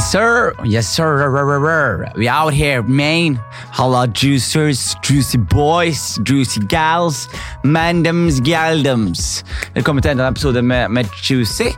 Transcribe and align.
Yes, 0.00 0.12
sir. 0.12 0.54
Yes, 0.64 0.88
sir. 0.88 2.12
We 2.16 2.26
out 2.26 2.54
here, 2.54 2.82
man. 2.82 3.38
Halla, 3.70 4.08
juicers, 4.08 4.96
juicy 5.02 5.36
boys, 5.36 6.18
juicy 6.24 6.60
gals, 6.60 7.28
mandems, 7.64 8.40
galdems. 8.40 9.44
Velkommen 9.74 10.00
til 10.00 10.14
enda 10.14 10.24
en 10.24 10.32
episode 10.32 10.62
med, 10.62 10.88
med 10.88 11.04
Juicy. 11.20 11.68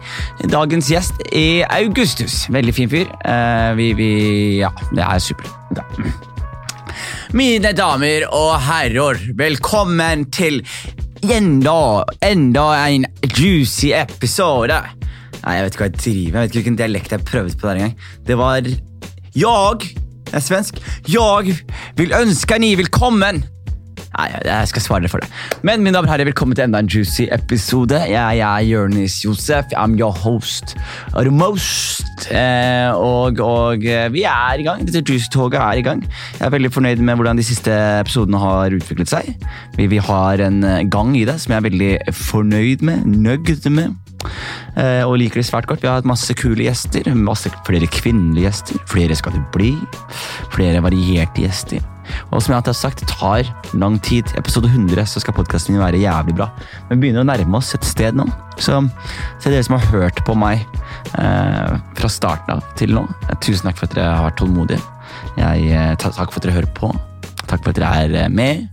Dagens 0.53 0.87
gjest 0.87 1.19
er 1.33 1.67
Augustus. 1.67 2.47
Veldig 2.47 2.77
fin 2.79 2.95
fyr. 2.95 3.11
Uh, 3.27 3.75
vi, 3.77 3.91
vi 3.99 4.09
Ja, 4.61 4.71
det 4.95 5.03
er 5.03 5.19
supert. 5.19 5.83
Mine 7.35 7.75
damer 7.75 8.31
og 8.31 8.55
herrer, 8.63 9.19
velkommen 9.35 10.29
til 10.31 10.63
enda, 11.27 12.05
enda 12.23 12.71
en 12.87 13.11
juicy 13.35 13.91
episode. 13.99 14.79
Nei, 15.43 15.57
Jeg 15.57 15.65
vet 15.65 15.75
ikke 15.75 15.85
hva 15.85 15.91
jeg 15.91 15.99
driver 15.99 16.33
med. 16.33 16.33
Jeg 16.33 16.43
vet 16.43 16.51
ikke 16.51 16.61
hvilken 16.61 16.81
dialekt 16.81 17.17
jeg 17.17 17.25
prøvde 17.29 17.57
på 17.59 17.69
der 17.69 17.81
engang. 17.81 17.97
Det 18.27 18.39
var 18.39 18.61
Jeg, 18.63 18.79
jeg 19.35 20.39
er 20.39 20.41
svensk, 20.41 20.79
jeg 21.09 21.57
vil 21.97 22.15
ønske 22.17 22.59
ni 22.59 22.75
velkommen. 22.79 23.43
Nei, 24.13 24.27
jeg 24.45 24.69
skal 24.69 24.85
svare 24.85 25.09
for 25.09 25.25
det. 25.25 25.29
Men 25.65 25.81
mine 25.81 25.97
damer 25.97 26.11
og 26.11 26.13
herrer, 26.13 26.29
velkommen 26.29 26.57
til 26.57 26.67
enda 26.67 26.83
en 26.83 26.91
juicy 26.91 27.25
episode. 27.33 27.97
Jeg, 28.11 28.37
jeg 28.39 28.45
er 28.45 28.67
Jonis 28.69 29.23
Josef. 29.25 29.73
I'm 29.73 29.97
your 29.99 30.13
host 30.13 30.77
Or 31.17 31.31
most. 31.33 32.29
Eh, 32.29 32.93
og, 32.93 33.41
og 33.41 33.85
eh, 33.89 34.13
vi 34.13 34.27
er 34.29 34.61
i 34.61 34.67
gang. 34.67 34.85
Dette 34.85 35.01
juicy-toget 35.01 35.61
er 35.61 35.81
i 35.81 35.87
gang. 35.87 36.05
Jeg 36.39 36.47
er 36.47 36.53
veldig 36.53 36.73
fornøyd 36.75 37.01
med 37.01 37.17
hvordan 37.17 37.41
de 37.41 37.47
siste 37.47 37.73
episodene 38.03 38.41
har 38.43 38.77
utviklet 38.77 39.13
seg. 39.13 39.33
Vi, 39.79 39.89
vi 39.89 40.01
har 40.05 40.45
en 40.45 40.63
eh, 40.65 40.85
gang 40.93 41.17
i 41.17 41.25
det 41.29 41.41
som 41.41 41.57
jeg 41.57 41.63
er 41.63 41.69
veldig 41.71 41.93
fornøyd 42.21 42.85
med. 42.89 43.09
Nøgd 43.09 43.71
med. 43.73 43.97
Eh, 44.79 45.03
og 45.05 45.19
liker 45.21 45.41
det 45.41 45.49
svært 45.49 45.69
godt. 45.71 45.83
Vi 45.85 45.91
har 45.91 46.01
hatt 46.01 46.09
masse 46.09 46.35
kule 46.39 46.67
gjester. 46.67 47.09
Masse 47.17 47.53
flere 47.67 47.89
kvinnelige 47.91 48.49
gjester. 48.49 48.83
Flere 48.91 49.17
skal 49.19 49.37
det 49.37 49.45
bli. 49.55 49.75
Flere 50.55 50.83
varierte 50.85 51.45
gjester. 51.45 51.83
Og 52.33 52.43
som 52.43 52.53
jeg 52.53 52.59
alltid 52.59 52.73
har 52.73 52.79
sagt, 52.79 53.03
det 53.03 53.11
tar 53.13 53.77
lang 53.79 53.99
tid. 54.03 54.33
Episode 54.39 54.71
100 54.71 55.07
så 55.09 55.23
skal 55.23 55.37
podkasten 55.37 55.77
min 55.77 55.83
være 55.85 56.03
jævlig 56.03 56.35
bra. 56.39 56.49
Men 56.89 56.99
vi 56.99 57.07
begynner 57.07 57.25
å 57.25 57.29
nærme 57.29 57.61
oss 57.61 57.73
et 57.77 57.87
sted 57.87 58.17
nå. 58.19 58.27
Så 58.59 58.81
til 59.43 59.55
dere 59.55 59.65
som 59.67 59.79
har 59.79 59.89
hørt 59.93 60.23
på 60.27 60.37
meg 60.39 60.65
eh, 61.19 61.79
fra 61.99 62.11
starten 62.13 62.57
av 62.57 62.67
til 62.79 62.95
nå, 62.97 63.07
eh, 63.29 63.39
tusen 63.45 63.69
takk 63.69 63.81
for 63.81 63.89
at 63.89 63.97
dere 63.97 64.17
har 64.17 64.29
vært 64.29 64.41
tålmodige. 64.43 64.83
Jeg, 65.39 65.73
eh, 65.73 65.95
takk 66.03 66.29
for 66.29 66.41
at 66.41 66.47
dere 66.47 66.59
hører 66.61 66.75
på. 66.77 66.93
Takk 67.47 67.63
for 67.63 67.73
at 67.73 67.81
dere 67.81 68.27
er 68.27 68.33
med. 68.33 68.69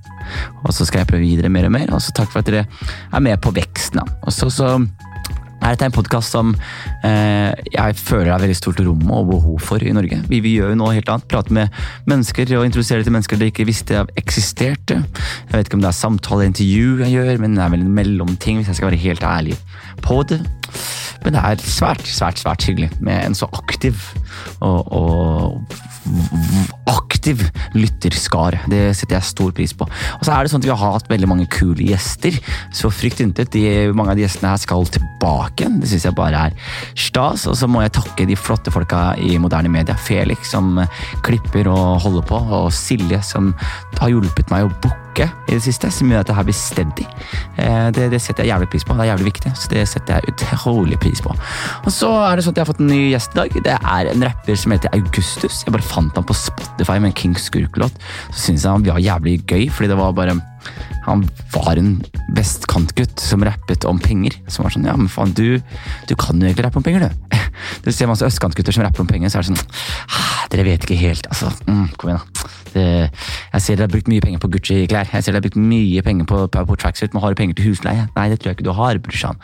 Og 0.64 0.74
så 0.76 0.86
skal 0.86 1.02
jeg 1.02 1.10
prøve 1.10 1.26
videre 1.26 1.52
mer 1.52 1.68
og 1.70 1.74
mer. 1.76 1.94
Og 1.96 2.04
så 2.04 2.14
takk 2.16 2.32
for 2.32 2.42
at 2.42 2.50
dere 2.50 2.66
er 2.66 3.24
med 3.24 3.40
på 3.42 3.54
veksten. 3.56 4.02
Og 4.04 4.34
så, 4.36 4.50
så 4.54 4.76
er 5.70 5.78
dette 5.78 5.90
en 5.90 5.94
podkast 5.94 6.34
som 6.34 6.52
eh, 7.06 7.52
jeg 7.70 7.98
føler 8.00 8.32
er 8.34 8.42
veldig 8.42 8.58
stort 8.58 8.82
rom 8.82 9.12
og 9.14 9.30
behov 9.30 9.60
for 9.62 9.84
i 9.86 9.94
Norge. 9.94 10.22
Vi, 10.32 10.42
vi 10.46 10.56
gjør 10.58 10.74
jo 10.74 10.80
noe 10.82 10.96
helt 10.98 11.10
annet. 11.12 11.28
Prate 11.30 11.54
med 11.56 11.76
mennesker 12.10 12.50
og 12.58 12.66
introdusere 12.66 13.06
til 13.06 13.14
mennesker 13.14 13.40
de 13.40 13.52
ikke 13.52 13.68
visste 13.70 14.02
eksisterte. 14.20 15.02
Jeg 15.04 15.54
vet 15.54 15.70
ikke 15.70 15.80
om 15.80 15.86
det 15.86 15.92
er 15.92 16.00
samtale 16.00 16.40
eller 16.40 16.54
intervju 16.54 17.04
jeg 17.04 17.16
gjør, 17.18 17.44
men 17.44 17.58
det 17.58 17.64
er 17.66 17.74
vel 17.76 17.86
en 17.86 17.94
mellomting, 18.00 18.60
hvis 18.60 18.72
jeg 18.72 18.80
skal 18.80 18.90
være 18.90 19.04
helt 19.04 19.26
ærlig 19.28 19.58
på 20.06 20.22
det. 20.30 20.40
Men 21.26 21.36
det 21.36 21.44
er 21.44 21.64
svært, 21.68 22.06
svært, 22.08 22.40
svært 22.42 22.66
hyggelig 22.66 22.90
med 23.04 23.20
en 23.26 23.36
så 23.36 23.50
aktiv 23.52 24.00
og, 24.64 24.88
og 24.88 25.80
aktiv 26.90 27.42
lytterskare. 27.76 28.62
Det 28.72 28.96
setter 28.98 29.18
jeg 29.18 29.28
stor 29.30 29.52
pris 29.56 29.74
på. 29.78 29.86
Og 29.86 30.24
så 30.26 30.34
er 30.34 30.44
det 30.46 30.54
sånn 30.54 30.62
at 30.64 30.68
Vi 30.70 30.74
har 30.74 30.94
hatt 30.96 31.10
veldig 31.10 31.28
mange 31.30 31.48
kule 31.52 31.90
gjester, 31.90 32.38
så 32.76 32.92
frykt 32.94 33.22
intet. 33.24 33.56
Mange 33.96 34.14
av 34.14 34.20
de 34.20 34.26
gjestene 34.26 34.54
her 34.54 34.62
skal 34.62 34.86
tilbake 34.94 35.66
igjen. 35.66 35.80
Det 35.82 35.90
syns 35.92 36.08
jeg 36.08 36.18
bare 36.18 36.46
er 36.50 36.56
stas. 36.96 37.48
Og 37.50 37.58
så 37.60 37.68
må 37.68 37.84
jeg 37.84 37.96
takke 37.98 38.28
de 38.30 38.38
flotte 38.40 38.72
folka 38.74 39.16
i 39.20 39.38
moderne 39.42 39.72
media. 39.72 39.98
Felix 40.00 40.52
som 40.54 40.80
klipper 41.26 41.68
og 41.72 42.02
holder 42.06 42.26
på, 42.30 42.40
og 42.62 42.72
Silje 42.74 43.22
som 43.26 43.54
har 44.00 44.10
hjulpet 44.14 44.52
meg 44.54 44.68
å 44.68 44.74
booke 44.84 45.26
i 45.50 45.52
det 45.52 45.64
siste, 45.66 45.90
som 45.92 46.08
gjør 46.08 46.22
at 46.22 46.30
det 46.30 46.36
her 46.38 46.46
blir 46.48 46.56
steady. 46.56 47.06
Eh, 47.58 47.90
Det, 47.92 48.06
det 48.14 48.22
setter 48.22 48.46
jeg 48.46 48.54
jævlig 48.54 48.70
pris 48.72 48.86
på. 48.86 48.94
Det 48.96 49.04
er 49.04 49.10
jævlig 49.12 49.32
viktig, 49.34 49.52
så 49.58 49.72
det 49.74 49.82
setter 49.90 50.20
jeg 50.20 50.32
utrolig 50.32 51.00
pris 51.02 51.20
på. 51.26 51.34
Og 51.84 51.92
så 51.92 52.12
er 52.30 52.38
det 52.38 52.46
sånn 52.46 52.54
at 52.54 52.62
jeg 52.62 52.66
har 52.68 52.70
fått 52.72 52.84
en 52.86 52.92
ny 52.94 53.02
gjest 53.12 53.36
i 53.36 53.40
dag. 53.42 53.58
Det 53.66 53.76
er 53.76 54.12
en 54.14 54.24
rapper 54.30 54.56
som 54.62 54.72
heter 54.76 54.94
Augustus. 54.96 55.64
Jeg 55.66 55.74
bare 55.76 55.89
fant 55.90 56.16
han 56.18 56.28
på 56.28 56.38
Spotify 56.38 57.00
med 57.00 57.12
en 57.12 57.18
King 57.18 57.36
Skurk-låt. 57.40 57.98
Så 58.30 58.48
syntes 58.48 58.66
jeg 58.66 58.72
han 58.72 58.88
var 58.88 59.04
jævlig 59.04 59.40
gøy, 59.46 59.68
fordi 59.74 59.92
det 59.92 60.00
var 60.00 60.16
bare 60.18 60.38
han 61.06 61.24
var 61.54 61.80
en 61.80 61.94
vestkantgutt 62.36 63.22
som 63.24 63.44
rappet 63.48 63.86
om 63.90 64.00
penger. 64.02 64.36
Som 64.52 64.66
var 64.66 64.76
sånn, 64.76 64.88
ja, 64.90 64.96
men 65.00 65.10
faen, 65.12 65.34
du, 65.34 65.58
du 66.10 66.16
kan 66.20 66.38
jo 66.38 66.50
egentlig 66.50 66.68
rappe 66.68 66.82
om 66.82 66.86
penger, 66.86 67.08
du. 67.08 67.36
Du 67.84 67.90
ser 67.92 68.08
masse 68.08 68.24
østkantgutter 68.24 68.72
som 68.72 68.86
rapper 68.86 69.04
om 69.04 69.10
penger, 69.10 69.32
så 69.32 69.40
er 69.40 69.44
det 69.44 69.50
sånn 69.50 69.74
ah, 70.16 70.46
Dere 70.52 70.64
vet 70.64 70.86
ikke 70.86 70.96
helt, 71.00 71.28
altså. 71.28 71.50
Mm, 71.68 71.90
kom 72.00 72.14
igjen, 72.14 72.22
da. 72.24 72.52
Det, 72.70 72.86
jeg 73.56 73.64
ser 73.66 73.80
dere 73.80 73.88
har 73.88 73.94
brukt 73.96 74.10
mye 74.12 74.24
penger 74.24 74.42
på 74.44 74.52
Gucci-klær. 74.54 75.10
Jeg 75.10 75.26
ser 75.26 75.34
dere 75.34 75.42
har 75.42 75.48
brukt 75.48 75.60
mye 75.60 76.04
penger 76.06 76.30
på, 76.30 76.42
på, 76.54 76.64
på 76.70 76.78
tracksuit, 76.80 77.16
men 77.16 77.24
har 77.24 77.34
du 77.34 77.40
penger 77.40 77.58
til 77.58 77.72
husleie? 77.72 78.08
Nei, 78.16 78.28
det 78.32 78.40
tror 78.40 78.52
jeg 78.52 78.60
ikke 78.60 78.68
du 78.70 78.76
har, 78.78 79.02
brorsan. 79.04 79.42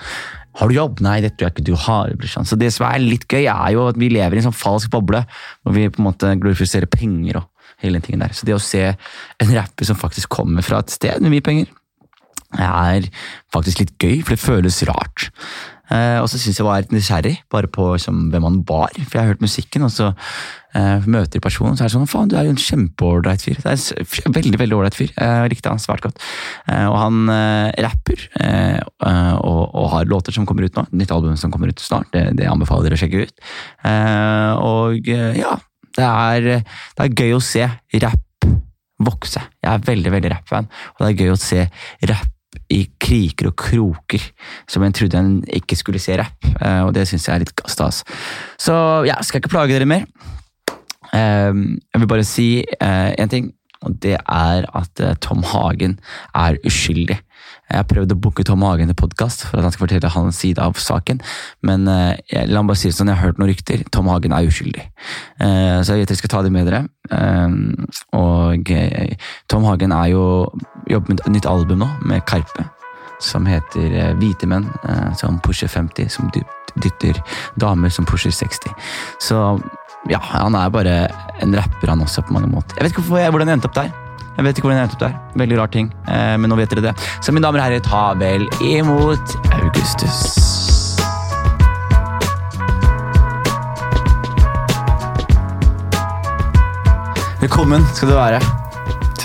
Har 0.56 0.72
du 0.72 0.78
jobb? 0.78 1.02
Nei, 1.04 1.18
det 1.24 1.34
tror 1.36 1.50
jeg 1.50 1.56
ikke 1.56 1.68
du 1.68 1.76
har. 1.86 2.14
Så 2.48 2.58
det 2.60 2.72
som 2.76 2.88
er 2.88 3.04
litt 3.04 3.28
gøy, 3.28 3.44
er 3.52 3.74
jo 3.76 3.88
at 3.90 4.00
vi 4.00 4.12
lever 4.14 4.38
i 4.38 4.42
en 4.42 4.48
sånn 4.50 4.56
falsk 4.56 4.94
boble, 4.94 5.26
hvor 5.64 5.76
vi 5.76 5.90
på 5.92 6.02
en 6.02 6.10
måte 6.10 6.32
glorifiserer 6.40 6.90
penger 6.92 7.42
og 7.42 7.50
hele 7.84 8.00
den 8.00 8.06
tingen 8.06 8.24
der. 8.24 8.36
Så 8.36 8.48
det 8.48 8.56
å 8.56 8.64
se 8.64 8.86
en 8.94 9.56
rapper 9.56 9.88
som 9.88 10.00
faktisk 10.00 10.32
kommer 10.38 10.66
fra 10.66 10.80
et 10.84 10.94
sted 10.94 11.24
med 11.24 11.34
mye 11.36 11.46
penger, 11.46 11.72
er 12.56 13.10
faktisk 13.52 13.82
litt 13.82 13.96
gøy, 14.00 14.22
for 14.24 14.36
det 14.36 14.44
føles 14.44 14.84
rart. 14.88 15.30
Eh, 15.94 16.18
og 16.22 16.30
så 16.32 16.40
syns 16.42 16.58
jeg 16.60 16.66
var 16.66 16.82
litt 16.82 16.94
nysgjerrig 16.96 17.36
bare 17.54 17.70
på 17.70 17.92
liksom, 17.94 18.30
hvem 18.34 18.48
han 18.48 18.62
var, 18.68 18.94
for 19.04 19.18
jeg 19.18 19.22
har 19.22 19.34
hørt 19.34 19.44
musikken, 19.44 19.86
og 19.86 19.94
så 19.94 20.08
eh, 20.76 21.06
møter 21.06 21.44
personen, 21.44 21.78
så 21.78 21.86
er 21.86 21.92
det 21.92 21.96
sånn 21.96 22.10
faen, 22.10 22.32
du 22.32 22.38
er 22.40 22.48
jo 22.48 22.56
en 22.56 22.62
kjempeålreit 22.62 23.46
fyr. 23.46 23.62
Det 23.62 23.76
er 23.76 24.26
en 24.30 24.38
veldig 24.38 24.62
veldig 24.64 24.80
ålreit 24.80 24.98
fyr. 24.98 25.14
Jeg 25.14 25.54
likte 25.54 25.74
han 25.74 25.84
svært 25.84 26.06
godt. 26.08 26.22
Eh, 26.72 26.88
og 26.90 26.98
han 27.00 27.32
eh, 27.36 27.70
rapper 27.86 28.28
eh, 28.42 28.82
eh, 28.82 29.34
og, 29.38 29.64
og 29.70 29.90
har 29.94 30.10
låter 30.10 30.36
som 30.36 30.50
kommer 30.50 30.68
ut 30.68 30.78
nå. 30.80 30.88
Nytt 30.96 31.16
album 31.16 31.38
som 31.40 31.54
kommer 31.54 31.72
ut 31.72 31.84
snart. 31.84 32.12
Det, 32.16 32.28
det 32.40 32.50
anbefaler 32.50 32.90
dere 32.90 33.00
å 33.00 33.04
sjekke 33.06 33.26
ut. 33.26 33.50
Eh, 33.86 34.52
og 34.66 35.10
eh, 35.12 35.42
ja, 35.42 35.58
det 35.96 36.12
er, 36.12 36.52
det 36.98 37.06
er 37.06 37.18
gøy 37.24 37.38
å 37.38 37.44
se 37.44 37.68
rapp 38.04 38.22
vokse. 39.06 39.42
Jeg 39.62 39.72
er 39.72 39.84
veldig, 39.90 40.12
veldig 40.14 40.32
rappfan, 40.32 40.70
og 40.96 41.04
det 41.04 41.12
er 41.12 41.26
gøy 41.26 41.34
å 41.34 41.40
se 41.40 41.68
rapp 42.10 42.32
i 42.70 42.86
kriker 43.02 43.50
og 43.52 43.56
kroker, 43.60 44.24
som 44.68 44.84
en 44.84 44.94
trodde 44.96 45.20
en 45.20 45.34
ikke 45.48 45.78
skulle 45.80 46.00
se 46.02 46.18
rapp, 46.20 46.48
eh, 46.62 46.82
og 46.86 46.94
det 46.96 47.08
syns 47.10 47.28
jeg 47.28 47.36
er 47.36 47.46
litt 47.46 47.66
stas. 47.72 48.04
Så 48.58 48.74
ja, 49.08 49.20
skal 49.22 49.40
jeg 49.40 49.46
ikke 49.46 49.56
plage 49.58 49.74
dere 49.76 49.86
mer. 49.90 50.06
Eh, 51.14 51.54
Jeg 51.94 52.02
vil 52.02 52.08
bare 52.12 52.26
si 52.26 52.66
én 52.82 53.30
ting, 53.30 53.54
og 53.86 54.00
det 54.02 54.18
er 54.18 54.66
at 54.74 55.00
eh, 55.00 55.16
Tom 55.22 55.44
Hagen 55.44 56.00
er 56.34 56.58
uskyldig. 56.66 57.20
Jeg 57.66 57.80
har 57.80 57.86
prøvd 57.90 58.12
å 58.14 58.18
booke 58.22 58.44
Tom 58.46 58.62
Hagen 58.62 58.90
til 58.92 58.98
podkast 58.98 59.48
for 59.48 59.58
at 59.58 59.66
han 59.66 59.74
skal 59.74 59.88
fortelle 59.88 60.10
hans 60.14 60.38
side 60.38 60.62
av 60.62 60.78
saken, 60.78 61.18
men 61.66 61.88
eh, 61.90 62.18
jeg, 62.30 62.50
la 62.50 62.62
meg 62.62 62.72
bare 62.74 62.78
si 62.82 62.90
det 62.92 62.98
sånn, 62.98 63.10
jeg 63.10 63.18
har 63.20 63.28
hørt 63.32 63.40
noen 63.42 63.50
rykter. 63.52 63.82
Tom 63.94 64.10
Hagen 64.12 64.34
er 64.38 64.46
uskyldig. 64.50 64.86
Eh, 65.42 65.82
Så 65.86 65.94
jeg 65.96 66.04
vet 66.06 66.12
dere 66.14 66.20
skal 66.22 66.34
ta 66.34 66.42
det 66.46 66.52
med 66.54 66.68
dere. 66.70 66.84
Eh, 67.10 67.56
Og 68.18 68.70
eh, 68.74 69.16
Tom 69.50 69.66
Hagen 69.70 69.92
er 69.98 70.12
jo 70.14 70.26
jobber 70.90 71.14
med 71.14 71.24
et 71.24 71.34
nytt 71.38 71.48
album 71.50 71.82
nå, 71.82 71.90
med 72.06 72.24
Karpe, 72.30 72.68
som 73.24 73.48
heter 73.50 73.96
eh, 73.96 74.14
Hvite 74.20 74.50
menn 74.50 74.68
eh, 74.84 75.12
som 75.20 75.40
pusher 75.44 75.72
50, 75.72 76.10
som 76.12 76.32
dytter 76.76 77.20
damer 77.62 77.94
som 77.94 78.08
pusher 78.08 78.34
60. 78.34 78.74
Så 79.24 79.42
ja, 80.12 80.20
han 80.22 80.58
er 80.58 80.74
bare 80.74 80.96
en 81.42 81.56
rapper 81.58 81.94
han 81.94 82.04
også, 82.06 82.26
på 82.26 82.36
mange 82.36 82.52
måter. 82.52 82.78
Jeg 82.78 82.90
vet 82.90 82.98
ikke 82.98 83.22
jeg, 83.22 83.32
hvordan 83.34 83.52
jeg 83.52 83.60
endte 83.60 83.72
opp 83.72 83.80
der. 83.80 83.94
Jeg 84.36 84.44
vet 84.44 84.58
ikke 84.58 84.68
hvordan 84.68 84.82
jeg 84.82 84.90
endte 84.90 84.98
opp 84.98 85.06
der. 85.06 85.40
Veldig 85.42 85.62
rar 85.62 85.72
ting, 85.74 85.94
eh, 86.12 86.36
men 86.38 86.52
nå 86.52 86.60
vet 86.60 86.76
dere 86.76 86.90
det. 86.90 86.96
Så 87.22 87.34
mine 87.34 87.48
damer 87.48 87.64
og 87.64 87.70
herrer, 87.70 87.86
ta 87.86 88.12
vel 88.20 88.50
imot 88.62 89.38
Augustus. 89.62 90.22
Velkommen 97.46 97.84
skal 97.94 98.10
du 98.10 98.16
være. 98.18 98.65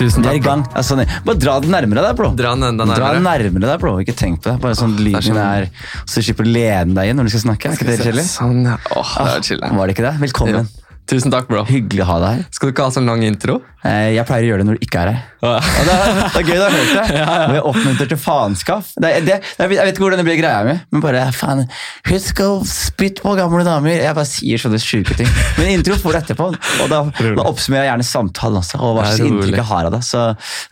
Tusen 0.01 0.25
takk. 0.25 0.47
Altså, 0.73 0.97
bare 1.27 1.37
dra 1.37 1.59
den 1.61 1.71
nærmere 1.75 2.03
deg, 2.07 2.15
bro. 2.17 2.31
Dra 2.37 2.55
den 2.57 2.63
enda 2.71 2.85
Dra 2.89 3.11
den 3.13 3.21
nærmere. 3.23 3.51
nærmere 3.51 3.69
deg, 3.71 3.79
bro. 3.83 3.93
Ikke 4.01 4.15
tenk 4.17 4.41
på 4.41 4.49
det. 4.51 4.57
Bare 4.63 4.77
sånn 4.79 4.95
det 4.97 5.05
er 5.05 5.09
lyden 5.11 5.27
sånn- 5.29 5.41
er 5.45 5.69
Så 6.05 6.15
du 6.21 6.21
slipper 6.27 6.47
å 6.47 6.53
lene 6.57 6.93
deg 6.97 7.09
inn 7.11 7.17
når 7.21 7.29
du 7.29 7.33
skal 7.35 7.43
snakke. 7.47 7.69
Er 7.69 7.77
ikke 7.77 7.89
det 7.91 7.99
kjedelig? 8.01 8.25
Sånn, 8.31 8.63
ja. 8.65 8.77
Åh, 8.97 9.11
det 9.25 9.35
er 9.37 9.41
chill. 9.51 9.59
Var 9.61 9.87
det 9.87 9.95
ikke 9.95 10.07
det? 10.09 10.15
Velkommen. 10.25 10.67
Tusen 11.11 11.31
takk, 11.33 11.49
bro. 11.51 11.65
Hyggelig 11.67 12.05
å 12.05 12.07
ha 12.07 12.17
deg 12.23 12.37
her. 12.37 12.43
Skal 12.55 12.69
du 12.69 12.71
ikke 12.71 12.85
ha 12.87 12.91
sånn 12.95 13.09
lang 13.09 13.19
intro? 13.27 13.57
Eh, 13.83 14.13
Jeg 14.15 14.23
pleier 14.29 14.45
å 14.45 14.49
gjøre 14.51 14.61
det 14.61 14.67
når 14.69 14.77
du 14.79 14.83
ikke 14.85 15.01
er 15.01 15.09
her. 15.11 15.23
Ja. 15.41 15.51
Det, 15.59 15.95
er, 15.95 16.19
det 16.21 16.39
er 16.39 16.45
gøy 16.45 16.55
du 16.55 16.61
har 16.63 16.75
hørt 16.75 16.91
det. 16.93 17.23
Når 17.49 17.55
jeg 17.57 17.63
oppmuntrer 17.71 18.09
til 18.11 18.19
faenskap. 18.21 18.91
Jeg, 19.01 19.23
vet, 19.25 19.89
ikke 19.91 20.03
hvordan 20.05 20.21
det 20.21 20.25
blir 20.27 20.37
greia 20.39 20.61
mi, 20.67 20.75
men 20.93 21.03
bare 21.03 21.23
faen, 21.35 21.63
husk 22.07 22.41
å 22.45 22.49
spytte 22.69 23.25
på 23.25 23.33
gamle 23.39 23.65
damer. 23.67 23.97
Jeg 23.97 24.15
bare 24.15 24.29
sier 24.29 24.61
sånne 24.61 24.79
sjuke 24.79 25.17
ting. 25.17 25.27
Men 25.57 25.73
intro 25.73 25.97
får 25.99 26.15
du 26.15 26.19
etterpå, 26.21 26.47
og 26.53 26.91
da, 26.93 27.01
da 27.09 27.47
oppsummerer 27.49 27.87
jeg 27.89 27.91
gjerne 27.91 28.07
samtalen 28.13 28.61
også. 28.61 28.79
Og 28.79 28.95
hva 28.99 29.07
slags 29.09 29.25
inntrykk 29.27 29.59
jeg 29.63 29.69
har 29.73 29.89
av 29.89 29.95
det. 29.97 30.03
Så 30.07 30.23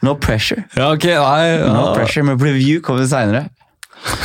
no 0.07 0.15
pressure. 0.21 0.63
Ja, 0.77 0.91
ok. 0.93 1.09
Nei, 1.19 1.47
ja. 1.57 1.73
No 1.75 1.89
pressure, 1.97 2.23
Men 2.29 2.39
review 2.39 2.79
kommer 2.85 3.09
seinere. 3.09 3.47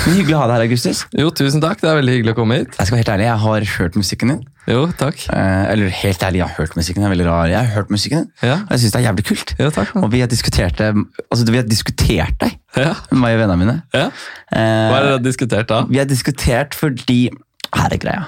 Men 0.04 0.14
Hyggelig 0.18 0.34
å 0.36 0.40
ha 0.42 0.46
deg 0.48 0.54
her, 0.56 0.64
Augustus. 0.68 0.98
Jo, 1.16 1.30
tusen 1.34 1.62
takk. 1.64 1.80
Det 1.82 1.88
er 1.90 1.96
veldig 1.98 2.12
hyggelig 2.18 2.32
å 2.34 2.36
komme 2.38 2.58
hit. 2.60 2.76
Jeg 2.78 2.86
skal 2.86 2.94
være 2.96 3.02
helt 3.02 3.12
ærlig, 3.14 3.24
jeg 3.26 3.40
har 3.44 3.64
hørt 3.74 3.96
musikken 3.98 4.30
din. 4.32 4.42
Jo, 4.70 4.82
takk. 5.00 5.22
Eh, 5.34 5.64
eller 5.72 5.88
helt 5.98 6.22
ærlig, 6.24 6.40
jeg 6.40 6.46
har 6.48 6.54
hørt 6.60 6.76
musikken 6.78 7.00
din. 7.02 7.04
Det 7.04 7.10
er 7.10 7.14
veldig 7.16 7.26
rar. 7.28 7.48
Jeg 7.50 7.58
har 7.58 7.72
hørt 7.74 7.90
musikken 7.92 8.18
din, 8.22 8.28
Ja. 8.48 8.54
og 8.62 8.70
jeg 8.70 8.80
syns 8.84 8.92
det 8.94 9.00
er 9.00 9.06
jævlig 9.08 9.24
kult. 9.30 9.54
Jo, 9.58 9.70
takk. 9.70 9.96
Og 10.02 10.10
vi 10.12 10.20
har 10.20 10.28
diskutert 10.30 10.76
det 10.78 10.90
Altså, 10.94 11.50
vi 11.50 11.56
har 11.58 11.64
diskutert 11.68 12.38
deg, 12.38 12.58
Ja. 12.76 12.94
meg 13.10 13.34
og 13.34 13.40
vennene 13.48 13.58
mine. 13.58 13.82
ja. 13.92 14.06
Eh, 14.52 14.90
Hva 14.90 14.96
er 14.96 15.00
det 15.00 15.08
dere 15.08 15.18
har 15.18 15.24
diskutert 15.26 15.66
da? 15.68 15.82
Vi 15.90 15.98
har 15.98 16.06
diskutert 16.06 16.74
fordi 16.74 17.30
Her 17.74 17.88
er 17.90 17.98
greia. 17.98 18.24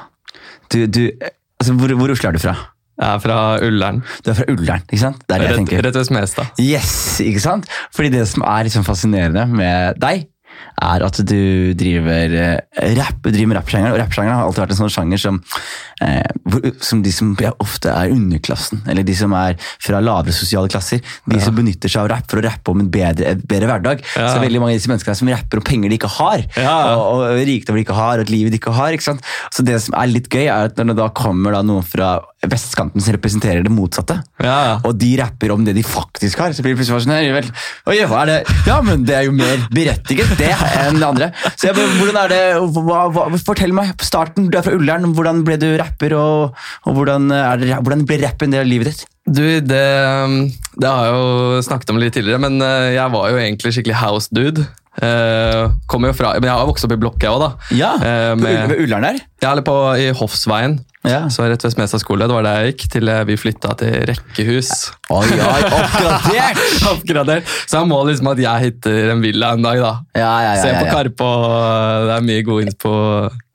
Du, 0.71 0.87
du 0.89 1.11
altså, 1.61 1.73
hvor, 1.79 1.89
hvor 1.95 2.11
Oslo 2.11 2.29
er 2.29 2.33
du 2.33 2.39
fra? 2.41 2.57
Jeg 2.99 3.15
er 3.15 3.19
fra 3.21 3.59
Ullern. 3.61 4.03
Du 4.25 4.31
er 4.31 4.35
fra 4.35 4.45
Ullern, 4.49 4.83
ikke 4.91 4.99
sant? 4.99 5.19
Det 5.29 5.35
er 5.37 5.39
det 5.39 5.47
jeg 5.47 5.51
Rett, 5.53 5.69
tenker. 5.69 5.83
rett 5.85 5.95
ved 5.95 6.07
Smestad. 6.09 6.47
Yes, 6.59 7.21
ikke 7.21 7.41
sant? 7.45 7.67
Fordi 7.95 8.09
det 8.11 8.27
som 8.27 8.43
er 8.43 8.65
liksom 8.65 8.85
fascinerende 8.87 9.45
med 9.53 10.01
deg, 10.01 10.27
er 10.77 11.03
at 11.07 11.19
du 11.25 11.73
driver 11.79 12.35
eh, 12.37 12.95
rap, 12.99 13.23
driver 13.25 13.49
med 13.53 13.59
rappsjangeren. 13.61 13.95
Og 13.97 14.01
rappsjangeren 14.03 14.37
har 14.37 14.45
alltid 14.49 14.63
vært 14.65 14.75
en 14.75 14.81
sånn 14.83 14.93
sjanger 14.93 15.23
som, 15.23 15.39
eh, 16.05 16.27
hvor, 16.45 16.67
som 16.85 17.01
de 17.05 17.13
som 17.15 17.31
ja, 17.41 17.53
ofte 17.65 17.89
er 17.93 18.13
underklassen, 18.13 18.83
eller 18.91 19.07
de 19.07 19.15
som 19.17 19.33
er 19.39 19.57
fra 19.83 20.03
lavere 20.05 20.35
sosiale 20.37 20.69
klasser, 20.73 21.01
de 21.25 21.41
som 21.41 21.57
benytter 21.57 21.89
seg 21.93 22.05
av 22.05 22.11
rapp 22.13 22.29
for 22.31 22.43
å 22.43 22.45
rappe 22.47 22.75
om 22.75 22.85
en 22.85 22.91
bedre, 22.93 23.35
bedre 23.41 23.71
hverdag. 23.73 24.05
Ja. 24.17 24.29
Så 24.29 24.37
er 24.37 24.45
veldig 24.47 24.61
mange 24.63 24.77
av 24.77 24.81
disse 24.81 24.93
menneskene 24.93 25.17
som 25.23 25.33
rapper 25.33 25.63
om 25.63 25.67
penger 25.67 25.93
de 25.95 26.01
ikke 26.01 26.13
har, 26.19 26.45
Ja. 26.61 26.77
og, 26.97 27.25
og 27.33 27.43
rikdom 27.49 27.79
de 27.81 27.87
ikke 27.87 27.97
har, 27.97 28.21
og 28.21 28.27
et 28.29 28.35
liv 28.35 28.51
de 28.53 28.61
ikke 28.61 28.77
har. 28.77 28.93
ikke 28.97 29.09
sant? 29.09 29.25
Så 29.55 29.65
det 29.67 29.81
som 29.87 29.97
er 29.97 30.13
litt 30.13 30.29
gøy, 30.29 30.45
er 30.47 30.69
at 30.71 30.77
når 30.77 30.93
det 30.93 31.01
da 31.01 31.09
kommer 31.17 31.57
da 31.57 31.65
noen 31.67 31.85
fra 31.87 32.19
vestkanten 32.45 33.01
som 33.03 33.15
representerer 33.17 33.65
det 33.65 33.73
motsatte, 33.73 34.19
Ja. 34.43 34.79
og 34.85 34.99
de 34.99 35.17
rapper 35.19 35.51
om 35.55 35.65
det 35.65 35.75
de 35.75 35.83
faktisk 35.83 36.39
har, 36.39 36.53
så 36.53 36.63
blir 36.63 36.75
det 36.77 36.83
plutselig 36.83 37.07
sånn 37.07 37.51
Oi, 37.87 37.97
hva 38.07 38.23
er 38.23 38.27
det? 38.27 38.39
Ja, 38.67 38.81
men 38.83 39.05
det 39.05 39.15
er 39.17 39.25
jo 39.25 39.33
mer 39.33 39.57
berettiget 39.73 40.37
det 40.39 40.53
enn 40.53 41.01
det 41.01 41.07
andre. 41.07 41.33
Så 41.57 41.71
jeg, 41.71 41.75
hvordan 41.75 42.21
er 42.25 42.29
det, 42.29 42.43
hva, 42.77 43.09
hva, 43.11 43.27
Fortell 43.47 43.73
meg 43.73 43.97
på 43.97 44.05
starten, 44.05 44.51
du 44.51 44.59
er 44.59 44.63
fra 44.67 44.77
Ullern, 44.77 45.13
hvordan 45.15 45.45
ble 45.47 45.57
du 45.57 45.69
rapper, 45.79 46.15
og, 46.19 46.57
og 46.87 46.95
hvordan, 46.99 47.29
det, 47.61 47.73
hvordan 47.81 48.07
ble 48.07 48.21
rapp 48.23 48.43
en 48.43 48.51
del 48.55 48.65
av 48.67 48.71
livet 48.71 48.93
ditt? 48.93 49.07
Du, 49.27 49.43
det, 49.43 49.85
det 50.79 50.87
har 50.89 51.07
jeg 51.09 51.15
jo 51.17 51.63
snakket 51.67 51.91
om 51.91 51.99
litt 51.99 52.15
tidligere, 52.15 52.43
men 52.43 52.61
eh, 52.63 52.93
jeg 52.95 53.11
var 53.17 53.31
jo 53.33 53.41
egentlig 53.43 53.73
skikkelig 53.75 54.03
house 54.03 54.29
dude. 54.31 54.67
Uh, 54.97 55.69
fra, 56.17 56.31
men 56.41 56.47
jeg 56.49 56.55
har 56.57 56.65
vokst 56.65 56.87
opp 56.87 56.95
i 56.95 56.97
blokk, 56.97 57.19
jeg 57.21 57.29
òg, 57.29 57.43
da. 57.43 57.49
Ja, 57.77 57.91
uh, 58.01 58.33
med- 58.41 58.71
ved 58.71 58.79
Ullern 58.87 59.05
der? 59.05 59.19
Ja, 59.43 59.51
eller 59.51 59.67
på 59.67 59.75
i 60.01 60.07
Hoffsveien, 60.17 60.79
Ja. 61.07 61.23
så 61.31 61.47
rett 61.47 61.65
ved 61.65 61.75
Smestad 61.75 62.03
skole. 62.03 62.27
Det 62.27 62.37
var 62.37 62.47
der 62.47 62.61
jeg 62.61 62.75
gikk, 62.75 62.87
til 62.97 63.13
eh, 63.13 63.23
vi 63.29 63.39
flytta 63.41 63.75
til 63.81 63.97
rekkehus. 64.11 64.73
Oi, 65.15 65.25
oi, 65.39 65.63
oppgradert! 65.79 66.63
Oppgradert. 66.93 67.57
Så 67.65 67.81
jeg 67.81 67.91
må 67.93 68.03
liksom 68.09 68.33
at 68.35 68.43
jeg 68.43 68.67
hitter 68.67 69.15
en 69.15 69.25
villa 69.25 69.55
en 69.57 69.67
dag, 69.67 69.83
da. 69.83 69.95
Ja, 70.19 70.35
ja, 70.45 70.55
ja. 70.59 70.63
Se 70.63 70.77
på. 70.77 70.87
Karpe, 70.93 71.33
og 71.33 72.07
det 72.11 72.17
er 72.19 72.31
mye 72.31 72.47
god 72.47 72.67
inn 72.67 72.79
på 72.87 72.95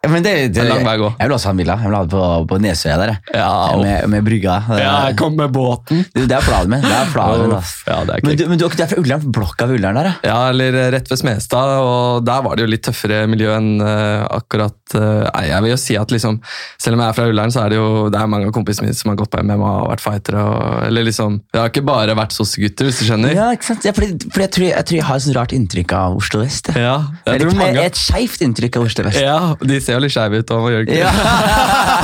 men 0.10 0.24
det, 0.26 0.32
det, 0.34 0.48
Det 0.56 0.62
er 0.64 0.70
lang 0.72 0.86
vei 0.86 0.96
å 0.98 1.02
gå. 1.04 1.10
Jeg 1.20 1.30
vil 1.30 1.36
også 1.36 1.48
ha 1.48 1.52
en 1.54 1.60
villa. 1.62 1.76
Jeg 1.78 1.90
vil 1.92 1.96
ha 1.96 2.06
det 2.08 2.12
på, 2.16 2.28
på 2.50 2.58
Nesøya 2.64 2.96
der. 2.98 3.12
Ja, 3.38 3.50
med, 3.78 4.08
med 4.10 4.26
brygga. 4.26 4.56
Ja, 4.82 4.94
jeg 5.12 5.18
kom 5.20 5.36
med 5.38 5.52
båten. 5.54 6.02
Det, 6.10 6.24
det 6.26 6.38
er 6.40 6.46
planen 6.48 6.74
min. 6.74 6.86
Det 6.88 6.96
er 6.98 7.12
planen 7.14 7.44
min, 7.44 7.54
altså. 7.60 7.84
Ja, 7.86 7.98
det 8.08 8.16
er 8.16 8.26
Men 8.26 8.40
du, 8.40 8.44
men 8.50 8.62
du, 8.62 8.66
er 8.66 8.90
fra 8.90 8.98
Ullern, 8.98 9.28
blokka 9.38 9.68
ved 9.70 9.78
Ullern 9.78 10.00
der, 10.00 10.10
ja? 10.10 10.16
Ja, 10.26 10.40
eller 10.50 10.78
rett 10.96 11.12
ved 11.12 11.22
Smestad, 11.22 11.76
og 11.86 12.26
der 12.26 12.42
var 12.48 12.58
det 12.58 12.66
jo 12.66 12.72
litt 12.74 12.86
tøffere 12.88 13.22
miljø 13.30 13.54
enn 13.54 13.76
uh, 13.78 14.26
akkurat 14.40 14.96
uh, 14.98 15.30
jeg 15.46 15.62
vil 15.68 15.74
jo 15.76 15.78
si 15.80 15.98
at 16.00 16.14
liksom, 16.14 16.40
selv 16.82 16.98
om 16.98 17.04
jeg 17.04 17.14
er 17.14 17.18
fra 17.20 17.26
Ullern, 17.30 17.41
så 17.50 17.64
er 17.64 17.74
det 17.74 17.80
jo 17.80 18.10
det 18.14 18.20
er 18.22 18.30
mange 18.30 18.50
av 18.50 18.54
kompisene 18.54 18.86
mine 18.86 18.98
som 18.98 19.10
har 19.10 19.18
gått 19.18 19.32
på 19.34 19.42
MMA 19.42 19.72
og 19.82 19.90
vært 19.90 20.04
fightere. 20.04 20.44
Eller 20.86 21.08
liksom, 21.08 21.40
Det 21.52 21.62
har 21.62 21.72
ikke 21.72 21.86
bare 21.88 22.16
vært 22.18 22.36
sossegutter, 22.36 22.86
hvis 22.88 23.02
du 23.02 23.08
skjønner. 23.08 23.34
Ja, 23.34 23.50
ikke 23.56 23.72
sant? 23.72 23.88
Ja, 23.88 23.96
fordi, 23.98 24.30
fordi 24.30 24.46
jeg, 24.46 24.54
tror, 24.58 24.68
jeg 24.70 24.88
tror 24.90 25.00
jeg 25.00 25.08
har 25.08 25.22
et 25.22 25.26
sånt 25.26 25.40
rart 25.40 25.56
inntrykk 25.58 25.96
av 25.98 26.20
Oslo 26.22 26.44
vest. 26.44 26.70
Ja, 26.78 26.98
jeg 27.26 27.42
tror 27.42 27.58
mange, 27.58 27.86
et 27.90 27.98
skeivt 27.98 28.46
inntrykk 28.46 28.78
av 28.78 28.88
Oslo 28.90 29.08
vest. 29.08 29.22
ja, 29.22 29.40
de 29.58 29.82
ser 29.82 29.98
jo 29.98 30.04
litt 30.06 30.14
skeive 30.14 30.42
ut, 30.44 30.54
og 30.54 30.70
gjør 30.76 30.86
ikke? 30.86 31.00
Ja. 31.02 31.12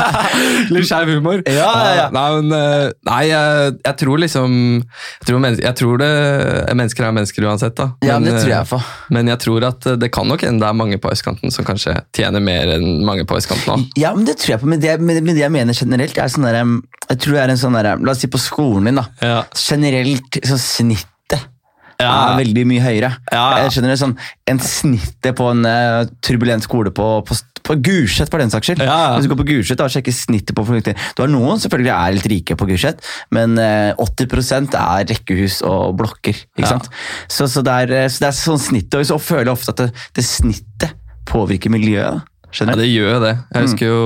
litt 0.74 0.90
skeiv 0.90 1.14
humor. 1.14 1.44
Ja, 1.46 1.70
ja, 1.70 1.94
ja. 2.02 2.08
Nei, 2.16 2.28
men, 2.40 2.58
eh, 2.58 2.96
nei 3.08 3.22
jeg, 3.30 3.74
jeg 3.84 4.00
tror 4.02 4.22
liksom 4.22 4.56
Jeg 4.78 5.28
tror, 5.28 5.40
mennesker, 5.44 5.66
jeg 5.66 5.78
tror 5.82 6.02
det, 6.02 6.12
mennesker 6.78 7.08
er 7.08 7.16
mennesker 7.16 7.48
uansett, 7.48 7.76
da. 7.78 7.90
ja, 8.06 8.18
men 8.18 8.30
det 8.30 8.36
eh, 8.38 8.44
tror 8.44 8.54
jeg 8.54 8.70
på. 8.72 8.82
Men 9.14 9.32
jeg 9.32 9.42
tror 9.44 9.68
at 9.68 9.90
eh, 9.90 10.00
det 10.00 10.12
kan 10.16 10.30
nok 10.30 10.46
hende 10.46 10.64
det 10.64 10.70
er 10.70 10.78
mange 10.78 11.00
på 11.02 11.12
østkanten 11.12 11.54
som 11.54 11.68
kanskje 11.68 11.96
tjener 12.16 12.44
mer 12.44 12.74
enn 12.78 13.04
mange 13.08 13.26
på 13.28 13.38
østkanten. 13.38 13.68
da. 13.68 14.02
Ja, 14.02 14.14
men 14.18 14.28
det 14.28 14.38
tror 14.42 14.56
jeg 14.56 14.64
på, 14.64 14.70
men 14.72 14.82
det, 14.84 14.98
men, 15.02 15.17
men 15.24 15.36
det 15.36 15.44
jeg 15.46 15.54
mener 15.54 15.74
generelt, 15.78 16.18
er 16.18 16.32
sånn 16.32 16.48
der, 16.48 16.62
jeg 17.10 17.20
tror 17.24 17.38
det 17.38 17.44
er 17.44 17.54
en 17.54 17.62
sånn 17.62 17.78
der, 17.78 17.94
La 18.04 18.14
oss 18.14 18.24
si 18.24 18.30
på 18.32 18.42
skolen 18.42 18.90
din, 18.90 19.00
da. 19.00 19.06
Ja. 19.22 19.44
Generelt 19.58 20.42
så 20.46 20.58
snittet 20.62 21.14
Ja. 21.98 22.12
er 22.30 22.38
veldig 22.38 22.64
mye 22.70 22.82
høyere. 22.84 23.08
Ja, 23.32 23.44
ja. 23.58 23.64
Jeg 23.64 23.72
skjønner 23.74 23.90
det 23.96 24.00
sånn, 24.04 24.18
En 24.48 24.60
snittet 24.62 25.34
på 25.36 25.48
en 25.50 25.66
uh, 25.66 26.06
turbulent 26.22 26.62
skole 26.62 26.92
på, 26.94 27.08
på, 27.26 27.38
på 27.66 27.76
Gulset, 27.82 28.30
for 28.30 28.38
den 28.38 28.54
saks 28.54 28.70
skyld. 28.70 28.84
Hvis 28.86 29.26
du 29.26 29.32
går 29.32 29.40
på 29.42 29.48
Gulset 29.50 29.82
og 29.82 29.90
sjekker 29.90 30.14
snittet 30.14 30.54
på 30.56 30.64
fornuftig. 30.68 30.94
Du 31.18 31.24
har 31.24 31.32
noen 31.34 31.58
selvfølgelig 31.64 31.94
er 31.96 32.14
litt 32.20 32.30
rike 32.36 32.56
på 32.60 32.70
Gulset, 32.70 33.02
men 33.34 33.58
uh, 33.58 33.98
80 34.06 34.78
er 34.78 35.10
rekkehus 35.10 35.64
og 35.66 35.98
blokker. 35.98 36.38
ikke 36.56 36.70
sant? 36.70 36.88
Så, 37.28 37.50
så, 37.50 37.66
det 37.66 37.74
er, 37.88 37.96
eh, 38.04 38.08
så 38.14 38.28
det 38.28 38.30
er 38.30 38.40
sånn 38.44 38.62
snittet, 38.62 39.02
og 39.02 39.10
så 39.10 39.18
føler 39.18 39.50
jeg 39.50 39.58
ofte 39.58 39.74
at 39.74 39.82
det, 39.88 39.90
det 40.20 40.28
snittet 40.30 40.94
påvirker 41.28 41.74
miljøet. 41.74 42.22
Ja, 42.66 42.74
det 42.80 42.88
gjør 42.90 43.12
jo 43.14 43.20
det. 43.22 43.34
Mm. 43.38 43.50
Jeg 43.54 43.66
husker 43.68 43.92
jo, 43.92 44.02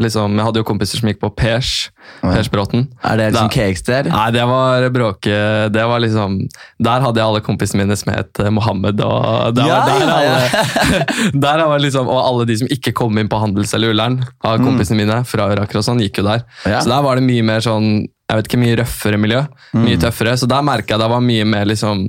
liksom, 0.00 0.38
jeg 0.38 0.46
hadde 0.48 0.62
jo 0.62 0.66
kompiser 0.68 1.00
som 1.00 1.10
gikk 1.10 1.20
på 1.20 1.30
Pers. 1.36 1.90
ja. 2.22 2.30
Pers 2.32 2.48
Bråten. 2.48 2.86
Er 3.04 3.20
det 3.20 3.26
liksom 3.34 3.82
der? 3.90 4.08
Nei, 4.08 4.30
det 4.32 4.46
var 4.48 4.88
bråke. 4.94 5.36
Det 5.74 5.84
var 5.90 6.00
liksom, 6.00 6.38
der 6.78 7.04
hadde 7.04 7.20
jeg 7.20 7.26
alle 7.26 7.44
kompisene 7.44 7.84
mine 7.84 7.96
som 7.98 8.12
het 8.14 8.40
eh, 8.40 8.50
Mohammed. 8.50 9.00
Og 9.04 9.54
der, 9.58 9.66
Ja, 9.68 9.80
var, 9.84 10.00
der, 10.00 10.06
ja, 10.06 10.20
ja. 10.24 10.64
Alle, 10.86 11.30
der 11.46 11.64
var 11.66 11.84
liksom, 11.84 12.08
og 12.08 12.20
alle 12.24 12.48
de 12.48 12.56
som 12.62 12.72
ikke 12.72 12.94
kom 12.96 13.18
inn 13.18 13.28
på 13.28 13.40
Handels 13.42 13.74
eller 13.76 13.92
Ullern, 13.92 14.22
av 14.40 14.62
kompisene 14.64 15.02
mine 15.02 15.20
fra 15.28 15.50
Iraker 15.52 15.82
og 15.82 15.84
sånn, 15.84 16.00
gikk 16.00 16.22
jo 16.22 16.28
der. 16.30 16.46
Mm. 16.64 16.70
Ja. 16.72 16.80
Så 16.80 16.92
der 16.94 17.02
var 17.04 17.20
det 17.20 17.26
mye 17.28 17.44
mer 17.44 17.60
sånn 17.64 18.06
jeg 18.26 18.40
vet 18.40 18.48
ikke, 18.48 18.58
mye 18.58 18.78
røffere 18.80 19.18
miljø. 19.22 19.44
Mm. 19.70 19.84
Mye 19.86 19.98
tøffere. 20.02 20.32
Så 20.34 20.48
der 20.50 20.64
merka 20.66 20.96
jeg 20.96 21.02
det 21.04 21.10
var 21.12 21.22
mye 21.22 21.44
mer 21.46 21.68
liksom 21.70 22.08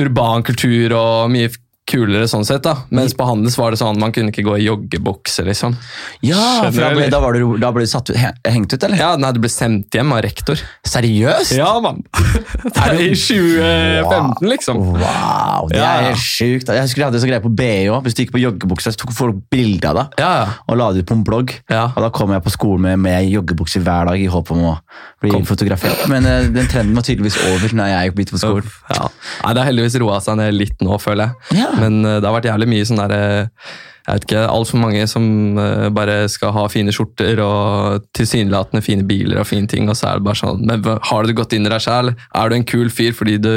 urban 0.00 0.44
kultur 0.46 0.94
og 0.96 1.28
mye 1.32 1.50
kulere 1.92 2.26
sånn 2.30 2.46
sett. 2.48 2.64
da. 2.64 2.74
Mens 2.90 3.14
på 3.18 3.26
Handels 3.28 3.56
var 3.60 3.74
det 3.74 3.80
sånn 3.82 4.00
man 4.00 4.12
kunne 4.16 4.32
ikke 4.32 4.44
gå 4.46 4.56
i 4.58 4.66
joggebukse, 4.66 5.44
liksom. 5.46 5.76
Ja, 6.24 6.64
for 6.66 6.80
da 6.80 6.90
ble, 6.96 7.06
da, 7.12 7.20
var 7.22 7.36
du, 7.36 7.44
da 7.62 7.70
ble 7.74 7.84
du 7.86 7.90
satt 7.92 8.10
hengt 8.48 8.72
ut, 8.74 8.82
eller? 8.88 8.98
Ja, 9.00 9.12
nei, 9.20 9.30
du 9.36 9.40
ble 9.44 9.50
sendt 9.52 9.94
hjem 9.94 10.12
av 10.16 10.22
rektor. 10.26 10.60
Seriøst? 10.88 11.54
Ja, 11.58 11.74
mann! 11.84 12.02
Det 12.72 12.82
er 12.82 13.00
i 13.02 13.12
2015, 13.18 14.48
liksom. 14.48 14.78
Wow, 14.96 15.68
det 15.70 15.80
er 15.82 16.06
helt 16.10 16.20
sjukt. 16.22 16.70
Jeg 16.72 16.84
husker 16.86 17.02
jeg 17.02 17.08
hadde 17.10 17.20
så 17.22 17.28
greie 17.28 17.42
på 17.44 17.50
BI 17.58 17.88
òg. 17.92 18.02
Hvis 18.06 18.16
du 18.16 18.22
gikk 18.24 18.32
på 18.34 18.40
joggebukse, 18.42 18.92
så 18.94 19.00
tok 19.02 19.12
folk 19.16 19.40
bilde 19.52 19.88
av 19.90 19.98
deg 19.98 20.22
Ja, 20.22 20.32
og 20.70 20.78
la 20.80 20.88
det 20.94 21.02
ut 21.04 21.10
på 21.10 21.16
en 21.18 21.24
blogg. 21.26 21.54
Ja. 21.72 21.88
Og 21.92 22.00
Da 22.06 22.10
kom 22.14 22.32
jeg 22.34 22.44
på 22.46 22.52
skolen 22.54 22.84
med, 22.86 23.00
med 23.04 23.28
joggebukse 23.32 23.82
hver 23.84 24.08
dag 24.10 24.20
i 24.22 24.28
håp 24.32 24.52
om 24.54 24.62
å 24.70 24.74
bli 25.22 25.32
Kom. 25.34 25.44
fotografert. 25.48 26.04
Men 26.10 26.26
eh, 26.28 26.48
den 26.52 26.68
trenden 26.70 26.96
var 26.98 27.06
tydeligvis 27.06 27.38
over 27.50 27.74
når 27.78 27.92
jeg 27.92 28.14
begynte 28.16 28.36
på 28.36 28.42
skolen. 28.42 28.72
Ja. 28.92 29.08
Nei, 29.42 29.52
Det 29.54 29.62
har 29.62 29.68
heldigvis 29.70 29.98
roa 30.02 30.18
seg 30.24 30.38
ned 30.40 30.56
litt 30.56 30.82
nå, 30.84 30.98
føler 31.02 31.30
jeg. 31.30 31.60
Ja. 31.62 31.70
Men 31.82 32.02
eh, 32.04 32.20
det 32.20 32.28
har 32.28 32.36
vært 32.38 32.50
jævlig 32.50 32.70
mye 32.72 32.86
sånn 32.88 33.02
der 33.04 33.16
eh, 33.16 33.72
jeg 34.02 34.16
vet 34.18 34.24
ikke, 34.26 34.46
Altfor 34.50 34.80
mange 34.82 35.02
som 35.10 35.26
eh, 35.62 35.88
bare 35.94 36.22
skal 36.30 36.54
ha 36.56 36.64
fine 36.72 36.94
skjorter 36.94 37.42
og 37.44 38.06
tilsynelatende 38.18 38.82
fine 38.82 39.06
biler 39.06 39.42
og 39.42 39.50
fine 39.50 39.70
ting, 39.70 39.90
og 39.90 39.98
så 39.98 40.10
er 40.10 40.18
det 40.18 40.26
bare 40.26 40.40
sånn 40.40 40.64
Men 40.66 40.82
har 41.10 41.26
du 41.28 41.36
gått 41.38 41.54
inn 41.54 41.68
i 41.68 41.72
deg 41.72 41.84
sjæl? 41.84 42.14
Er 42.14 42.50
du 42.50 42.58
en 42.58 42.66
kul 42.66 42.90
fyr 42.90 43.14
fordi 43.18 43.38
du 43.42 43.52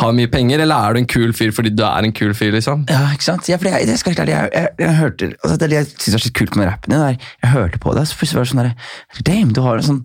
har 0.00 0.12
mye 0.14 0.30
penger, 0.30 0.62
eller 0.62 0.86
er 0.86 0.94
du 0.94 1.00
en 1.00 1.08
kul 1.10 1.32
fyr 1.34 1.50
fordi 1.54 1.72
du 1.74 1.82
er 1.86 2.06
en 2.06 2.14
kul 2.14 2.30
fyr, 2.36 2.52
liksom? 2.54 2.84
Ja, 2.90 3.08
ikke 3.14 3.26
sant? 3.26 3.48
Ja, 3.50 3.58
jeg, 3.58 3.88
jeg 3.90 3.98
skal 3.98 4.14
jeg, 4.14 4.30
jeg, 4.30 4.70
jeg 4.78 4.96
hørte, 5.00 5.32
altså 5.42 5.56
det 5.58 5.70
jeg 5.74 5.88
synes 5.90 6.14
er 6.14 6.24
så 6.26 6.32
kult 6.38 6.56
med 6.58 6.70
rappen 6.70 6.94
din. 6.94 7.02
er, 7.02 7.32
Jeg 7.42 7.52
hørte 7.56 7.82
på 7.82 7.94
det, 7.96 8.06
og 8.06 8.10
så 8.10 8.20
plutselig 8.20 8.38
var 8.38 8.46
det 8.46 8.52
sånn 8.52 8.62
der, 8.62 9.26
damn, 9.26 9.52
du 9.54 9.62
har 9.66 9.80
en 9.80 9.88
sånn 9.88 10.02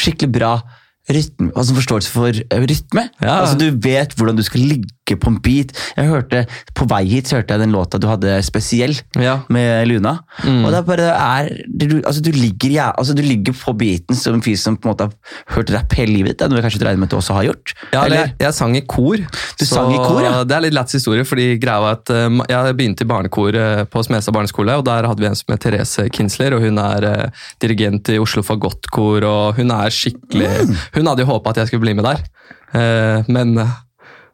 skikkelig 0.00 0.30
bra 0.38 0.54
rytme, 1.12 1.50
altså 1.52 1.76
forståelse 1.76 2.12
for 2.14 2.30
rytme. 2.64 3.08
Ja. 3.20 3.40
Altså 3.42 3.58
Du 3.60 3.66
vet 3.84 4.14
hvordan 4.16 4.38
du 4.38 4.44
skal 4.46 4.64
ligge 4.64 4.88
på 5.12 5.28
en 5.28 5.36
beat. 5.44 5.74
Jeg 5.98 6.08
hørte, 6.08 6.46
På 6.74 6.86
vei 6.88 7.04
hit 7.04 7.28
så 7.28 7.36
hørte 7.36 7.52
jeg 7.52 7.60
den 7.60 7.74
låta 7.74 7.98
du 8.00 8.06
hadde 8.08 8.38
spesiell 8.42 8.96
Ja. 9.20 9.42
med 9.52 9.86
Luna. 9.88 10.20
Mm. 10.42 10.64
Og 10.64 10.70
det 10.72 10.78
er 10.78 10.86
bare 10.88 11.08
er, 11.12 11.50
du, 11.68 12.00
altså, 12.00 12.22
du, 12.24 12.30
ligger, 12.32 12.70
ja, 12.72 12.86
altså, 12.96 13.12
du 13.14 13.20
ligger 13.22 13.52
på 13.52 13.74
beaten 13.76 14.16
som 14.16 14.34
en 14.34 14.42
fyr 14.42 14.56
som 14.56 14.76
på 14.76 14.88
en 14.88 14.94
måte 14.94 15.10
har 15.10 15.58
hørt 15.58 15.70
rapp 15.70 15.92
hele 15.92 16.16
livet. 16.16 16.38
Det 16.38 16.46
er 16.46 16.48
noe 16.48 16.62
jeg 16.62 16.66
kanskje 16.70 16.86
regner 16.86 17.02
med 17.02 17.10
at 17.10 17.12
du 17.12 17.18
også 17.20 17.36
har 17.36 17.44
gjort. 17.50 17.74
Ja, 17.92 18.06
eller? 18.06 18.16
jeg, 18.16 18.34
jeg 18.40 18.54
sang 18.56 18.76
i 18.76 18.80
kor. 18.80 19.20
Du 19.60 19.66
sang 19.68 19.92
i 19.92 20.00
kor, 20.00 20.22
ja. 20.24 20.32
Det 20.48 20.56
er 20.56 20.64
litt 20.64 20.76
lættis 20.78 21.02
historie, 21.02 21.24
fordi 21.28 21.58
greia 21.60 21.84
var 21.84 21.98
at 22.00 22.14
uh, 22.14 22.40
jeg 22.48 22.76
begynte 22.80 23.04
i 23.04 23.10
barnekor 23.12 23.60
uh, 23.60 23.84
på 23.84 24.02
Smestad 24.08 24.34
barneskole, 24.34 24.78
og 24.80 24.86
der 24.88 25.04
hadde 25.10 25.20
vi 25.20 25.28
en 25.28 25.36
som 25.36 25.52
het 25.52 25.60
Therese 25.66 26.08
Kinsler, 26.14 26.56
og 26.56 26.64
hun 26.64 26.80
er 26.80 27.04
uh, 27.04 27.46
dirigent 27.60 28.08
i 28.08 28.18
Oslo 28.22 28.42
Fagottkor, 28.46 29.28
og 29.28 29.60
hun 29.60 29.70
er 29.74 29.92
skikkelig 29.92 30.44
Mm. 30.54 30.74
Hun 30.94 31.08
hadde 31.08 31.24
jo 31.24 31.26
håpa 31.28 31.50
at 31.50 31.58
jeg 31.62 31.68
skulle 31.68 31.82
bli 31.82 31.94
med 31.96 32.04
der, 32.06 32.20
men 33.32 33.56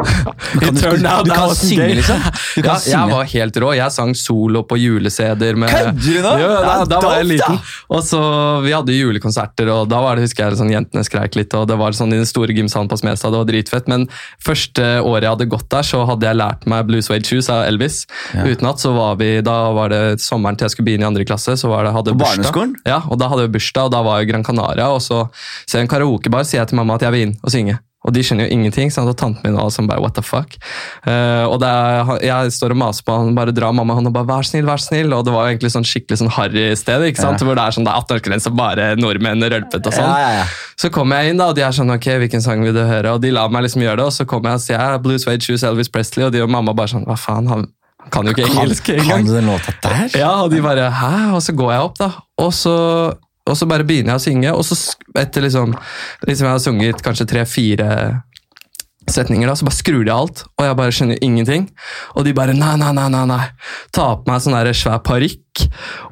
kan 0.05 0.75
du- 0.75 0.81
Turn 0.81 1.03
du 1.25 1.31
kan 1.31 1.55
synge, 1.55 1.89
liksom? 2.01 2.21
Du 2.57 2.63
kan 2.63 2.73
ja, 2.75 2.79
synge. 2.81 2.93
Jeg 3.01 3.11
var 3.15 3.25
helt 3.35 3.57
rå. 3.63 3.73
Jeg 3.77 3.93
sang 3.93 4.15
solo 4.17 4.63
på 4.67 4.79
juleseder. 4.81 5.57
Med, 5.61 5.71
Kødder 5.71 5.93
du 6.01 6.23
nå? 6.25 6.33
Jo, 6.41 6.49
da, 6.49 6.61
Ja, 6.81 6.85
da 6.89 7.01
var 7.05 7.17
jeg 7.21 7.27
liten. 7.35 7.59
Og 7.91 8.03
så, 8.07 8.21
Vi 8.65 8.73
hadde 8.75 8.95
julekonserter, 8.97 9.69
og 9.75 9.89
da 9.91 10.01
var 10.03 10.17
det, 10.17 10.27
husker 10.29 10.49
jeg 10.51 10.59
sånn, 10.61 10.73
jentene 10.73 11.05
skreik 11.07 11.37
litt. 11.39 11.55
og 11.55 11.67
Det 11.71 11.77
var 11.79 11.93
sånn 11.97 12.13
i 12.15 12.19
den 12.21 12.27
store 12.29 12.55
gymsalen 12.57 12.89
på 12.91 12.99
Smestad, 13.01 13.33
det 13.35 13.43
var 13.43 13.49
dritfett. 13.51 13.89
Men 13.89 14.09
første 14.45 14.87
året 15.03 15.27
jeg 15.27 15.35
hadde 15.35 15.49
gått 15.53 15.69
der, 15.73 15.83
så 15.87 16.03
hadde 16.09 16.27
jeg 16.31 16.37
lært 16.41 16.67
meg 16.71 16.87
Blue 16.89 17.03
Suede 17.05 17.27
Shoes 17.27 17.51
av 17.53 17.65
Elvis. 17.69 18.03
Ja. 18.35 18.45
Utenat 18.49 18.81
så 18.83 18.95
var 18.97 19.17
vi, 19.21 19.41
Da 19.47 19.59
var 19.77 19.89
det 19.93 20.03
sommeren 20.21 20.57
til 20.59 20.67
jeg 20.69 20.75
skulle 20.77 20.89
begynne 20.91 21.07
i 21.07 21.11
andre 21.11 21.25
klasse. 21.29 21.57
så 21.61 21.69
var 21.69 21.85
det, 21.85 21.93
hadde 21.97 22.15
På 22.17 22.25
barneskolen? 22.25 22.75
Ja, 22.87 23.03
og 23.09 23.19
da 23.21 23.29
hadde 23.29 23.47
vi 23.49 23.55
bursdag, 23.59 23.85
og 23.91 23.93
da 23.93 24.03
var 24.03 24.21
i 24.21 24.29
Gran 24.31 24.45
Canaria. 24.45 24.89
Og 24.91 25.01
så 25.05 25.29
ser 25.67 25.81
jeg 25.81 25.89
en 25.89 25.95
karaokebar, 25.95 26.45
sier 26.45 26.61
jeg 26.63 26.69
til 26.73 26.77
mamma 26.81 26.95
at 26.99 27.03
jeg 27.07 27.13
vil 27.13 27.27
inn 27.29 27.37
og 27.43 27.51
synge. 27.55 27.79
Og 28.01 28.15
de 28.17 28.23
skjønner 28.25 28.47
jo 28.49 28.57
ingenting, 28.57 28.89
sant? 28.93 29.11
og 29.11 29.17
tanten 29.21 29.45
min 29.45 29.59
var 29.59 29.69
sånn 29.75 29.89
bare 29.89 30.01
what 30.01 30.15
the 30.17 30.25
fuck. 30.25 30.55
Uh, 31.05 31.45
og 31.51 31.59
det 31.61 31.69
er, 31.69 32.13
jeg 32.25 32.55
står 32.57 32.73
og 32.73 32.81
maser 32.81 33.05
på 33.05 33.17
han, 33.17 33.35
bare 33.37 33.53
drar 33.53 33.75
mamma 33.77 33.99
hånden 33.99 34.09
og 34.09 34.17
bare 34.17 34.29
vær 34.31 34.49
snill, 34.49 34.65
vær 34.69 34.81
snill. 34.81 35.13
Og 35.13 35.27
det 35.27 35.35
var 35.35 35.51
egentlig 35.51 35.73
sånn 35.75 35.85
skikkelig 35.85 36.23
sånn 36.23 36.33
harry 36.33 36.71
sted, 36.81 37.05
ikke 37.11 37.21
sant? 37.21 37.43
Ja. 37.43 37.49
hvor 37.49 37.59
det 37.59 37.67
er 37.67 37.77
sånn 37.77 37.85
det 37.85 37.93
er 37.93 38.07
18-årsgrense, 38.07 38.55
bare 38.57 38.87
nordmenn 38.97 39.45
rølpete 39.45 39.93
og 39.93 39.99
sånn. 39.99 40.09
Ja, 40.09 40.31
ja. 40.41 40.49
Så 40.81 40.89
kommer 40.95 41.21
jeg 41.21 41.35
inn, 41.35 41.43
da, 41.43 41.51
og 41.53 41.59
de 41.59 41.67
er 41.67 41.77
sånn 41.77 41.93
ok, 41.93 42.09
hvilken 42.25 42.45
sang 42.45 42.65
vil 42.65 42.73
du 42.73 42.81
høre? 42.81 43.13
Og 43.13 43.21
de 43.21 43.35
lar 43.37 43.53
meg 43.53 43.67
liksom 43.67 43.85
gjøre 43.85 44.01
det, 44.01 44.09
og 44.09 44.17
så 44.17 44.25
kommer 44.29 44.55
jeg 44.55 44.63
og 44.63 44.65
sier 44.65 44.81
jeg 44.81 45.03
Blue 45.05 45.21
Suede 45.21 45.45
Shoes, 45.45 45.67
Elvis 45.69 45.93
Presley, 45.93 46.25
og 46.25 46.33
de 46.33 46.41
og 46.41 46.49
mamma 46.53 46.73
bare 46.77 46.95
sånn 46.95 47.05
hva 47.05 47.19
faen, 47.21 47.53
han, 47.53 47.67
han 48.01 48.15
kan 48.15 48.31
jo 48.31 48.33
ikke 48.33 48.49
engelsk 48.49 48.89
engang. 48.95 49.11
kan 49.11 49.29
du 49.29 49.35
den 49.37 49.51
låta 49.53 49.77
der? 49.85 50.07
Ja, 50.17 50.33
og 50.41 50.55
de 50.55 50.65
bare 50.65 50.89
Hæ? 50.89 51.35
Og 51.37 51.45
så 51.45 51.53
går 51.53 51.75
jeg 51.75 51.91
opp, 51.91 52.01
da. 52.01 52.15
Og 52.41 52.55
så, 52.57 52.79
og 53.51 53.59
så 53.59 53.69
bare 53.71 53.87
begynner 53.87 54.15
jeg 54.15 54.21
å 54.21 54.25
synge, 54.25 54.57
og 54.57 54.67
så 54.67 54.79
etter 55.21 55.47
liksom, 55.47 55.77
liksom 56.29 56.47
Jeg 56.47 56.55
har 56.55 56.65
sunget 56.65 57.05
kanskje 57.05 57.29
tre-fire 57.31 57.91
setninger, 59.11 59.49
da, 59.49 59.57
så 59.59 59.67
bare 59.67 59.79
skrur 59.79 60.05
de 60.07 60.13
alt, 60.15 60.45
og 60.57 60.67
jeg 60.67 60.79
bare 60.79 60.95
skjønner 60.95 61.25
ingenting. 61.25 61.69
Og 62.15 62.27
de 62.27 62.35
bare 62.37 62.55
nei, 62.57 62.77
nei, 62.81 62.93
nei, 62.97 63.09
nei, 63.13 63.25
nei. 63.31 63.45
tar 63.97 64.21
på 64.21 64.31
meg 64.31 64.45
sånn 64.45 64.57
der 64.59 64.77
svær 64.77 65.03
parykk 65.07 65.50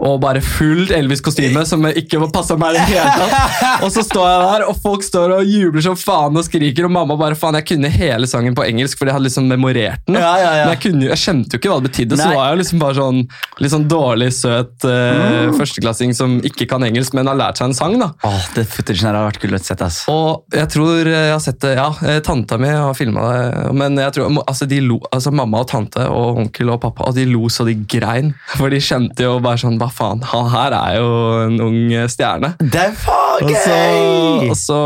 og 0.03 0.19
bare 0.23 0.41
fullt 0.45 0.91
Elvis-kostyme 0.95 1.63
som 1.69 1.85
ikke 1.89 2.21
passa 2.35 2.57
meg 2.61 2.77
i 2.77 2.81
det 2.81 2.87
hele 2.91 3.13
tatt. 3.31 3.83
Og 3.87 3.91
så 3.95 4.03
står 4.07 4.27
jeg 4.29 4.41
der, 4.45 4.65
og 4.71 4.79
folk 4.83 5.05
står 5.07 5.35
og 5.39 5.49
jubler 5.49 5.85
som 5.85 5.97
faen 5.99 6.37
og 6.39 6.45
skriker, 6.47 6.87
og 6.89 6.93
mamma 6.95 7.17
bare 7.21 7.39
faen, 7.39 7.57
jeg 7.61 7.67
kunne 7.73 7.91
hele 7.93 8.29
sangen 8.31 8.57
på 8.59 8.65
engelsk 8.67 8.99
fordi 8.99 9.11
jeg 9.13 9.17
hadde 9.19 9.29
liksom 9.29 9.49
memorert 9.51 10.03
den. 10.09 10.19
Ja, 10.21 10.33
ja, 10.43 10.51
ja. 10.59 10.65
Men 10.67 10.75
jeg, 10.75 10.83
kunne, 10.87 11.05
jo- 11.07 11.13
jeg 11.15 11.23
skjønte 11.23 11.55
jo 11.57 11.61
ikke 11.63 11.73
hva 11.73 11.79
det 11.81 11.91
betydde, 11.91 12.19
så 12.21 12.29
Nei. 12.29 12.37
var 12.39 12.51
jeg 12.53 12.61
liksom 12.63 12.83
bare 12.83 12.99
sånn 12.99 13.21
litt 13.63 13.75
sånn 13.75 13.87
dårlig, 13.91 14.31
søt 14.35 14.87
eh, 14.89 15.53
førsteklassing 15.59 16.15
som 16.19 16.39
ikke 16.47 16.67
kan 16.71 16.85
engelsk, 16.87 17.15
men 17.17 17.31
har 17.31 17.39
lært 17.39 17.61
seg 17.61 17.71
en 17.71 17.77
sang. 17.79 17.99
da. 18.03 18.11
Åh, 18.27 18.49
det 18.57 18.67
footagen 18.71 19.09
her 19.09 19.19
har 19.19 19.29
vært 19.31 19.41
kult 19.43 19.59
å 19.59 19.63
sett, 19.63 19.83
ass. 19.87 20.01
Og 20.13 20.45
jeg 20.55 20.71
tror 20.75 21.09
jeg 21.13 21.33
har 21.33 21.43
sett 21.45 21.61
det, 21.65 21.75
ja, 21.79 21.89
eh, 22.07 22.21
tanta 22.27 22.59
mi 22.61 22.71
har 22.73 22.95
filma 22.99 23.27
det, 23.33 23.73
men 23.79 23.99
jeg 24.03 24.17
tror, 24.19 24.39
altså 24.45 24.69
de 24.71 24.81
lo, 24.85 24.99
altså 25.15 25.33
mamma 25.35 25.63
og 25.65 25.69
tante 25.71 26.05
og 26.11 26.43
onkel 26.45 26.75
og 26.75 26.81
pappa, 26.83 27.09
og 27.09 27.17
de 27.19 27.27
lo 27.31 27.49
så 27.53 27.67
de 27.69 27.75
grein. 27.89 28.33
For 28.57 28.71
de 28.73 28.81
kjente 28.83 29.25
jo 29.27 29.38
bare 29.45 29.61
sånn, 29.61 29.79
hva 29.81 29.89
faen, 29.93 30.23
han 30.33 30.49
her 30.53 30.75
er 30.77 30.97
jo 30.99 31.11
en 31.45 31.59
ung 31.65 31.79
stjerne. 32.11 32.53
Det 32.61 32.81
er 32.89 32.95
faen 32.97 33.47
Og 33.47 33.53
så, 33.55 33.75
gøy! 33.75 34.49
og 34.51 34.57
så, 34.59 34.79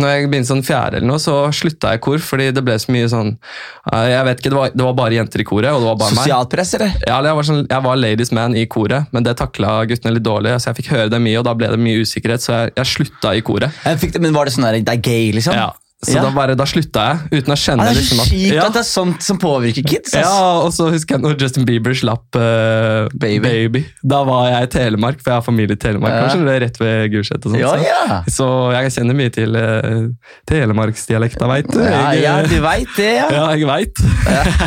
når 0.00 0.12
jeg 0.12 0.30
begynte 0.32 0.50
sånn 0.50 0.64
fjerde 0.66 1.00
eller 1.00 1.10
noe, 1.10 1.20
så 1.22 1.36
slutta 1.54 1.92
jeg 1.92 2.00
i 2.00 2.04
kor, 2.06 2.22
fordi 2.24 2.48
det 2.56 2.64
ble 2.64 2.78
så 2.80 2.94
mye 2.94 3.10
sånn 3.12 3.34
eh, 3.34 4.06
Jeg 4.14 4.26
vet 4.28 4.40
ikke, 4.40 4.52
det 4.54 4.58
var, 4.58 4.72
det 4.76 4.86
var 4.86 4.96
bare 5.02 5.18
jenter 5.18 5.44
i 5.44 5.48
koret, 5.48 5.70
og 5.72 5.84
det 5.84 5.90
var 5.90 6.00
bare 6.04 6.16
meg. 6.16 6.22
Sosialt 6.22 6.52
press, 6.54 6.74
eller? 6.78 6.96
Ja, 7.08 7.20
jeg 7.26 7.38
var, 7.40 7.48
sånn, 7.50 7.62
jeg 7.68 7.86
var 7.88 8.00
ladies 8.00 8.32
man 8.36 8.56
i 8.56 8.64
koret, 8.70 9.12
men 9.12 9.26
det 9.26 9.36
takla 9.40 9.82
guttene 9.90 10.16
litt 10.16 10.26
dårlig. 10.26 10.56
så 10.62 10.72
Jeg 10.72 10.80
fikk 10.82 10.92
høre 10.94 11.12
det 11.12 11.22
mye, 11.22 11.38
og 11.40 11.46
da 11.48 11.56
ble 11.58 11.72
det 11.74 11.80
mye 11.82 12.06
usikkerhet, 12.06 12.44
så 12.44 12.56
jeg, 12.56 12.74
jeg 12.80 12.92
slutta 12.94 13.36
i 13.36 13.44
koret. 13.44 13.82
Jeg 13.84 14.02
fikk 14.02 14.16
det, 14.16 14.24
men 14.24 14.36
var 14.36 14.48
det 14.48 14.56
sånn 14.56 14.68
der, 14.68 14.80
det 14.84 14.96
er 14.96 15.04
gay, 15.04 15.30
liksom? 15.36 15.56
Ja, 15.58 15.70
så 16.02 16.16
Ja. 16.16 16.22
Da, 16.24 16.30
bare, 16.34 16.54
da 16.58 16.64
slutta 16.66 17.02
jeg, 17.06 17.42
uten 17.42 17.54
å 17.54 17.56
kjenne 17.56 17.84
ah, 17.84 17.86
det 17.86 17.92
er 17.92 17.98
liksom 18.00 18.18
så 18.18 18.24
at 18.24 18.30
kjipt 18.32 18.56
ja, 18.56 18.62
at 18.66 18.74
det 18.74 18.80
er 18.80 18.86
sånt 18.88 19.22
som 19.22 19.38
påvirker 19.38 19.84
kids. 19.86 20.14
ass. 20.18 20.24
ja, 20.26 20.48
og 20.64 20.72
så 20.74 20.88
husker 20.90 21.14
jeg 21.14 21.22
når 21.22 21.36
Justin 21.38 21.66
Bieber 21.68 21.94
slapp 21.94 22.38
uh, 22.38 23.06
Baby. 23.14 23.84
Da 24.02 24.22
var 24.26 24.48
jeg 24.50 24.66
i 24.66 24.70
Telemark, 24.74 25.20
for 25.22 25.30
jeg 25.30 25.38
har 25.38 25.46
familie 25.46 25.78
i 25.78 25.82
Telemark. 25.82 26.16
Ja. 26.16 26.24
Kanskje 26.26 26.48
det 26.48 26.56
er 26.56 26.64
rett 26.64 26.80
ved 26.82 27.12
Gulset 27.12 27.46
og 27.46 27.54
sånt. 27.54 27.60
Ja, 27.86 28.22
så. 28.26 28.32
Så 28.42 28.48
jeg 28.74 28.90
kjenner 28.96 29.18
mye 29.20 29.32
til 29.34 29.54
uh, 29.54 30.32
telemarksdialekta, 30.50 31.46
veit 31.52 31.70
du. 31.70 31.78
Ja, 31.80 32.02
Jeg, 32.12 32.24
ja, 32.24 32.34
eh, 32.40 32.50
du 32.50 32.58
veit 32.66 32.96
det, 32.98 33.08
ja. 33.20 33.28
Ja, 33.38 33.44
jeg 33.54 33.68
veit. 33.70 34.02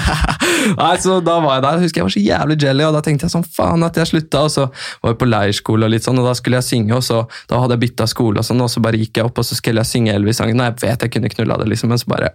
Nei, 0.80 0.94
så 1.04 1.20
da 1.24 1.36
var 1.44 1.58
jeg 1.58 1.65
der. 1.68 1.84
Husker 1.84 2.01
jeg 2.01 2.08
var 2.08 2.15
så 2.15 2.24
jævlig 2.24 2.58
jelly, 2.63 2.88
og 2.88 2.96
da 2.96 3.04
tenkte 3.06 3.27
jeg 3.27 3.36
sånn 3.36 3.46
faen 3.58 3.84
at 3.86 4.00
jeg 4.00 4.12
slutta. 4.13 4.46
Og 4.48 4.54
så 4.56 4.70
var 4.72 5.13
jeg 5.13 5.20
på 5.22 5.30
leirskole, 5.30 5.88
og 5.88 5.94
litt 5.94 6.08
sånn, 6.08 6.24
og 6.24 6.30
da 6.30 6.36
skulle 6.38 6.63
jeg 6.63 6.70
synge, 6.70 6.96
og 6.96 7.04
så 7.06 7.25
da 7.51 7.60
hadde 7.60 7.75
jeg 7.75 7.84
bytta 7.89 8.08
skole, 8.10 8.39
og 8.39 8.48
sånn, 8.48 8.63
og 8.63 8.72
så 8.72 8.84
bare 8.84 9.04
gikk 9.04 9.20
jeg 9.20 9.27
opp 9.27 9.44
og 9.44 9.48
så 9.48 9.58
skulle 9.58 9.84
jeg 9.84 9.92
synge 9.92 10.15
Elvis-sangen. 10.15 10.63
Og 10.63 10.70
jeg 10.72 10.80
vet 10.86 11.06
jeg 11.06 11.25
kunne 11.29 11.46
knulla 11.46 11.58
det, 11.63 11.70
liksom, 11.74 11.89
men 11.89 11.98
så 12.01 12.08
bare 12.12 12.34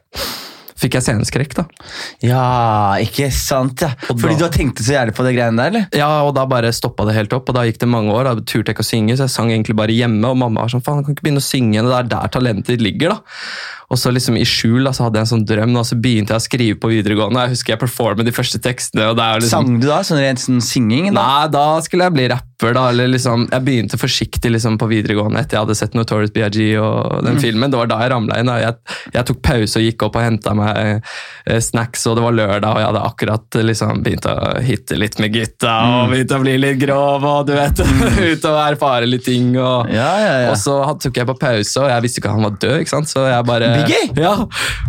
fikk 0.81 0.95
jeg 0.97 1.05
sceneskrekk, 1.05 1.55
da. 1.59 1.65
Ja, 2.25 2.43
ikke 3.05 3.27
sant, 3.37 3.83
ja. 3.85 3.91
Og 4.09 4.17
Fordi 4.17 4.33
da- 4.33 4.39
du 4.39 4.45
har 4.47 4.55
tenkt 4.55 4.79
så 4.81 4.95
gjerne 4.95 5.13
på 5.13 5.27
det 5.27 5.35
greiene 5.37 5.61
der, 5.61 5.69
eller? 5.69 5.89
Ja, 5.93 6.23
og 6.25 6.35
da 6.35 6.47
bare 6.49 6.71
stoppa 6.73 7.05
det 7.05 7.15
helt 7.19 7.35
opp, 7.37 7.51
og 7.53 7.55
da 7.59 7.67
gikk 7.69 7.79
det 7.83 7.89
mange 7.93 8.15
år. 8.17 8.25
Da 8.25 8.35
turte 8.41 8.73
jeg 8.73 8.77
ikke 8.79 8.87
å 8.87 8.89
synge, 8.89 9.17
så 9.19 9.27
jeg 9.29 9.35
sang 9.35 9.51
egentlig 9.53 9.77
bare 9.77 9.93
hjemme, 9.93 10.25
og 10.25 10.39
mamma 10.41 10.63
var 10.65 10.73
sånn 10.73 10.83
faen, 10.87 11.05
kan 11.05 11.13
ikke 11.15 11.27
begynne 11.29 11.43
å 11.43 11.45
synge 11.45 11.85
det 11.85 11.99
er 11.99 12.09
der 12.15 12.33
talentet 12.33 12.73
ditt 12.73 12.81
ligger, 12.81 13.11
da. 13.11 13.21
Og 13.91 13.99
så 13.99 14.13
liksom 14.15 14.37
i 14.39 14.45
skjul 14.47 14.85
da, 14.87 14.93
så 14.95 15.09
hadde 15.09 15.19
jeg 15.19 15.27
en 15.27 15.31
sånn 15.33 15.47
drøm, 15.49 15.73
og 15.81 15.87
så 15.89 15.97
begynte 15.99 16.31
jeg 16.37 16.39
å 16.39 16.45
skrive 16.45 16.77
på 16.79 16.93
videregående. 16.93 17.43
Jeg 17.49 17.57
husker 17.57 17.73
jeg 17.75 17.81
performet 17.83 18.29
de 18.29 18.35
første 18.37 18.61
tekstene, 18.63 19.09
og 19.11 19.17
det 19.19 19.25
er 19.27 19.41
liksom 19.43 19.51
Sang 19.67 19.81
du 19.83 19.87
da? 19.89 19.97
Sånn 20.07 20.21
rent 20.23 20.43
sånn 20.45 20.61
singing? 20.63 21.09
Da? 21.11 21.25
Nei, 21.25 21.49
da 21.51 21.65
skulle 21.83 22.07
jeg 22.07 22.15
bli 22.15 22.29
rapper, 22.31 22.77
da. 22.77 22.85
Eller 22.93 23.11
liksom, 23.11 23.49
jeg 23.51 23.65
begynte 23.67 23.99
forsiktig 23.99 24.53
liksom, 24.55 24.77
på 24.79 24.87
videregående 24.93 25.43
etter 25.43 25.59
jeg 25.59 25.65
hadde 25.65 25.77
sett 25.81 25.97
Notorious 25.99 26.31
B.I.G. 26.37 26.69
og 26.79 27.25
den 27.27 27.41
filmen. 27.43 27.73
Det 27.73 27.81
var 27.81 27.91
da 27.91 27.99
jeg 28.05 28.13
ramla 28.15 28.39
inn. 28.39 28.53
da, 28.53 28.61
Jeg, 28.63 28.79
jeg 29.17 29.29
tok 29.33 29.43
pause 29.49 29.83
og 29.83 29.87
gikk 29.89 30.07
opp 30.07 30.21
og 30.21 30.25
henta 30.29 30.55
meg 30.55 30.79
eh, 31.51 31.59
snacks, 31.59 32.07
og 32.07 32.21
det 32.21 32.25
var 32.29 32.39
lørdag, 32.39 32.69
og 32.71 32.81
jeg 32.85 32.89
hadde 32.93 33.05
akkurat 33.11 33.61
liksom, 33.73 34.05
begynt 34.07 34.31
å 34.31 34.37
hitte 34.71 35.01
litt 35.03 35.19
med 35.19 35.35
gutta 35.35 35.75
og 36.05 36.15
begynt 36.15 36.37
å 36.37 36.41
bli 36.45 36.55
litt 36.63 36.79
grov, 36.85 37.27
og 37.27 37.51
du 37.51 37.57
vet 37.59 37.83
Ut 38.31 38.47
og 38.47 38.61
erfare 38.63 39.11
litt 39.11 39.27
ting. 39.27 39.51
Og, 39.59 39.91
Ja, 39.91 40.13
ja, 40.23 40.33
ja. 40.47 40.55
og 40.55 40.59
så 40.63 40.79
tok 41.03 41.19
jeg 41.25 41.27
på 41.33 41.39
pause, 41.43 41.75
og 41.83 41.91
jeg 41.91 42.07
visste 42.07 42.23
ikke 42.23 42.31
at 42.31 42.39
han 42.39 42.47
var 42.47 42.57
død, 42.63 42.79
ikke 42.85 42.95
sant? 42.95 43.11
så 43.11 43.27
jeg 43.27 43.49
bare 43.49 43.73
Biggie? 43.81 44.11
Ja, 44.21 44.35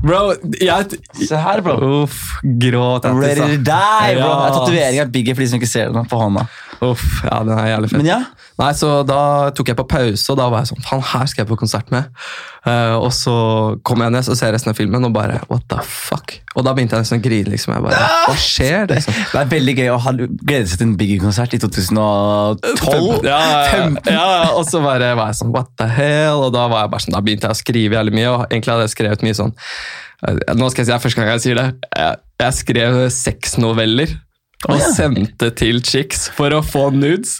bro. 0.04 0.22
Jeg, 0.62 1.00
Se 1.22 1.40
her, 1.46 1.64
bro. 1.66 1.78
Uff, 2.04 2.20
gråt. 2.44 3.08
jeg, 3.08 3.22
Ready 3.24 3.42
to 3.42 3.48
die, 3.72 4.18
bro. 4.18 4.28
Ja. 4.28 4.36
Det 4.36 4.50
er 4.50 4.58
tatovering 4.60 5.02
av 5.06 5.16
Biggie 5.16 5.36
for 5.38 5.46
de 5.46 5.50
som 5.52 5.62
ikke 5.62 5.72
ser 5.72 5.92
det 5.96 6.06
på 6.12 6.22
hånda. 6.22 6.46
Uff, 6.82 7.04
ja, 7.28 7.42
den 7.46 7.54
er 7.58 7.68
jævlig 7.76 7.92
fett. 7.92 8.02
Men 8.02 8.10
ja, 8.10 8.22
Nei, 8.62 8.72
så 8.78 8.90
Da 9.08 9.22
tok 9.58 9.72
jeg 9.72 9.78
på 9.80 9.86
pause, 9.90 10.26
og 10.34 10.40
da 10.40 10.48
var 10.52 10.64
jeg 10.64 10.72
sånn 10.72 10.86
Faen, 10.86 11.04
her 11.12 11.30
skal 11.30 11.44
jeg 11.44 11.52
på 11.52 11.60
konsert 11.62 11.92
med. 11.94 12.10
Uh, 12.66 12.98
og 13.00 13.12
så 13.16 13.36
kom 13.88 14.04
jeg 14.04 14.14
ned 14.14 14.28
og 14.30 14.38
ser 14.38 14.54
resten 14.54 14.74
av 14.74 14.78
filmen, 14.78 15.06
og 15.08 15.14
bare 15.16 15.40
What 15.50 15.68
the 15.72 15.82
fuck? 15.86 16.40
Og 16.52 16.66
da 16.68 16.74
begynte 16.76 16.98
jeg 16.98 17.06
nesten 17.06 17.22
å 17.22 17.24
grine. 17.24 17.52
liksom, 17.54 17.74
jeg 17.78 17.84
bare, 17.86 18.00
Hva 18.28 18.34
skjer? 18.36 18.88
liksom? 18.92 19.16
det 19.32 19.40
er 19.40 19.52
veldig 19.54 19.76
gøy 19.78 19.90
å 19.94 20.00
ha 20.04 20.12
glede 20.20 20.68
seg 20.68 20.82
til 20.82 20.88
en 20.90 20.96
Biggie-konsert 21.00 21.54
i 21.56 21.60
2012. 21.64 23.22
Ja, 23.24 23.38
ja, 23.40 23.62
15. 23.72 24.12
ja, 24.12 24.26
og 24.58 24.66
så 24.68 24.82
bare 24.84 25.14
var 25.16 25.32
jeg 25.32 25.40
sånn 25.40 25.54
What 25.56 25.72
the 25.80 25.88
hell? 25.88 26.44
Og 26.48 26.52
da 26.56 26.66
var 26.72 26.84
jeg 26.86 26.94
bare 26.96 27.06
sånn, 27.06 27.16
da 27.16 27.24
begynte 27.24 27.48
jeg 27.48 27.56
å 27.56 27.62
skrive 27.62 27.98
jævlig 28.00 28.16
mye, 28.20 28.34
og 28.34 28.44
egentlig 28.50 28.74
hadde 28.76 28.88
jeg 28.90 28.96
skrevet 28.98 29.24
mye 29.28 29.38
sånn 29.38 29.54
eh, 29.56 30.42
Nå 30.60 30.68
skal 30.74 30.84
jeg 30.84 30.90
si 30.90 30.92
det 30.92 30.98
er 30.98 31.06
første 31.06 31.22
gang 31.22 31.32
jeg 31.32 31.46
sier 31.46 31.62
det. 31.62 31.68
Jeg, 32.04 32.20
jeg 32.44 32.60
skrev 32.60 33.00
seks 33.16 33.56
noveller. 33.62 34.18
Og 34.70 34.78
ja. 34.78 34.90
sendte 34.94 35.48
til 35.58 35.80
chicks 35.82 36.28
for 36.36 36.54
å 36.54 36.60
få 36.62 36.90
nudes. 36.94 37.40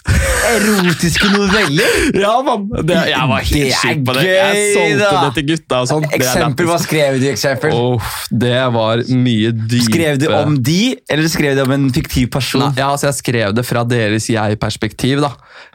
Erotiske 0.52 1.28
noveller! 1.30 1.98
Ja, 2.22 2.32
mann! 2.44 2.66
Jeg 2.88 3.28
var 3.30 3.44
helt 3.46 3.76
sjuk 3.78 4.00
på 4.06 4.14
det. 4.16 4.24
Jeg 4.26 4.64
solgte 4.74 4.98
da. 5.02 5.20
det 5.22 5.30
til 5.36 5.46
gutta 5.52 5.78
og 5.84 5.88
sånt. 5.90 6.08
Eksempel, 6.16 6.66
hva 6.68 6.78
skrev 6.82 7.18
du 7.22 7.26
eksempel? 7.30 7.72
Oh, 7.76 8.10
det 8.30 8.58
var 8.74 9.02
mye 9.08 9.52
dype 9.54 9.86
Skrev 9.86 10.18
du 10.20 10.26
om 10.34 10.56
de, 10.64 10.80
eller 11.10 11.30
skrev 11.30 11.56
du 11.58 11.62
om 11.64 11.74
en 11.76 11.86
fiktiv 11.94 12.28
person? 12.34 12.64
Nei, 12.64 12.72
ja, 12.80 12.90
altså 12.90 13.08
Jeg 13.10 13.18
skrev 13.20 13.54
det 13.56 13.64
fra 13.68 13.84
deres 13.88 14.26
jeg-perspektiv. 14.32 15.22
da 15.24 15.30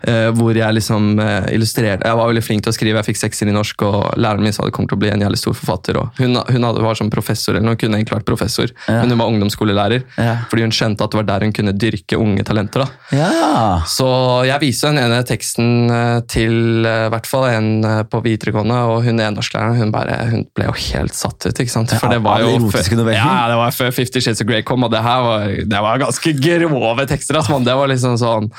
eh, 0.07 0.29
Hvor 0.35 0.55
jeg 0.57 0.77
liksom 0.77 1.09
eh, 1.23 1.49
illustrerte 1.55 2.07
Jeg 2.07 2.19
var 2.19 2.31
veldig 2.31 2.43
flink 2.45 2.65
til 2.65 2.73
å 2.73 2.77
skrive, 2.77 3.01
jeg 3.01 3.09
fikk 3.11 3.21
sekser 3.23 3.49
i 3.51 3.55
norsk, 3.55 3.85
og 3.87 3.97
læreren 4.19 4.45
min 4.45 4.55
sa 4.55 4.67
det 4.67 4.75
kommer 4.75 4.91
til 4.91 4.99
å 4.99 5.03
bli 5.05 5.11
en 5.13 5.23
jævlig 5.25 5.41
stor 5.41 5.55
forfatter. 5.57 6.01
Hun 6.19 6.37
hun 6.37 6.63
hadde, 6.69 6.83
var 6.85 6.97
som 6.99 7.09
professor, 7.13 7.55
eller 7.57 7.73
hun 7.73 7.79
kunne 7.79 7.99
egentlig 7.99 8.19
vært 8.19 8.27
professor, 8.29 8.71
Ja. 8.87 9.01
men 9.01 9.15
hun 9.15 9.19
var 9.23 9.31
ungdomsskolelærer. 9.31 10.03
Ja. 10.17 10.37
Fordi 10.51 10.67
hun 10.67 10.75
skjønte 10.75 11.03
at 11.03 11.13
det 11.13 11.19
var 11.21 11.27
der 11.31 11.36
hun 11.45 11.53
kunne 11.53 11.73
dyrke 11.77 12.17
unge 12.19 12.43
talenter. 12.47 12.85
Ja. 13.11 13.81
Så 13.89 14.07
jeg 14.47 14.59
viste 14.63 14.89
den 14.91 14.99
ene 15.03 15.19
teksten 15.27 15.89
eh, 15.91 16.19
til 16.29 16.85
eh, 16.87 17.05
i 17.07 17.11
hvert 17.13 17.27
fall 17.29 17.47
en 17.51 17.69
eh, 17.85 18.03
på 18.09 18.21
videregående, 18.25 18.77
og 18.91 19.03
hun 19.05 19.19
er 19.23 19.33
norsklæreren 19.35 19.77
hun, 19.81 19.91
bare, 19.93 20.17
hun 20.31 20.45
ble 20.57 20.69
jo 20.69 20.75
helt 20.91 21.13
satt 21.17 21.45
ut. 21.49 21.53
ikke 21.59 21.73
sant? 21.73 21.93
For 21.99 22.09
det 22.13 22.21
var 22.25 22.41
jo 22.45 22.53
før- 22.71 22.83
Ja, 23.19 23.47
det 23.51 23.57
var 23.61 23.71
før 23.77 23.91
Fifty 23.93 24.19
Shades 24.23 24.41
of 24.41 24.47
Grey 24.49 24.63
kom, 24.67 24.83
og 24.87 24.91
det 24.95 25.03
her 25.05 25.21
var, 25.27 25.45
det 25.73 25.83
var 25.89 25.97
ganske 26.05 26.33
grove 26.41 27.07
tekster. 27.09 27.37
ass. 27.41 27.47
Det 27.67 27.75
var 27.81 27.87
liksom 27.91 28.17
sånn 28.21 28.49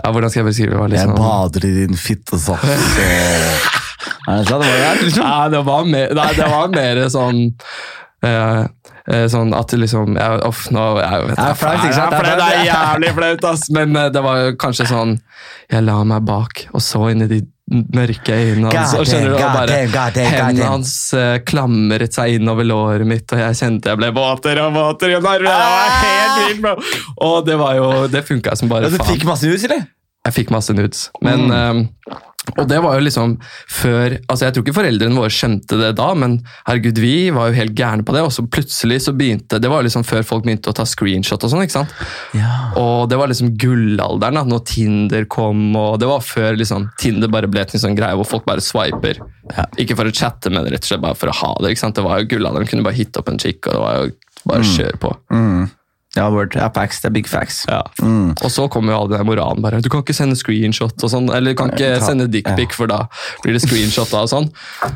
ja, 0.00 0.10
Hvordan 0.14 0.30
skal 0.32 0.40
jeg 0.44 0.48
beskrive 0.48 0.70
det? 0.72 0.78
var 0.80 0.88
Jeg 0.88 0.96
liksom, 0.96 1.16
bader 1.20 1.64
i 1.68 1.72
din 1.76 1.96
fittesaft. 1.96 2.64
Liksom? 5.02 5.24
Nei, 5.24 5.48
det 5.52 5.60
var 5.66 5.84
mer, 5.84 6.14
nei, 6.16 6.28
det 6.38 6.46
var 6.48 6.68
mer 6.72 7.00
sånn 7.12 7.40
eh, 8.26 8.64
eh, 9.06 9.26
Sånn 9.32 9.54
at 9.56 9.72
liksom 9.76 10.18
jeg, 10.18 10.42
off, 10.46 10.66
nå 10.74 10.84
jeg, 11.00 11.28
vet, 11.28 11.38
Det 11.38 11.46
er 11.46 11.60
flaut, 11.62 11.84
ikke 11.84 11.96
sant? 11.96 12.18
Det 12.18 12.34
er, 12.48 12.58
jævlig 12.68 13.14
flaut, 13.20 13.48
ass. 13.52 13.70
Men 13.74 13.96
eh, 13.96 14.10
det 14.14 14.24
var 14.26 14.52
kanskje 14.60 14.90
sånn 14.90 15.16
Jeg 15.70 15.86
la 15.86 16.02
meg 16.04 16.26
bak 16.28 16.66
og 16.72 16.84
så 16.84 17.08
inn 17.12 17.26
i 17.26 17.30
de 17.30 17.40
mørke 17.70 18.34
øynene 18.34 18.72
hans. 18.74 18.96
Og 18.98 19.06
skjønner 19.06 19.30
du, 19.30 19.36
og 19.38 19.54
bare 19.54 19.76
god 19.92 20.18
Hendene 20.18 20.70
hans 20.72 20.94
eh, 21.14 21.36
klamret 21.46 22.16
seg 22.16 22.40
innover 22.40 22.66
låret 22.66 23.06
mitt, 23.06 23.30
og 23.30 23.42
jeg 23.44 23.58
kjente 23.60 23.92
jeg 23.92 24.00
ble 24.00 24.10
våtere 24.16 24.66
og 24.66 24.74
våtere. 24.74 25.20
og. 25.20 25.28
Det 25.30 25.54
var 25.54 25.94
helt 26.02 26.40
vilt, 26.40 26.60
bro! 26.64 26.74
Og 27.28 27.38
det 27.46 27.58
var 27.60 27.78
jo, 27.78 27.88
det 28.10 28.24
funka 28.26 28.56
som 28.58 28.72
bare 28.72 28.90
faen. 28.90 28.98
du 28.98 29.12
fikk 29.12 29.28
masse 29.28 29.46
hus, 29.46 29.66
eller? 29.70 29.86
Jeg 30.26 30.34
fikk 30.36 30.50
masse 30.52 30.74
nudes. 30.76 31.06
Men, 31.24 31.46
Mm. 31.48 31.86
um, 32.10 32.18
og 32.58 32.66
det 32.68 32.78
var 32.82 32.96
jo 32.96 33.04
liksom 33.04 33.34
før 33.68 34.14
altså 34.26 34.46
Jeg 34.46 34.54
tror 34.54 34.64
ikke 34.64 34.74
foreldrene 34.74 35.14
våre 35.16 35.30
skjønte 35.30 35.76
det 35.78 35.90
da, 35.98 36.06
men 36.16 36.38
herregud, 36.66 36.98
vi 36.98 37.28
var 37.30 37.50
jo 37.50 37.56
helt 37.58 37.74
gærne 37.76 38.02
på 38.04 38.12
det. 38.16 38.22
Og 38.24 38.32
så 38.32 38.42
plutselig 38.48 38.98
så 39.04 39.12
begynte 39.16 39.60
Det 39.60 39.68
var 39.70 39.82
liksom 39.84 40.04
før 40.08 40.24
folk 40.24 40.44
begynte 40.44 40.72
å 40.72 40.74
ta 40.76 40.84
screenshot 40.88 41.44
og 41.44 41.50
sånn. 41.52 41.62
ikke 41.64 41.76
sant? 41.78 41.92
Ja. 42.34 42.72
Og 42.80 43.08
det 43.12 43.18
var 43.20 43.28
liksom 43.28 43.52
gullalderen 43.60 44.34
da 44.40 44.44
når 44.48 44.64
Tinder 44.72 45.24
kom, 45.26 45.76
og 45.76 45.98
det 46.00 46.08
var 46.08 46.20
før 46.24 46.56
liksom 46.58 46.88
Tinder 46.98 47.28
bare 47.28 47.46
ble 47.48 47.60
en 47.60 47.80
sånn 47.84 47.96
greie 47.96 48.16
hvor 48.16 48.26
folk 48.26 48.44
bare 48.48 48.60
swiper. 48.64 49.20
Ja. 49.56 49.64
Ikke 49.78 49.96
for 49.96 50.04
å 50.08 50.12
chatte, 50.12 50.50
men 50.50 50.64
rett 50.64 50.84
og 50.84 50.88
slett 50.94 51.00
bare 51.04 51.14
for 51.20 51.28
å 51.28 51.36
ha 51.42 51.54
det. 51.60 51.70
ikke 51.76 51.84
sant? 51.86 51.94
Det 52.00 52.04
var 52.04 52.20
jo 52.20 52.26
gullalderen, 52.36 52.66
kunne 52.68 52.84
bare 52.84 52.96
hitte 53.00 53.20
opp 53.20 53.28
en 53.28 53.38
chick, 53.38 53.64
og 53.68 53.72
det 53.76 53.80
var 53.84 53.94
jo 54.00 54.10
bare 54.48 54.64
kjør 54.64 54.96
på. 55.00 55.16
Mm. 55.30 55.70
Ja, 56.16 56.24
word. 56.34 56.56
Ja, 56.58 56.66
facts. 56.74 56.98
Det 57.04 57.06
er 57.06 57.14
big 57.14 57.28
facts. 57.30 57.60
Ja. 57.70 57.82
Mm. 58.02 58.32
Og 58.42 58.50
så 58.50 58.64
kommer 58.72 58.92
jo 58.96 58.98
all 59.04 59.10
den 59.12 59.22
moralen 59.28 59.62
bare. 59.62 59.78
Du 59.80 59.86
kan 59.92 60.02
ikke 60.02 60.16
sende 60.16 60.34
screenshot 60.34 60.96
og 61.06 61.12
sånn, 61.12 61.28
eller 61.30 61.52
du 61.54 61.58
kan 61.60 61.70
ikke 61.70 61.92
Ta- 62.00 62.08
sende 62.08 62.26
dickpic, 62.26 62.74
for 62.74 62.90
da 62.90 63.04
blir 63.44 63.54
det 63.54 63.62
screenshot 63.62 64.10
og 64.18 64.26
sånn. 64.32 64.48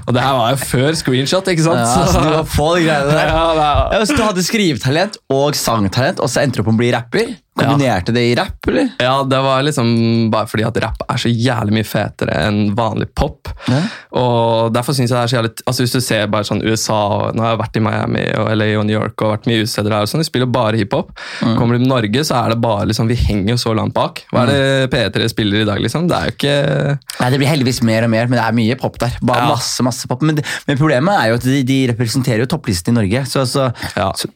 Og 0.09 0.11
det 0.17 0.25
her 0.25 0.35
var 0.41 0.51
jo 0.57 0.59
før 0.65 0.99
screenshot, 0.99 1.47
ikke 1.55 1.63
sant? 1.69 1.79
Ja, 1.85 2.07
så 2.11 2.19
du 2.25 2.31
var 2.35 2.49
på 2.51 2.69
de 2.75 2.89
greiene 2.89 3.15
der. 3.15 3.31
Ja, 3.35 3.73
Ja, 3.95 4.03
så 4.05 4.17
du 4.19 4.25
hadde 4.27 4.43
skrivetalent 4.43 5.21
og 5.31 5.55
sangtalent, 5.55 6.19
og 6.19 6.27
så 6.33 6.43
endte 6.43 6.59
du 6.59 6.65
opp 6.65 6.73
med 6.73 6.81
å 6.81 6.83
bli 6.83 6.91
rapper? 6.97 7.35
Kombinerte 7.55 8.13
det 8.15 8.23
i 8.33 8.35
rapp, 8.35 8.67
eller? 8.67 8.89
Ja, 8.99 9.23
det 9.31 9.39
var 9.45 9.63
liksom 9.63 9.91
bare 10.33 10.49
fordi 10.51 10.65
at 10.67 10.79
rapp 10.83 11.05
er 11.09 11.21
så 11.23 11.31
jævlig 11.31 11.77
mye 11.77 11.87
fetere 11.87 12.35
enn 12.49 12.75
vanlig 12.75 13.07
pop. 13.15 13.49
Ja. 13.71 13.81
Og 14.19 14.73
derfor 14.75 14.93
synes 14.97 15.11
jeg 15.13 15.17
det 15.17 15.23
er 15.23 15.31
så 15.31 15.37
jævlig 15.39 15.53
altså 15.71 15.85
Hvis 15.85 15.93
du 15.95 16.01
ser 16.05 16.27
bare 16.31 16.45
sånn 16.49 16.61
USA 16.67 16.97
og 17.15 17.37
Nå 17.37 17.43
har 17.45 17.53
jeg 17.55 17.61
vært 17.63 17.79
i 17.79 17.83
Miami 17.85 18.25
og 18.41 18.51
LA 18.59 18.67
og 18.81 18.85
New 18.89 18.97
York 18.99 19.23
og 19.25 19.31
vært 19.37 19.47
mye 19.51 19.63
utesteder 19.63 19.95
her, 19.95 20.05
og 20.07 20.11
sånn, 20.11 20.23
de 20.23 20.27
spiller 20.29 20.51
bare 20.51 20.79
hiphop. 20.81 21.13
Mm. 21.45 21.55
Kommer 21.59 21.79
du 21.79 21.85
til 21.85 21.91
Norge, 21.93 22.25
så 22.27 22.41
er 22.43 22.55
det 22.55 22.59
bare 22.65 22.89
liksom 22.91 23.09
Vi 23.11 23.17
henger 23.23 23.55
jo 23.55 23.59
så 23.65 23.75
langt 23.79 23.95
bak. 23.97 24.25
Hva 24.33 24.45
er 24.45 24.53
det 24.53 24.61
Mm. 24.65 24.91
P3 24.95 25.29
spiller 25.31 25.63
i 25.63 25.67
dag, 25.69 25.79
liksom? 25.83 26.07
Det 26.11 26.17
er 26.17 26.25
jo 26.29 26.35
ikke 26.35 26.99
Nei, 27.21 27.31
Det 27.31 27.39
blir 27.41 27.49
heldigvis 27.51 27.83
mer 27.87 28.05
og 28.07 28.11
mer, 28.11 28.27
men 28.29 28.39
det 28.39 28.45
er 28.45 28.53
mye 28.59 28.77
pop 28.81 28.99
der. 28.99 29.15
Bare 29.23 29.45
Ja. 29.47 29.49
masse, 29.55 29.83
masse 29.87 30.09
pop. 30.11 30.23
Men, 30.23 30.39
men 30.67 30.79
problemet 30.79 31.15
er 31.21 31.29
jo 31.31 31.35
at 31.39 31.47
de, 31.47 31.63
de 31.63 31.79
representerer 31.93 32.43
jo 32.45 32.47
topplisten 32.57 32.95
i 32.95 32.99
Norge. 33.01 33.25
Så, 33.31 33.47
så, 33.47 33.71
Ja. 33.97 34.11
så, 34.19 34.29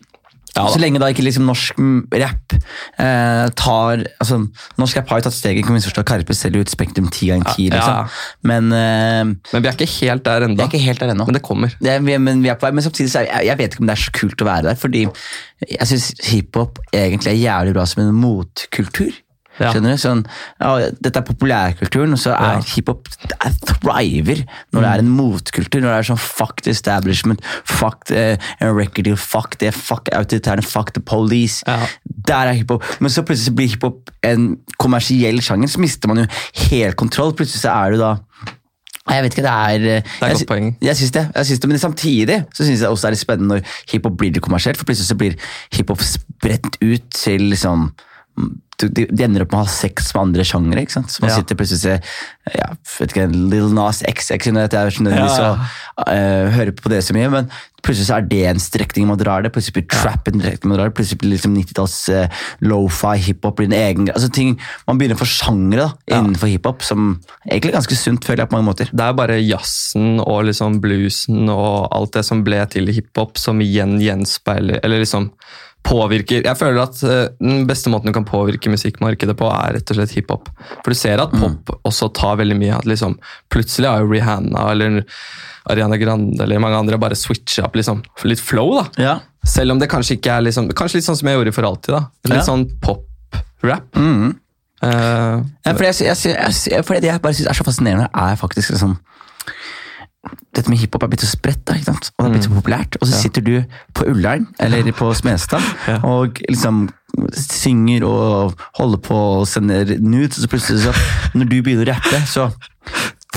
Ja, 0.59 0.67
så 0.75 0.81
lenge 0.83 1.01
da 1.03 1.09
ikke 1.13 1.25
liksom 1.25 1.47
norsk 1.49 1.79
rap 2.19 2.55
eh, 2.99 3.47
tar 3.59 4.03
altså, 4.21 4.41
Norsk 4.81 4.99
rapp 4.99 5.13
har 5.13 5.21
jo 5.23 5.27
tatt 5.29 5.37
steget. 5.37 5.63
ikke 5.63 5.75
misforstå 5.77 6.05
Karpe 6.09 6.35
selger 6.37 6.65
ut 6.67 6.73
Spektrum 6.73 7.09
10 7.11 7.31
ganger 7.33 7.55
10, 7.55 7.69
Ja, 7.69 7.79
liksom. 7.79 8.17
Men 8.51 8.73
eh, 8.73 9.25
Men 9.55 9.65
vi 9.65 9.69
er 9.71 9.79
ikke 9.79 9.91
helt 9.95 10.25
der 10.27 10.49
ennå. 10.49 10.59
Men 11.29 11.39
det 11.39 11.43
kommer. 11.47 11.75
Det 11.81 11.97
vi- 12.05 12.19
men, 12.19 12.43
vi 12.43 12.51
på 12.59 12.73
men 12.75 12.83
samtidig 12.85 13.11
så 13.13 13.23
er, 13.23 13.31
jeg, 13.31 13.47
jeg 13.53 13.59
vet 13.63 13.73
ikke 13.77 13.85
om 13.87 13.91
det 13.93 13.97
er 13.99 14.03
så 14.03 14.13
kult 14.19 14.43
å 14.43 14.49
være 14.49 14.63
der, 14.69 14.75
fordi 14.81 15.07
jeg 15.69 15.87
syns 15.91 16.11
hiphop 16.29 16.79
egentlig 16.93 17.33
er 17.33 17.41
jævlig 17.45 17.75
bra 17.75 17.85
som 17.87 18.03
en 18.05 18.15
motkultur. 18.15 19.13
Skjønner 19.59 19.97
du? 19.97 20.01
Sånn, 20.01 20.23
ja, 20.61 20.91
dette 21.03 21.21
er 21.21 21.27
populærkulturen, 21.27 22.15
og 22.15 22.21
så 22.23 22.35
er 22.39 22.63
hiphop 22.73 23.09
det 23.25 23.37
er 23.43 23.57
thriver 23.67 24.45
når 24.73 24.85
det 24.85 24.91
er 24.91 25.03
en 25.03 25.11
motkultur. 25.11 25.83
Når 25.83 25.91
det 25.91 25.97
er 25.97 26.09
sånn 26.13 26.21
fuck 26.23 26.63
the 26.65 26.75
establishment, 26.75 27.43
fuck 27.67 28.07
the, 28.11 28.37
uh, 28.63 28.71
record 28.71 29.09
deal, 29.09 29.19
fuck 29.19 29.59
det, 29.63 29.73
fuck 29.75 30.11
autoritærene, 30.15 30.63
fuck 30.67 30.95
the 30.95 31.03
police. 31.03 31.65
Der 32.29 32.53
er 32.53 32.59
hiphop. 32.61 32.87
Men 33.03 33.13
så 33.13 33.25
plutselig 33.27 33.57
blir 33.59 33.73
hiphop 33.75 34.13
en 34.27 34.51
kommersiell 34.79 35.43
sjanger, 35.45 35.71
så 35.73 35.83
mister 35.83 36.11
man 36.11 36.23
jo 36.25 36.29
helt 36.71 36.99
kontroll. 37.01 37.35
Plutselig 37.37 37.65
så 37.65 37.75
er 37.75 37.97
du 37.97 38.03
da 38.03 38.17
Jeg 39.09 39.25
vet 39.25 39.33
ikke, 39.39 39.43
det 39.43 39.53
er 39.53 39.79
Det 39.79 39.93
er 39.97 40.27
et 40.27 40.33
godt 40.37 40.51
poeng. 40.51 40.67
Jeg 40.85 40.97
synes 40.97 41.11
det, 41.17 41.23
jeg 41.35 41.47
synes 41.47 41.61
det, 41.61 41.69
Men 41.69 41.79
samtidig 41.79 42.43
så 42.55 42.65
synes 42.65 42.81
jeg 42.81 42.89
også 42.89 43.07
det 43.07 43.09
er 43.09 43.17
litt 43.17 43.21
spennende 43.23 43.55
når 43.55 43.79
hiphop 43.93 44.19
blir 44.19 44.35
litt 44.35 44.45
kommersielt, 44.45 44.77
for 44.77 44.85
plutselig 44.85 45.09
så 45.09 45.17
blir 45.17 45.39
hiphop 45.73 46.03
spredt 46.05 46.77
ut 46.83 47.09
til 47.15 47.49
liksom 47.55 47.89
de, 48.79 49.07
de 49.11 49.25
ender 49.27 49.43
opp 49.43 49.51
med 49.51 49.59
å 49.59 49.65
ha 49.67 49.71
sex 49.75 50.13
med 50.15 50.21
andre 50.29 50.45
sjangere. 50.47 50.85
ikke 50.85 50.95
sant? 51.01 51.11
Så 51.11 51.23
man 51.25 51.33
Ja. 51.33 51.39
sitter 51.41 51.57
plutselig 51.59 51.97
og 51.99 52.55
ja, 52.55 52.69
vet 53.01 53.11
ikke, 53.11 53.25
Little 53.33 53.73
Nas 53.75 54.03
XX 54.07 54.31
Jeg 54.31 54.41
skjønner 54.45 54.69
jeg 54.69 54.93
ikke 54.93 55.03
nødvendigvis 55.03 55.39
Ja, 55.43 55.49
å 55.99 56.07
eh, 56.13 56.51
høre 56.55 56.73
på 56.79 56.89
det 56.93 57.01
så 57.03 57.17
mye, 57.17 57.29
men 57.33 57.51
plutselig 57.83 58.07
så 58.07 58.17
er 58.19 58.29
det 58.31 58.39
en 58.47 58.63
strekning 58.63 59.07
man 59.11 59.19
drar 59.19 59.43
det. 59.43 59.51
Plutselig 59.55 59.75
blir 59.81 59.89
trap 59.91 60.31
en 60.31 60.39
strekning 60.41 60.71
man 60.71 60.79
drar 60.79 60.89
det. 60.93 60.95
Plutselig 60.99 61.19
blir 61.25 61.35
liksom 61.35 61.55
90-talls 61.59 61.97
uh, 62.15 62.41
lofi, 62.71 63.13
hiphop 63.27 63.59
blir 63.59 63.67
en 63.73 63.77
egen 63.81 64.09
altså 64.15 64.31
ting, 64.35 64.55
Man 64.87 64.99
begynner 64.99 65.19
å 65.19 65.23
få 65.25 65.31
sjangere 65.31 65.89
da, 65.89 65.91
Ja. 66.15 66.23
innenfor 66.23 66.51
hiphop, 66.55 66.83
som 66.87 67.21
egentlig 67.51 67.73
er 67.75 67.79
ganske 67.81 67.99
sunt, 67.99 68.25
føler 68.25 68.45
jeg 68.45 68.51
på 68.53 68.59
mange 68.61 68.71
måter. 68.71 68.91
Det 68.95 69.05
er 69.05 69.13
bare 69.19 69.39
jazzen 69.43 70.21
og 70.23 70.45
liksom 70.47 70.79
bluesen 70.85 71.49
og 71.51 71.89
alt 71.91 72.13
det 72.15 72.25
som 72.31 72.45
ble 72.47 72.63
til 72.71 72.87
hiphop, 72.95 73.39
som 73.39 73.59
igjen 73.59 73.99
gjenspeiler 74.03 74.79
Eller 74.85 75.03
liksom 75.03 75.33
påvirker 75.89 76.45
Jeg 76.45 76.59
føler 76.61 76.83
at 76.83 76.99
eh, 77.09 77.29
den 77.41 77.63
beste 77.69 77.89
måten 77.93 78.11
du 78.11 78.15
kan 78.17 78.27
påvirke 78.29 78.69
musikkmarkedet 78.73 79.35
på, 79.41 79.49
er 79.49 79.79
rett 79.79 79.91
og 79.95 79.97
slett 79.99 80.13
hiphop. 80.19 80.51
For 80.85 80.93
du 80.93 80.99
ser 80.99 81.23
at 81.23 81.33
pop 81.33 81.73
også 81.89 82.11
tar 82.17 82.37
veldig 82.43 82.59
mye. 82.61 82.77
at 82.77 82.85
liksom 82.89 83.17
Plutselig 83.51 83.89
har 83.89 84.03
jo 84.05 84.11
Rihanna 84.13 84.67
eller 84.75 85.01
Ariana 85.69 85.97
Grande 86.01 86.43
eller 86.45 86.61
mange 86.63 86.77
andre 86.81 86.99
bare 87.01 87.17
switcha 87.19 87.65
opp 87.67 87.75
liksom, 87.77 88.03
litt 88.25 88.41
flow. 88.41 88.75
da. 88.79 88.85
Ja. 89.03 89.15
Selv 89.49 89.73
om 89.73 89.81
det 89.81 89.89
kanskje 89.93 90.17
ikke 90.19 90.37
er 90.39 90.45
liksom, 90.47 90.69
kanskje 90.77 90.99
litt 91.01 91.09
sånn 91.09 91.17
som 91.21 91.29
jeg 91.29 91.37
gjorde 91.41 91.53
for 91.57 91.69
alltid. 91.69 91.95
da. 91.97 92.03
Litt 92.29 92.39
Ja. 92.41 92.47
sånn 92.47 92.67
pop-rap. 92.85 93.89
Mm. 93.97 94.37
Uh, 94.83 95.43
Ja, 95.67 95.73
for, 95.75 95.85
jeg, 95.89 95.95
sy- 95.99 96.07
jeg, 96.07 96.53
jeg, 96.71 96.85
det 97.03 97.09
jeg 97.11 97.21
bare 97.23 97.35
synes 97.35 97.49
er 97.51 97.59
så 97.59 97.65
fascinerende, 97.67 98.09
er 98.15 98.37
faktisk 98.39 98.71
liksom 98.77 98.99
Dette 100.57 100.69
med 100.69 100.81
hiphop 100.81 101.05
er 101.07 101.11
blitt 101.13 101.23
så 101.23 101.31
spredt, 101.31 101.61
da, 101.69 101.77
ikke 101.79 101.93
sant? 101.93 102.09
og 102.17 102.25
det 102.25 102.29
er 102.29 102.35
blitt 102.35 102.47
så 102.49 102.55
populært. 102.55 102.97
Og 102.99 103.07
så 103.09 103.21
sitter 103.23 103.45
du 103.47 103.53
på 103.95 104.09
Ullern 104.11 104.49
eller 104.61 104.89
på 104.97 105.13
Smestad 105.17 105.63
og 106.03 106.41
liksom 106.49 106.89
synger 107.39 108.05
og 108.07 108.59
holder 108.79 109.01
på 109.05 109.21
og 109.39 109.47
sender 109.49 109.95
nudes, 110.01 110.37
og 110.39 110.45
så 110.45 110.51
plutselig, 110.51 110.83
så, 110.83 110.93
når 111.39 111.49
du 111.49 111.57
begynner 111.63 111.87
å 111.87 111.93
rappe, 111.95 112.21
så 112.29 112.49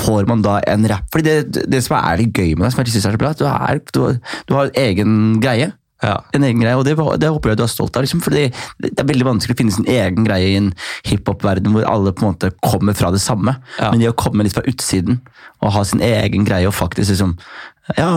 får 0.02 0.28
man 0.30 0.44
da 0.46 0.58
en 0.72 0.88
rapp. 0.90 1.08
Fordi 1.14 1.38
det, 1.46 1.66
det 1.72 1.84
som 1.86 1.98
er 2.00 2.24
litt 2.24 2.34
gøy 2.36 2.56
med 2.56 2.66
deg, 2.66 2.74
som 2.74 2.84
jeg 2.84 2.96
synes 2.96 3.08
er 3.10 3.16
så 3.18 3.22
bra, 3.22 3.34
du, 3.38 3.46
er, 3.48 3.82
du, 3.94 4.02
du 4.50 4.58
har 4.58 4.74
egen 4.82 5.16
greie. 5.44 5.72
Ja. 6.02 6.16
en 6.34 6.46
egen 6.48 6.62
greie, 6.64 6.78
og 6.78 6.86
det, 6.88 6.96
det 7.22 7.30
håper 7.32 7.54
jeg 7.54 7.62
du 7.62 7.66
er 7.66 7.72
stolt 7.72 7.98
av. 7.98 8.06
Liksom, 8.06 8.24
for 8.26 8.36
det, 8.36 8.50
det 8.82 8.94
er 9.00 9.10
veldig 9.10 9.28
vanskelig 9.28 9.56
å 9.56 9.62
finne 9.62 9.76
sin 9.76 9.90
egen 9.90 10.28
greie 10.28 10.52
i 10.52 10.60
en 10.60 10.72
hiphop-verden 11.10 11.76
hvor 11.76 11.88
alle 11.90 12.14
på 12.16 12.26
en 12.26 12.34
måte 12.34 12.54
kommer 12.66 12.98
fra 12.98 13.14
det 13.14 13.22
samme. 13.24 13.58
Ja. 13.78 13.92
Men 13.92 14.04
det 14.04 14.12
å 14.12 14.18
komme 14.18 14.48
litt 14.48 14.58
fra 14.58 14.66
utsiden 14.70 15.22
og 15.62 15.76
ha 15.76 15.84
sin 15.86 16.02
egen 16.04 16.48
greie 16.48 16.70
og 16.70 16.78
faktisk 16.78 17.14
liksom 17.14 17.38
ja, 17.98 18.10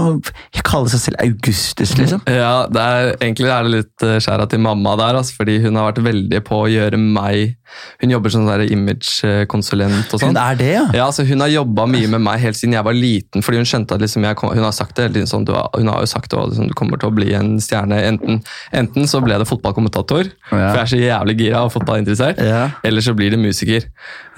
kalle 0.64 0.90
seg 0.92 1.00
selv 1.00 1.20
Augustus, 1.24 1.94
liksom. 1.98 2.22
Ja, 2.28 2.66
det 2.70 2.82
er, 2.82 3.10
egentlig 3.16 3.50
er 3.52 3.66
det 3.66 3.72
litt 3.72 4.04
uh, 4.04 4.16
skjæra 4.22 4.46
til 4.50 4.60
mamma 4.64 4.94
der, 5.00 5.18
altså, 5.20 5.38
fordi 5.40 5.58
hun 5.64 5.78
har 5.78 5.88
vært 5.88 6.02
veldig 6.04 6.40
på 6.44 6.64
å 6.64 6.70
gjøre 6.70 7.00
meg 7.00 7.56
Hun 7.98 8.12
jobber 8.12 8.30
som 8.30 8.44
sånn 8.46 8.68
image-konsulent 8.70 10.12
og 10.14 10.20
sånn. 10.20 10.34
Hun 10.34 10.38
er 10.38 10.58
det, 10.60 10.68
ja. 10.76 10.84
Ja, 10.94 11.06
så 11.10 11.24
Hun 11.26 11.42
har 11.42 11.50
jobba 11.50 11.88
mye 11.90 12.10
med 12.12 12.22
meg 12.22 12.42
helt 12.44 12.58
siden 12.58 12.76
jeg 12.76 12.86
var 12.86 12.94
liten. 12.94 13.42
fordi 13.42 13.58
Hun 13.58 13.66
skjønte 13.66 13.96
at 13.96 14.04
liksom 14.04 14.26
kom, 14.38 14.52
hun 14.54 14.62
har 14.62 14.74
sagt 14.76 14.94
det 14.94 15.08
hele 15.08 15.16
tiden 15.16 15.30
sånn, 15.30 15.46
du 15.48 15.54
har, 15.56 15.72
hun 15.74 15.90
har 15.90 16.04
jo 16.04 16.10
sagt 16.12 16.36
at 16.36 16.52
liksom, 16.52 16.68
du 16.70 16.76
kommer 16.78 17.00
til 17.00 17.10
å 17.10 17.16
bli 17.16 17.32
en 17.34 17.56
stjerne. 17.64 17.98
Enten, 18.12 18.42
enten 18.70 19.10
så 19.10 19.22
ble 19.24 19.40
det 19.40 19.48
fotballkommentator, 19.50 20.30
for 20.50 20.60
jeg 20.60 20.84
er 20.84 20.92
så 20.92 21.00
jævlig 21.00 21.38
gira 21.40 21.64
og 21.66 21.72
fotballinteressert. 21.74 22.38
Ja. 22.44 22.68
Eller 22.86 23.04
så 23.04 23.16
blir 23.16 23.34
det 23.34 23.40
musiker. 23.42 23.88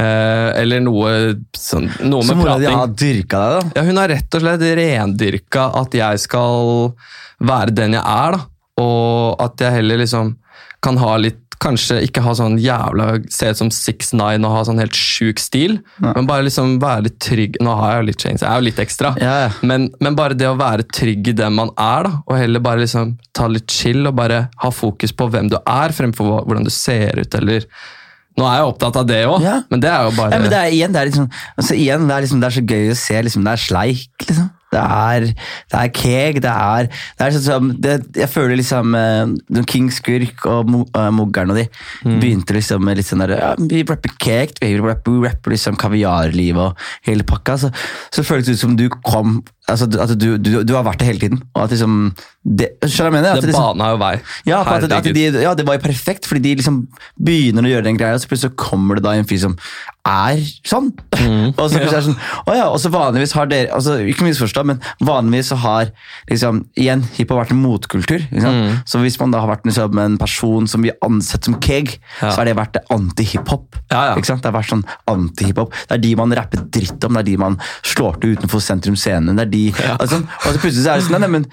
Eh, 0.01 0.49
eller 0.63 0.81
noe, 0.85 1.13
sånn, 1.57 1.91
noe 2.09 2.25
Så 2.25 2.35
med 2.35 2.43
mora 2.45 2.57
di 2.63 2.71
har 2.73 2.97
dyrka 3.05 3.43
deg, 3.43 3.55
da. 3.59 3.81
Ja, 3.81 3.87
hun 3.91 4.01
har 4.01 4.13
rett 4.13 4.39
og 4.39 4.47
slett 4.47 4.65
rendyrka 5.17 5.71
at 5.81 5.95
jeg 5.97 6.19
skal 6.21 6.93
være 7.41 7.75
den 7.75 7.93
jeg 7.97 8.03
er, 8.05 8.37
da. 8.37 8.45
Og 8.83 9.41
at 9.41 9.57
jeg 9.61 9.73
heller 9.81 9.99
liksom 10.05 10.37
kan 10.85 10.97
ha 11.01 11.17
litt 11.17 11.43
Kanskje 11.57 12.03
ikke 12.05 12.21
ha 12.21 12.35
sånn 12.37 12.59
jævla 12.61 13.15
Se 13.33 13.49
ut 13.49 13.57
som 13.57 13.71
6ix9ine 13.73 14.45
og 14.45 14.53
ha 14.59 14.65
sånn 14.69 14.77
helt 14.83 14.93
sjuk 14.93 15.39
stil, 15.41 15.79
men 16.05 16.27
bare 16.29 16.45
liksom 16.45 16.75
være 16.83 17.07
litt 17.07 17.17
trygg 17.25 17.57
Nå 17.65 17.73
har 17.79 17.95
jeg 17.95 18.03
jo 18.03 18.07
litt 18.11 18.21
change, 18.27 18.43
jeg 18.43 18.51
er 18.51 18.59
jo 18.61 18.67
litt 18.67 18.83
ekstra, 18.85 19.15
Ja, 19.17 19.37
ja. 19.47 19.49
men, 19.65 19.87
men 20.05 20.19
bare 20.19 20.37
det 20.37 20.51
å 20.51 20.59
være 20.61 20.85
trygg 20.93 21.31
i 21.33 21.35
den 21.39 21.57
man 21.57 21.71
er, 21.81 22.11
da, 22.11 22.19
og 22.29 22.37
heller 22.37 22.61
bare 22.61 22.83
liksom 22.85 23.15
ta 23.33 23.49
litt 23.49 23.73
chill 23.73 24.05
og 24.05 24.19
bare 24.21 24.43
ha 24.53 24.69
fokus 24.71 25.17
på 25.17 25.31
hvem 25.33 25.49
du 25.49 25.57
er, 25.63 25.97
fremfor 25.97 26.45
hvordan 26.45 26.69
du 26.69 26.71
ser 26.77 27.23
ut, 27.25 27.35
eller 27.41 27.65
Nå 28.37 28.45
er 28.45 28.59
jeg 28.61 28.69
opptatt 28.69 28.97
av 29.01 29.07
det 29.09 29.23
òg, 29.25 29.41
Ja. 29.41 29.63
men 29.73 29.81
det 29.81 29.89
er 29.89 30.03
jo 30.05 30.13
bare 30.21 30.37
Ja, 30.37 30.43
men 30.45 30.51
det 30.53 30.61
er 30.61 30.75
igjen, 30.77 30.93
det 30.93 31.01
er, 31.01 31.09
liksom, 31.09 31.31
altså, 31.57 31.73
igjen, 31.81 32.05
det 32.05 32.19
er, 32.19 32.27
liksom, 32.29 32.45
det 32.45 32.51
er 32.53 32.57
så 32.61 32.67
gøy 32.69 32.91
å 32.93 33.01
se 33.01 33.23
liksom, 33.31 33.49
det 33.49 33.57
er 33.57 33.65
sleik, 33.65 34.27
liksom. 34.29 34.51
Det 34.73 34.83
er, 34.83 35.27
det 35.71 35.81
er 35.81 35.91
keg, 35.95 36.41
det 36.43 36.53
er, 36.53 36.89
det 36.91 37.27
er 37.27 37.35
sånn 37.37 37.45
som 37.47 37.69
det, 37.83 37.95
Jeg 38.19 38.31
føler 38.33 38.59
liksom 38.59 38.97
uh, 38.99 39.63
King 39.71 39.93
Skurk 39.95 40.47
og 40.51 40.73
uh, 40.75 41.07
eh, 41.07 41.21
og 41.23 41.55
de 41.55 41.67
begynte 42.03 42.57
liksom 42.57 42.83
med 42.85 42.99
litt 42.99 43.09
sånn 43.09 43.23
der 43.23 43.37
ja, 43.39 43.53
Vi 43.59 43.85
rapper 43.87 44.17
cake, 44.19 44.59
vi 44.61 44.75
rapper, 44.81 45.15
vi 45.15 45.29
rapper 45.29 45.55
liksom 45.55 45.79
kaviarliv 45.81 46.59
og 46.59 46.89
hele 47.07 47.27
pakka. 47.27 47.59
Så, 47.63 47.71
så 48.15 48.27
føles 48.27 48.49
det 48.49 48.57
ut 48.59 48.65
som 48.65 48.75
du 48.79 48.89
kom 49.07 49.39
altså, 49.69 49.89
at 50.01 50.15
du, 50.19 50.37
du, 50.39 50.51
du 50.65 50.75
har 50.77 50.85
vært 50.87 51.01
det 51.03 51.09
hele 51.11 51.23
tiden. 51.23 51.43
Og 51.55 51.65
at 51.65 51.75
liksom, 51.75 51.97
det, 52.47 52.69
skjønner 52.85 53.11
jeg 53.11 53.17
mener? 53.19 53.33
At 53.35 53.43
Det 53.43 53.51
liksom- 53.51 53.73
bana 53.75 53.91
jo 53.93 53.99
vei. 54.03 54.15
ja, 54.47 54.61
at, 54.63 54.87
at 54.93 55.05
de, 55.11 55.27
ja, 55.43 55.55
det 55.59 55.67
var 55.67 55.79
jo 55.79 55.85
perfekt, 55.89 56.27
fordi 56.31 56.41
de 56.47 56.55
liksom 56.63 56.87
begynner 57.19 57.67
å 57.67 57.73
gjøre 57.75 57.89
den 57.91 57.99
greia, 58.01 58.15
og 58.15 58.23
så 58.23 58.31
plutselig 58.31 58.57
kommer 58.57 58.97
det 59.01 59.05
da 59.07 59.17
en 59.19 59.27
fyr 59.29 59.43
som 59.43 59.57
er 60.07 60.39
sånn. 60.63 60.93
og 61.59 61.65
så 61.67 61.81
plutselig 61.81 61.97
er 61.97 61.99
det 61.99 62.07
sånn, 62.13 62.21
å 62.47 62.55
ja, 62.55 62.67
og 62.71 62.79
så 62.79 62.93
vanligvis 62.95 63.33
har 63.35 63.49
dere, 63.51 63.73
altså 63.75 63.97
ikke 64.07 64.29
misforstå, 64.29 64.63
men 64.71 64.79
vanligvis 65.03 65.51
så 65.51 65.59
har 65.65 65.91
liksom, 66.31 66.63
igjen, 66.79 67.03
hiphop 67.17 67.41
vært 67.41 67.55
en 67.57 67.63
motkultur. 67.65 68.23
Liksom. 68.31 68.61
Mm. 68.63 68.77
Så 68.87 69.01
hvis 69.03 69.19
man 69.19 69.35
da 69.35 69.41
har 69.43 69.51
vært 69.51 69.67
liksom, 69.67 69.99
en 70.05 70.17
person 70.21 70.69
som 70.71 70.87
vi 70.87 70.95
ansett 71.03 71.49
som 71.51 71.59
keg, 71.59 71.97
Ja. 72.21 72.31
så 72.31 72.39
har 72.41 72.47
det 72.49 72.55
vært 72.57 72.79
anti-hiphop. 72.95 73.81
Ja, 73.91 74.13
ja. 74.13 74.15
Ikke 74.21 74.31
sant? 74.31 74.45
Det 74.47 74.53
har 74.53 74.57
vært 74.61 74.71
sånn 74.71 74.85
anti-hiphop. 75.11 75.75
Det 75.91 75.99
er 75.99 76.03
de 76.07 76.15
man 76.23 76.35
rapper 76.39 76.63
dritt 76.71 77.03
om, 77.07 77.19
det 77.19 77.25
er 77.25 77.29
de 77.33 77.37
man 77.43 77.59
slår 77.83 78.21
til 78.23 78.37
utenfor 78.39 78.63
sentrum 78.63 78.97
scene. 78.99 79.35
Det 79.37 79.47
er 79.49 79.53
de, 79.56 79.56
altså, 79.97 80.23
og 80.23 80.47
så 80.53 80.61
plutselig 80.61 80.85
så 80.85 80.93
er 80.93 81.01
det 81.01 81.09
sånn, 81.09 81.25
nei, 81.25 81.33
men 81.39 81.49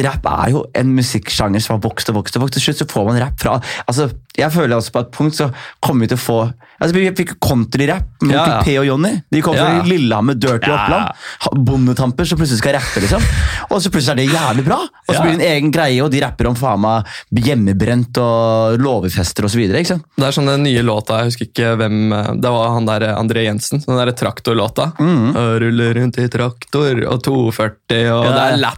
Rapp 0.00 0.24
er 0.24 0.52
jo 0.54 0.62
en 0.78 0.92
musikksjanger 0.96 1.60
som 1.60 1.74
har 1.76 1.82
vokst 1.84 2.08
og 2.08 2.16
vokst. 2.16 2.36
og 2.38 2.46
vokst. 2.46 2.56
Til 2.56 2.64
slutt 2.64 2.80
så 2.80 2.88
får 2.88 3.08
man 3.10 3.18
rapp 3.20 3.40
fra 3.40 3.58
altså, 3.84 4.08
Jeg 4.38 4.52
føler 4.54 4.76
også 4.76 4.94
på 4.94 5.02
et 5.04 5.10
punkt 5.12 5.36
så 5.36 5.50
kommer 5.84 6.06
vi 6.06 6.14
til 6.14 6.20
å 6.20 6.22
få 6.22 6.38
altså 6.82 6.96
Vi 6.96 7.04
fikk 7.16 7.34
countryrapp 7.42 8.24
med 8.26 8.34
Ja, 8.34 8.42
Onkel. 8.42 8.64
P 8.66 8.76
og 8.80 8.86
Jonny. 8.88 9.12
De 9.32 9.42
kom 9.44 9.56
fra 9.56 9.68
ja. 9.78 9.84
Lillehammer, 9.86 10.38
Dirty 10.38 10.70
Ja. 10.70 10.76
Oppland. 10.76 11.64
Bondetamper 11.68 12.28
som 12.28 12.40
plutselig 12.40 12.60
skal 12.60 12.76
rappe, 12.76 13.02
liksom. 13.04 13.24
Og 13.70 13.80
så 13.82 13.92
plutselig 13.94 14.12
er 14.12 14.20
det 14.20 14.28
jævlig 14.34 14.66
bra. 14.66 14.80
Og 14.82 15.14
så 15.14 15.22
blir 15.22 15.36
det 15.36 15.40
en 15.40 15.54
egen 15.56 15.72
greie, 15.74 16.02
og 16.04 16.10
de 16.12 16.20
rapper 16.24 16.50
om 16.50 16.58
faen 16.58 16.82
meg 16.82 17.42
hjemmebrent 17.42 18.20
og 18.22 18.82
låvefester 18.82 19.48
osv. 19.48 19.64
Det 19.72 19.82
er 19.82 20.36
sånn 20.36 20.50
den 20.50 20.66
nye 20.66 20.84
låta, 20.86 21.22
jeg 21.22 21.32
husker 21.32 21.48
ikke 21.48 21.72
hvem 21.80 21.98
Det 22.42 22.52
var 22.52 22.76
han 22.76 22.88
der 22.88 23.08
André 23.14 23.46
Jensen, 23.46 23.82
den 23.86 23.98
der 23.98 24.12
traktorlåta. 24.18 24.92
Mm. 25.00 25.32
Ruller 25.62 25.98
rundt 26.00 26.20
i 26.20 26.28
traktor 26.32 27.02
og 27.08 27.22
240 27.24 28.10
og 28.12 28.30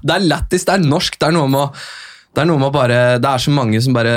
det 0.05 0.17
er 0.17 0.27
lættis, 0.27 0.67
det 0.67 0.75
er 0.75 0.85
norsk. 0.85 1.19
Det 1.19 1.29
er 1.29 1.37
noe 1.37 1.51
med 1.51 1.67
å 1.67 1.71
det 2.35 2.43
er 2.43 2.49
noe 2.51 2.59
med 2.59 2.67
å 2.67 2.75
bare 2.75 3.01
Det 3.23 3.31
er 3.31 3.43
så 3.43 3.53
mange 3.55 3.81
som 3.83 3.95
bare 3.95 4.15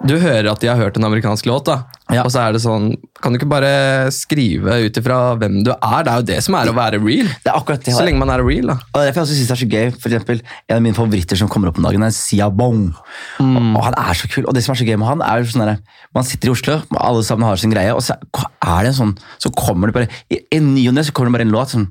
Du 0.00 0.14
hører 0.16 0.48
at 0.48 0.62
de 0.62 0.68
har 0.70 0.78
hørt 0.80 0.96
en 0.96 1.04
amerikansk 1.04 1.44
låt, 1.48 1.66
da. 1.68 1.82
Ja. 2.10 2.22
Og 2.24 2.32
så 2.32 2.40
er 2.42 2.54
det 2.56 2.62
sånn 2.64 2.94
Kan 3.22 3.30
du 3.30 3.38
ikke 3.38 3.50
bare 3.52 4.08
skrive 4.14 4.78
ut 4.86 4.96
ifra 4.98 5.18
hvem 5.38 5.60
du 5.66 5.70
er? 5.74 6.06
Det 6.06 6.10
er 6.10 6.22
jo 6.22 6.26
det 6.30 6.38
som 6.46 6.56
er 6.58 6.70
å 6.70 6.74
være 6.74 6.98
real. 7.02 7.28
Det 7.44 7.52
er 7.52 7.58
akkurat 7.58 7.84
det. 7.84 7.94
Så 7.94 8.06
lenge 8.06 8.22
man 8.22 8.32
er 8.32 8.42
real, 8.42 8.72
da. 8.72 8.78
Og 8.94 9.04
derfor 9.04 9.20
jeg 9.20 9.26
også 9.26 9.36
synes 9.36 9.50
det 9.50 9.56
er 9.56 9.62
så 9.62 9.68
gøy. 9.70 9.92
For 10.00 10.10
eksempel, 10.10 10.42
en 10.70 10.78
av 10.78 10.82
mine 10.86 10.96
favoritter 10.96 11.38
som 11.38 11.52
kommer 11.52 11.70
opp 11.70 11.78
om 11.78 11.86
dagen, 11.86 12.06
er 12.06 12.16
Sia 12.16 12.48
Bong. 12.48 12.88
Mm. 13.38 13.74
Og 13.76 13.84
han 13.90 13.98
er 14.00 14.18
så 14.18 14.32
kul. 14.32 14.48
Og 14.48 14.56
det 14.56 14.64
som 14.64 14.74
er 14.74 14.80
så 14.80 14.88
gøy 14.88 14.96
med 14.96 15.10
han, 15.10 15.24
er 15.26 15.46
sånn 15.52 15.66
at 15.68 15.94
man 16.16 16.26
sitter 16.26 16.50
i 16.50 16.54
Oslo, 16.56 16.80
alle 16.96 17.22
sammen 17.26 17.46
har 17.46 17.60
sin 17.60 17.74
greie, 17.74 17.92
og 17.94 18.02
så 18.02 18.16
er 18.16 18.82
det 18.82 18.94
en 18.94 19.00
sånn 19.02 19.16
Så 19.42 19.52
kommer 19.54 19.90
det 19.90 19.96
bare 19.96 20.10
I, 20.32 20.40
i 20.56 20.64
ny 20.64 20.88
og 20.90 20.96
ne 20.96 21.04
kommer 21.12 21.30
det 21.30 21.38
bare 21.38 21.46
en 21.48 21.54
låt 21.54 21.76
sånn 21.76 21.90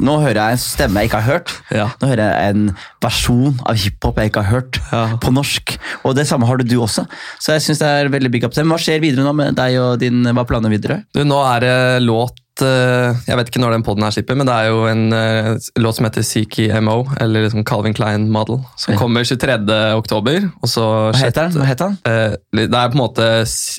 nå 0.00 0.18
hører 0.22 0.38
jeg 0.40 0.56
en 0.58 0.62
stemme 0.62 1.00
jeg 1.02 1.10
ikke 1.10 1.20
har 1.22 1.32
hørt. 1.32 1.54
Ja. 1.74 1.86
Nå 2.00 2.08
hører 2.12 2.24
jeg 2.32 2.54
en 2.56 2.66
versjon 3.02 3.58
av 3.66 3.76
hiphop 3.76 4.18
jeg 4.22 4.30
ikke 4.32 4.42
har 4.46 4.52
hørt 4.60 4.80
Ja. 4.92 5.04
på 5.20 5.32
norsk. 5.34 5.76
Og 6.04 6.14
det 6.18 6.26
samme 6.30 6.46
har 6.46 6.56
du, 6.58 6.64
du 6.64 6.76
også. 6.84 7.06
Så 7.40 7.52
jeg 7.56 7.62
synes 7.66 7.78
det 7.82 7.88
er 7.88 8.08
veldig 8.14 8.30
big 8.32 8.44
up 8.44 8.52
til. 8.54 8.64
Men 8.64 8.76
hva 8.76 8.82
skjer 8.82 9.00
videre 9.02 9.24
nå 9.26 9.32
med 9.34 9.54
deg 9.58 9.78
og 9.82 9.98
din 10.02 10.22
Hva 10.24 10.42
er 10.44 10.50
planene 10.52 10.70
videre? 10.74 11.02
Du, 11.14 11.24
nå 11.26 11.38
er 11.54 11.60
det 11.64 11.74
låt 12.06 12.38
eh, 12.62 13.14
Jeg 13.28 13.36
vet 13.38 13.50
ikke 13.52 13.60
når 13.62 13.74
den 13.76 13.84
podden 13.86 14.02
her 14.06 14.10
slipper, 14.14 14.34
men 14.38 14.46
det 14.48 14.54
er 14.54 14.68
jo 14.70 14.80
en 14.90 15.04
eh, 15.14 15.50
låt 15.78 15.98
som 15.98 16.06
heter 16.08 16.24
CKMO, 16.26 16.96
eller 17.20 17.44
liksom 17.46 17.64
Calvin 17.68 17.94
Klein 17.94 18.28
Model, 18.34 18.58
som 18.76 18.96
kommer 18.98 19.24
23. 19.26 19.58
oktober. 19.98 20.48
Og 20.62 20.68
så 20.72 20.86
Hva 21.12 21.20
heter 21.26 21.48
den? 21.48 21.58
Hva 21.62 21.68
heter 21.70 21.92
den? 21.92 21.98
Eh, 22.06 22.66
det 22.66 22.74
er 22.74 22.90
på 22.90 22.98
en 22.98 23.04
måte 23.04 23.28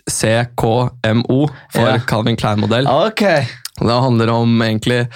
CKMO 0.09 1.39
for 1.73 1.87
Ja. 1.87 1.97
Calvin 2.07 2.37
Klein-modell. 2.39 2.87
Ok. 2.87 3.23
Det 3.79 4.01
handler 4.03 4.29
om 4.33 4.61
egentlig 4.61 5.07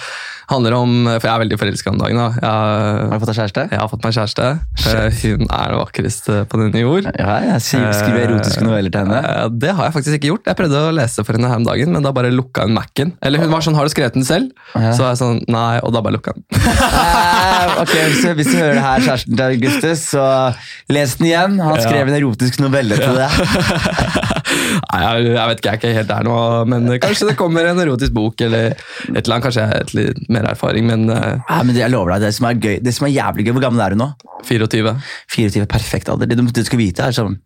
handler 0.44 0.74
om, 0.76 0.90
For 1.08 1.24
jeg 1.24 1.32
er 1.34 1.40
veldig 1.40 1.56
forelska 1.58 1.88
om 1.90 1.98
dagen. 1.98 2.18
da. 2.20 2.26
Har 2.44 3.14
du 3.14 3.22
fått 3.22 3.30
deg 3.32 3.38
kjæreste? 3.38 3.62
jeg 3.72 3.80
har 3.80 3.88
fått 3.88 4.04
meg 4.04 4.12
kjæreste. 4.12 4.48
Shit. 4.76 5.22
Hun 5.24 5.46
er 5.48 5.72
det 5.72 5.78
vakreste 5.80 6.34
på 6.52 6.60
denne 6.60 6.82
jord. 6.82 7.08
Ja, 7.16 7.36
jeg 7.48 7.62
skriver, 7.64 7.92
skriver 7.96 8.26
erotiske 8.28 8.64
noveller 8.66 8.92
til 8.92 9.00
henne. 9.06 9.20
Eh, 9.24 9.48
Det 9.64 9.72
har 9.72 9.88
jeg 9.88 9.94
faktisk 9.96 10.18
ikke 10.18 10.30
gjort. 10.34 10.44
Jeg 10.50 10.56
prøvde 10.58 10.82
å 10.84 10.92
lese 10.94 11.24
for 11.24 11.32
henne 11.38 11.48
her 11.48 11.56
om 11.62 11.64
dagen, 11.64 11.92
men 11.96 12.04
da 12.04 12.12
bare 12.12 12.30
lukka 12.34 12.66
hun 12.68 12.74
Mac-en. 12.76 13.14
Eller 13.24 13.40
hun 13.40 13.50
var 13.50 13.60
sånn 13.64 13.74
'Har 13.74 13.84
du 13.88 13.90
skrevet 13.94 14.12
den 14.14 14.22
selv?' 14.24 14.50
Ja. 14.74 14.92
Så 14.92 15.00
var 15.00 15.14
jeg 15.14 15.18
sånn 15.24 15.40
Nei, 15.48 15.78
og 15.82 15.92
da 15.92 16.00
bare 16.02 16.12
lukka 16.18 16.32
den. 16.34 16.44
Eh, 16.52 17.80
ok, 17.82 17.94
så 18.20 18.34
Hvis 18.36 18.52
du 18.52 18.58
hører 18.58 18.74
det 18.74 18.82
her, 18.84 19.00
kjæresten 19.00 19.36
til 19.36 19.44
Augustus, 19.44 20.00
så 20.12 20.54
les 20.90 21.14
den 21.16 21.26
igjen. 21.28 21.58
Han 21.62 21.80
skrev 21.80 22.08
en 22.08 22.14
erotisk 22.20 22.60
novelle 22.60 22.96
til 22.96 23.14
deg. 23.14 23.30
Nei, 24.44 25.00
jeg, 25.00 25.30
jeg 25.30 25.50
vet 25.50 25.60
ikke, 25.60 25.70
jeg 25.70 25.74
er 25.74 25.80
ikke 25.80 25.94
helt 25.98 26.10
der 26.10 26.26
nå, 26.28 26.36
men 26.70 26.90
kanskje 27.02 27.30
det 27.30 27.36
kommer 27.38 27.68
en 27.70 27.80
erotisk 27.84 28.14
bok 28.16 28.44
eller 28.44 28.74
et 28.74 29.22
eller 29.22 29.36
annet. 29.36 29.46
Kanskje 29.46 29.64
jeg 29.64 29.72
har 29.72 29.94
litt 29.96 30.28
mer 30.32 30.50
erfaring, 30.50 30.86
men 30.90 31.08
uh... 31.10 31.40
Ja, 31.48 31.62
men 31.66 31.78
jeg 31.78 31.92
lover 31.92 32.14
deg, 32.14 32.26
det 32.28 32.34
som 32.36 32.48
er 32.50 32.60
gøy, 32.60 32.76
det 32.84 32.94
som 32.96 33.08
er 33.08 33.14
jævlig 33.14 33.48
gøy 33.48 33.56
Hvor 33.56 33.66
gammel 33.66 33.84
er 33.84 33.94
du 33.94 34.00
nå? 34.02 34.10
24. 34.44 34.94
24, 35.32 35.66
perfekt 35.70 36.12
alder. 36.12 36.30
Det 36.30 36.38
du, 36.40 36.46
du 36.48 36.64
skal 36.66 36.80
vite 36.80 37.08
er 37.08 37.16
sånn 37.16 37.40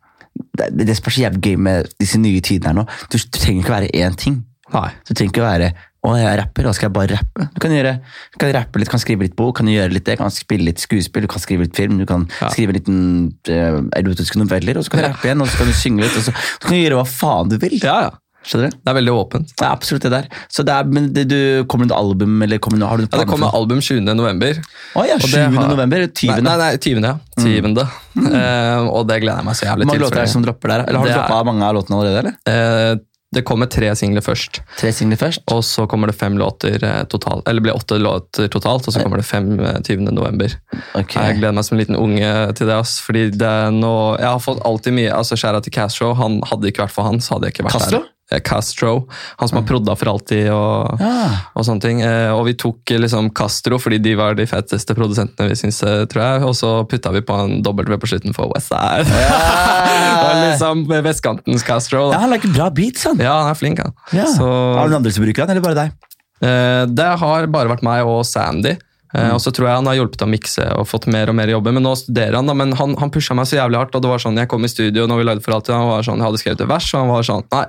det, 0.59 0.87
det 0.87 0.95
som 0.97 1.09
er 1.09 1.15
så 1.15 1.25
jævlig 1.25 1.43
gøy 1.43 1.57
med 1.69 1.89
disse 2.01 2.21
nye 2.21 2.43
tidene 2.45 2.71
her 2.71 2.79
nå, 2.81 2.85
du, 3.11 3.19
du 3.19 3.39
trenger 3.39 3.65
ikke 3.65 3.75
være 3.75 3.91
én 3.97 4.19
ting. 4.19 4.43
Nei. 4.75 4.91
Så 5.05 5.13
Du 5.15 5.19
trenger 5.19 5.33
ikke 5.33 5.47
være 5.47 5.71
å, 6.07 6.13
jeg 6.15 6.29
er 6.31 6.39
rapper, 6.39 6.63
da 6.69 6.73
skal 6.77 6.87
jeg 6.89 6.95
bare 6.95 7.17
rappe. 7.19 7.47
Du 7.55 7.59
kan, 7.61 7.73
gjøre, 7.75 7.97
du 8.33 8.37
kan 8.39 8.53
rappe 8.55 8.79
litt, 8.81 8.89
kan 8.93 9.01
skrive 9.03 9.27
litt 9.27 9.35
bok, 9.37 9.57
kan 9.59 9.67
gjøre 9.67 9.91
litt 9.97 10.07
det, 10.07 10.15
kan 10.21 10.31
spille 10.31 10.69
litt 10.71 10.79
skuespill, 10.79 11.27
du 11.27 11.33
kan 11.33 11.43
skrive 11.43 11.67
litt 11.67 11.75
film, 11.77 11.99
du 11.99 12.07
kan 12.07 12.29
Ja. 12.39 12.53
skrive 12.55 12.77
litt 12.77 12.87
uh, 12.89 13.81
erotiske 13.99 14.39
noveller, 14.39 14.79
og 14.79 14.87
så 14.87 14.95
kan 14.95 15.03
du 15.03 15.09
rappe 15.09 15.27
igjen, 15.27 15.43
og 15.43 15.51
så 15.51 15.59
kan 15.59 15.67
du 15.67 15.75
synge 15.77 16.05
litt, 16.07 16.15
og 16.17 16.29
så, 16.29 16.33
så 16.33 16.63
kan 16.69 16.77
du 16.77 16.83
gjøre 16.85 17.01
hva 17.03 17.09
faen 17.11 17.51
du 17.51 17.59
vil. 17.59 17.77
Ja, 17.83 17.99
ja. 18.07 18.17
Skjønner 18.49 18.71
du? 18.71 18.77
Det 18.79 18.89
er 18.93 18.97
veldig 18.97 19.13
åpent. 19.19 19.51
Det 19.59 19.65
er 19.67 19.73
absolutt 19.75 20.05
det 20.07 20.11
der. 20.15 20.29
Så 20.49 20.63
det 20.65 20.73
er, 20.73 20.87
men 20.95 21.09
det, 21.13 21.25
du, 21.29 21.39
kommer 21.69 21.89
det 21.91 21.93
et 21.93 21.99
album, 21.99 22.39
eller 22.47 22.61
kommer 22.63 22.87
har 22.87 22.97
du 22.97 23.05
Ja, 23.05 23.19
det 23.19 23.27
kommer 23.29 23.51
album 23.59 23.83
20. 23.83 24.07
november. 24.15 24.61
Å 24.95 25.05
ja, 25.05 25.19
20. 25.19 25.59
har- 25.59 25.69
november, 25.75 26.07
20. 26.07 26.31
Nei, 26.31 26.41
nei, 26.47 26.57
nei 26.63 26.71
20. 26.79 27.03
ja. 27.05 27.17
20. 27.43 27.83
Eh, 28.19 28.87
og 28.87 29.05
det 29.11 29.19
gleder 29.27 29.43
jeg 29.43 29.49
meg 29.51 29.59
så 29.59 29.67
jævlig 29.67 29.85
Hvor 29.85 29.91
mange 29.91 29.99
til. 29.99 30.07
låter 30.07 30.23
er 30.23 30.31
det 30.31 30.33
som 30.33 30.47
dropper 30.47 30.73
der? 30.73 30.87
Eller 30.87 31.03
har 31.03 31.11
du 31.11 31.13
droppa 31.19 31.43
mange 31.51 31.67
av 31.67 31.75
låtene 31.77 31.99
allerede? 31.99 32.19
eller? 32.23 32.39
Eh, 32.47 33.05
det 33.35 33.43
kommer 33.45 33.69
tre 33.69 33.91
singler 33.99 34.25
først, 34.25 34.63
Tre 34.81 34.89
singler 34.97 35.19
først? 35.21 35.43
og 35.53 35.61
så 35.67 35.85
kommer 35.91 36.09
det 36.09 36.17
fem 36.17 36.39
låter 36.41 36.81
eh, 36.85 37.03
totalt. 37.13 37.45
Eller 37.49 37.61
blir 37.61 37.77
åtte 37.77 37.99
låter 38.01 38.49
totalt, 38.49 38.87
og 38.89 38.95
så 38.95 39.03
kommer 39.03 39.21
det 39.21 39.27
fem 39.29 39.51
eh, 39.61 39.81
20. 39.85 40.09
november. 40.17 40.55
Okay. 40.97 41.21
Jeg 41.29 41.37
gleder 41.41 41.53
meg 41.59 41.67
som 41.69 41.77
en 41.77 41.83
liten 41.83 41.99
unge 42.01 42.31
til 42.57 42.71
det. 42.71 42.79
ass, 42.79 42.99
fordi 43.05 43.27
det 43.37 43.49
er 43.49 43.71
nå, 43.75 43.93
Jeg 44.19 44.29
har 44.31 44.41
fått 44.41 44.63
alltid 44.65 44.97
mye 44.97 45.13
altså 45.13 45.37
Skjæra 45.37 45.61
til 45.63 45.73
Castro. 45.77 46.15
Han 46.17 46.41
hadde 46.49 46.71
ikke 46.73 46.87
vært 46.87 46.97
for 46.97 47.05
han, 47.05 47.21
så 47.21 47.37
hadde 47.37 47.51
jeg 47.51 47.59
ikke 47.59 47.69
vært 47.69 47.77
Castro? 47.77 48.01
der. 48.01 48.15
Eh, 48.31 48.41
Castro. 48.45 49.09
Han 49.39 49.49
som 49.49 49.57
har 49.57 49.65
prodda 49.65 49.95
for 49.97 50.11
alltid 50.13 50.51
og, 50.53 50.99
Ja. 51.01 51.49
og 51.57 51.65
sånne 51.65 51.81
ting. 51.81 52.03
Eh, 52.05 52.29
og 52.35 52.43
vi 52.45 52.53
tok 52.61 52.91
eh, 52.93 52.99
liksom 53.01 53.31
Castro 53.33 53.79
fordi 53.81 53.99
de 54.05 54.13
var 54.21 54.35
de 54.37 54.45
feteste 54.47 54.93
produsentene 54.95 55.49
vi 55.49 55.57
syns, 55.57 55.79
tror 56.13 56.23
jeg. 56.23 56.43
Og 56.45 56.53
så 56.59 56.73
putta 56.91 57.13
vi 57.15 57.23
på 57.25 57.39
en 57.41 57.63
W 57.65 57.97
på 57.97 58.11
slutten 58.11 58.35
for 58.37 58.53
Westside. 58.53 59.09
Ja. 59.09 59.39
og 60.29 60.43
liksom 60.45 60.85
vestkantens 61.07 61.65
Castro. 61.65 62.11
ja, 62.11 62.19
Da. 62.19 62.21
han 62.27 62.31
lager 62.37 62.53
bra 62.53 62.69
beats, 62.71 63.05
han. 63.09 63.17
Ja, 63.19 63.39
han 63.47 63.55
er 63.55 63.59
flink, 63.59 63.81
han. 63.81 63.97
Ja. 64.13 64.27
Så, 64.29 64.45
Har 64.45 64.85
du 64.85 64.93
noen 64.93 65.01
andre 65.01 65.13
som 65.17 65.25
bruker 65.25 65.47
han, 65.47 65.51
eller 65.57 65.65
bare 65.65 65.79
deg? 65.87 65.97
Det 66.39 67.07
har 67.19 67.47
bare 67.51 67.67
vært 67.73 67.83
meg 67.83 68.07
og 68.07 68.21
Sandy. 68.29 68.77
Eh, 69.15 69.31
Og 69.35 69.41
så 69.41 69.53
tror 69.55 69.69
jeg 69.69 69.77
han 69.79 69.87
har 69.89 69.97
hjulpet 69.97 70.25
å 70.25 70.29
mikse 70.29 70.67
og 70.77 70.87
fått 70.91 71.07
mer 71.09 71.31
og 71.33 71.37
mer 71.39 71.49
jobber. 71.49 71.73
Men 71.73 71.83
nå 71.87 71.95
studerer 71.97 72.35
han, 72.37 72.47
da. 72.47 72.55
Men 72.55 72.73
han, 72.77 72.95
han 73.01 73.11
pusha 73.15 73.35
meg 73.39 73.47
så 73.49 73.57
jævlig 73.57 73.79
hardt. 73.81 73.95
og 73.97 74.03
det 74.05 74.11
var 74.11 74.19
sånn, 74.25 74.37
Jeg 74.37 74.49
kom 74.49 74.65
i 74.65 74.69
studio 74.69 75.07
når 75.09 75.23
vi 75.23 75.25
lagde 75.31 75.45
for 75.45 75.57
alltid, 75.57 75.75
han 75.75 75.89
var 75.89 76.03
sånn, 76.03 76.19
jeg 76.21 76.29
hadde 76.29 76.43
skrevet 76.43 76.61
et 76.61 76.69
vers, 76.69 76.89
og 76.95 77.01
han 77.01 77.13
var 77.15 77.23
sånn 77.29 77.45
Nei. 77.53 77.65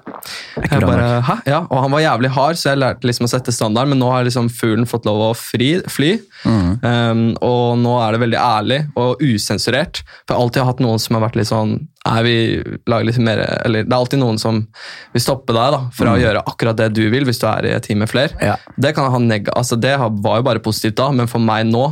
Jeg 0.69 0.81
bare, 0.83 1.07
Hæ? 1.29 1.35
Ja, 1.47 1.61
Og 1.69 1.81
han 1.85 1.91
var 1.91 1.99
jævlig 2.03 2.29
hard, 2.35 2.59
så 2.59 2.73
jeg 2.73 2.81
lærte 2.83 3.07
liksom 3.07 3.25
å 3.29 3.31
sette 3.31 3.51
standard, 3.55 3.87
men 3.87 3.99
nå 3.99 4.09
har 4.11 4.23
liksom 4.27 4.49
fuglen 4.51 4.85
fått 4.89 5.05
lov 5.07 5.21
å 5.29 5.35
fri, 5.37 5.79
fly. 5.87 6.17
Um, 6.45 7.35
og 7.43 7.77
nå 7.81 7.93
er 8.03 8.15
det 8.15 8.21
veldig 8.23 8.39
ærlig 8.39 8.79
og 8.99 9.19
usensurert. 9.23 10.03
For 10.25 10.33
jeg 10.33 10.37
har 10.37 10.43
alltid 10.45 10.67
hatt 10.69 10.83
noen 10.83 10.99
som 11.01 11.17
har 11.17 11.25
vært 11.29 11.39
litt 11.39 11.49
sånn 11.51 11.79
Nei, 12.09 12.21
vi 12.23 12.35
lager 12.89 13.05
litt 13.09 13.17
mer 13.21 13.41
Eller 13.67 13.83
det 13.83 13.91
er 13.91 13.97
alltid 13.97 14.21
noen 14.21 14.37
som 14.39 14.61
vil 15.13 15.21
stoppe 15.21 15.51
deg 15.53 15.73
da, 15.75 15.79
fra 15.93 16.13
å 16.15 16.17
gjøre 16.21 16.41
akkurat 16.47 16.77
det 16.79 16.87
du 16.95 17.01
vil, 17.11 17.25
hvis 17.27 17.41
du 17.41 17.45
er 17.51 17.67
i 17.67 17.73
et 17.75 17.83
team 17.85 17.99
med 18.01 18.09
flere. 18.09 18.31
Ja. 18.41 18.55
Det 18.79 18.93
kan 18.95 19.11
ha 19.11 19.19
neg 19.19 19.51
altså 19.51 19.75
det 19.77 19.91
var 19.99 20.39
jo 20.39 20.45
bare 20.47 20.63
positivt 20.63 20.95
da, 20.97 21.09
men 21.13 21.27
for 21.29 21.39
meg 21.43 21.67
nå 21.69 21.85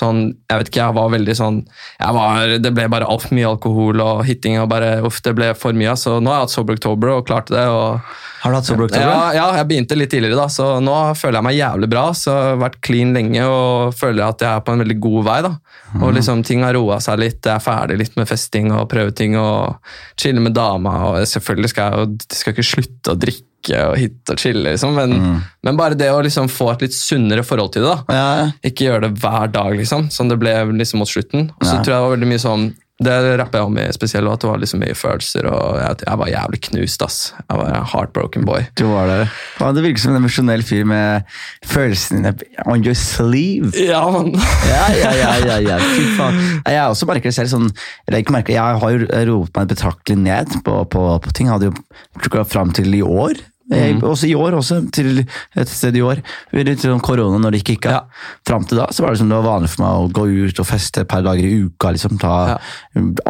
sånn, 0.00 0.34
Jeg 0.48 0.58
vet 0.60 0.68
ikke, 0.70 0.80
jeg 0.86 0.94
var 0.96 1.10
veldig 1.12 1.34
sånn 1.36 1.56
jeg 2.00 2.14
var, 2.16 2.52
Det 2.62 2.70
ble 2.76 2.86
bare 2.92 3.08
altfor 3.10 3.34
mye 3.36 3.48
alkohol 3.50 4.00
og 4.00 4.24
hitting. 4.24 4.58
og 4.62 4.68
bare, 4.70 5.00
uff, 5.04 5.20
Det 5.22 5.34
ble 5.36 5.52
for 5.54 5.72
mye. 5.76 5.92
Så 5.96 6.18
nå 6.22 6.30
har 6.30 6.40
jeg 6.40 6.46
hatt 6.48 6.54
Sober 6.56 6.74
October 6.78 7.08
og 7.16 7.26
klarte 7.28 7.54
det. 7.56 7.66
og 7.68 8.00
Har 8.42 8.50
du 8.52 8.56
hatt 8.56 8.64
Sober 8.70 8.84
October? 8.88 9.04
ja, 9.10 9.32
ja, 9.36 9.46
jeg 9.58 9.68
begynte 9.68 9.98
litt 9.98 10.10
tidligere, 10.14 10.36
da, 10.38 10.46
så 10.48 10.80
nå 10.80 10.94
føler 11.18 11.40
jeg 11.40 11.48
meg 11.48 11.58
jævlig 11.58 11.90
bra. 11.90 12.04
Så 12.16 12.30
jeg 12.32 12.48
har 12.54 12.62
vært 12.64 12.80
clean 12.86 13.12
lenge 13.14 13.44
og 13.44 13.92
føler 13.98 14.24
at 14.28 14.40
jeg 14.40 14.50
er 14.54 14.64
på 14.64 14.72
en 14.72 14.84
veldig 14.84 14.98
god 15.00 15.24
vei. 15.24 15.40
da. 15.42 15.52
Mhm. 15.92 16.02
Og 16.02 16.14
liksom 16.14 16.44
Ting 16.46 16.62
har 16.62 16.72
roa 16.74 16.96
seg 17.00 17.18
litt. 17.18 17.42
Jeg 17.44 17.54
er 17.54 17.66
ferdig 17.66 17.98
litt 17.98 18.16
med 18.16 18.28
festing 18.28 18.72
og 18.72 18.88
prøveting 18.88 19.36
og 19.36 19.76
chille 20.16 20.40
med 20.40 20.54
dama. 20.54 20.96
og 21.10 21.26
Selvfølgelig 21.26 21.68
skal 21.74 21.92
jeg 21.92 22.08
jeg 22.30 22.36
skal 22.38 22.52
ikke 22.54 22.70
slutte 22.72 23.12
å 23.12 23.18
drikke 23.18 23.44
og 23.68 23.96
hit 24.00 24.30
og 24.32 24.38
chille, 24.40 24.64
liksom, 24.72 24.94
men, 24.96 25.42
men 25.66 25.76
bare 25.76 25.94
det 25.98 26.08
å 26.10 26.22
liksom 26.24 26.48
få 26.48 26.70
et 26.72 26.86
litt 26.86 26.96
sunnere 26.96 27.44
forhold 27.44 27.72
til 27.76 27.84
det. 27.84 27.96
da. 28.08 28.14
Ja. 28.16 28.50
Ikke 28.64 28.88
gjøre 28.88 29.08
det 29.10 29.18
hver 29.20 29.50
dag, 29.52 29.76
liksom, 29.76 30.08
som 30.10 30.28
det 30.32 30.38
ble 30.40 30.54
liksom 30.72 30.98
mot 31.04 31.08
slutten. 31.10 31.50
Og 31.60 31.66
så 31.66 31.74
Ja. 31.76 31.82
tror 31.82 31.92
jeg 31.92 31.98
det 32.00 32.06
var 32.08 32.16
veldig 32.16 32.32
mye 32.34 32.46
sånn 32.48 32.70
Det 33.00 33.14
rapper 33.40 33.58
jeg 33.62 33.64
om 33.64 33.78
i 33.80 33.84
spesiell 33.96 34.26
at 34.28 34.40
Det 34.42 34.48
var 34.50 34.58
liksom 34.60 34.80
mye 34.82 34.92
følelser, 34.92 35.46
og 35.48 35.78
jeg, 35.80 36.02
jeg 36.04 36.18
var 36.20 36.28
jævlig 36.28 36.58
knust, 36.66 37.02
ass. 37.06 37.14
Jeg 37.48 37.56
var 37.56 37.70
en 37.72 37.86
heartbroken 37.88 38.44
boy. 38.44 38.66
Du 38.76 38.82
var 38.90 39.06
Det 39.08 39.22
Faen, 39.56 39.74
det 39.74 39.84
virker 39.86 40.02
som 40.02 40.12
en 40.12 40.18
emosjonell 40.20 40.60
fyr 40.68 40.84
med 40.84 41.24
følelsene 41.64 42.34
dine 42.42 42.66
on 42.68 42.84
your 42.84 42.94
sleeve. 42.94 43.72
Ja, 43.80 44.02
man. 44.12 44.34
Ja, 44.68 44.82
ja, 45.00 45.12
ja, 45.16 45.32
ja, 45.46 45.56
ja. 45.64 45.78
Fy 45.80 46.04
faen. 46.18 46.42
Jeg 46.66 46.82
også 46.92 47.08
merker 47.08 47.30
det 47.30 47.36
selv 47.38 47.48
sånn 47.54 47.70
eller 48.06 48.20
ikke 48.20 48.36
merker, 48.36 48.52
Jeg 48.58 48.80
har 48.84 48.92
jo 48.92 49.08
roet 49.32 49.56
meg 49.56 49.72
betraktelig 49.72 50.18
ned 50.20 50.58
på, 50.66 50.76
på, 50.92 51.06
på 51.24 51.32
ting. 51.32 51.48
Jeg 51.48 51.56
hadde 51.56 51.70
jo 51.72 52.20
trukket 52.20 52.52
fram 52.52 52.70
til 52.76 52.92
i 52.94 53.00
år. 53.00 53.40
Mm. 53.70 54.02
Også 54.06 54.26
i 54.26 54.34
år, 54.34 54.56
også 54.58 54.80
til 54.94 55.22
et 55.22 55.70
sted 55.70 55.96
i 55.96 56.02
år. 56.02 56.22
Litt 56.56 56.82
sånn 56.82 57.02
korona 57.04 57.38
når 57.38 57.54
det 57.54 57.62
ikke 57.62 57.76
gikk. 57.76 57.90
Ja. 57.92 58.02
Fram 58.48 58.66
til 58.66 58.80
da 58.80 58.88
så 58.94 59.04
var 59.04 59.14
det 59.14 59.22
som 59.22 59.30
det 59.30 59.38
var 59.38 59.46
vanlig 59.46 59.72
for 59.74 59.84
meg 59.84 60.00
å 60.00 60.10
gå 60.20 60.26
ut 60.50 60.62
og 60.62 60.68
feste 60.68 61.04
et 61.04 61.10
par 61.10 61.24
dager 61.26 61.46
i 61.46 61.64
uka. 61.66 61.94
liksom 61.94 62.18
Ta 62.20 62.34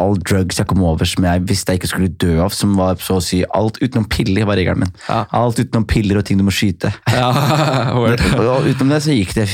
all 0.01 0.17
drugs 0.19 0.59
jeg 0.59 0.69
kom 0.69 0.83
over 0.87 1.07
som 1.07 1.25
jeg 1.27 1.45
visste 1.49 1.73
jeg 1.73 1.81
ikke 1.81 1.91
skulle 1.93 2.13
dø 2.21 2.39
av. 2.45 2.53
Som 2.55 2.75
var 2.79 2.99
så 3.03 3.19
å 3.19 3.25
si 3.25 3.43
alt 3.45 3.81
utenom 3.81 4.09
piller, 4.11 4.47
var 4.49 4.59
regelen 4.59 4.87
min. 4.87 4.95
Ja. 5.07 5.23
Alt 5.37 5.61
utenom 5.61 5.87
piller 5.89 6.21
og 6.21 6.27
ting 6.27 6.41
du 6.41 6.47
må 6.47 6.55
skyte. 6.55 6.93
Ja. 7.13 7.29
Utenom 8.71 8.91
det 8.91 9.03
så 9.05 9.13
gikk 9.15 9.35
det 9.37 9.49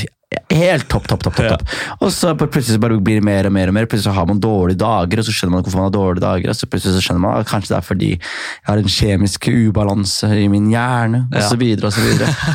helt 0.52 0.88
topp, 0.92 1.06
topp, 1.08 1.22
topp. 1.24 1.36
topp, 1.36 1.62
topp. 1.62 1.68
Og 2.04 2.10
så 2.12 2.34
plutselig 2.36 2.74
så 2.76 2.80
bare 2.82 2.98
blir 3.00 3.16
det 3.20 3.24
mer 3.24 3.46
og 3.48 3.52
mer, 3.54 3.70
og 3.70 3.74
mer. 3.78 3.86
Plutselig 3.88 4.10
så 4.10 4.14
har 4.16 4.26
man 4.28 4.40
dårlige 4.42 4.76
dager, 4.82 5.22
og 5.22 5.24
så 5.24 5.32
skjønner 5.32 5.54
man 5.56 5.62
hvorfor 5.64 5.80
man 5.80 5.86
har 5.88 5.94
dårlige 5.94 6.24
dager. 6.24 6.52
Og 6.52 6.58
så 6.58 6.68
plutselig 6.68 6.98
så 6.98 7.04
skjønner 7.06 7.22
man 7.24 7.38
at 7.40 7.48
kanskje 7.48 7.72
det 7.72 7.78
er 7.78 7.86
fordi 7.88 8.10
jeg 8.12 8.66
har 8.68 8.82
en 8.82 8.92
kjemisk 8.92 9.48
ubalanse 9.48 10.28
i 10.36 10.48
min 10.52 10.68
hjerne, 10.72 11.22
og 11.32 11.38
Ja. 11.40 11.48
så 11.48 11.56
videre 11.60 11.88
og 11.88 11.92
så. 11.96 12.04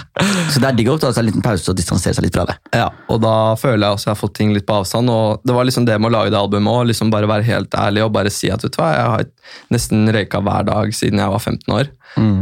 Så 0.54 0.62
det 0.62 0.68
er 0.70 0.76
digg 0.78 0.88
å 0.92 1.00
ta 1.02 1.10
seg 1.12 1.24
en 1.24 1.28
liten 1.32 1.42
pause 1.44 1.72
og 1.72 1.78
distansere 1.78 2.14
seg 2.16 2.24
litt 2.28 2.36
fra 2.38 2.46
det. 2.48 2.56
Ja, 2.78 2.90
og 3.10 3.20
da 3.24 3.56
føler 3.60 3.88
jeg 3.88 3.98
også 3.98 4.08
jeg 4.08 4.14
har 4.14 4.20
fått 4.22 4.36
ting 4.38 4.54
litt 4.54 4.66
på 4.70 4.76
avstand. 4.82 5.10
Og 5.10 5.42
det 5.44 5.56
var 5.56 5.66
liksom 5.68 5.86
det 5.90 5.98
med 6.00 6.12
å 6.12 6.14
lage 6.14 6.32
det 6.34 6.40
albumet 6.40 6.72
òg. 6.74 6.86
Liksom 6.92 7.10
bare 7.14 7.28
være 7.30 7.44
helt 7.48 7.74
ærlig 7.74 8.04
og 8.06 8.14
bare 8.16 8.30
si 8.34 8.52
at 8.54 8.64
vet 8.64 8.76
du 8.76 8.80
hva, 8.82 8.92
jeg 8.94 9.10
har 9.16 9.26
nesten 9.74 10.06
røyka 10.14 10.42
hver 10.46 10.68
dag 10.70 10.94
siden 10.96 11.20
jeg 11.24 11.34
var 11.34 11.42
15 11.42 11.74
år. 11.80 11.92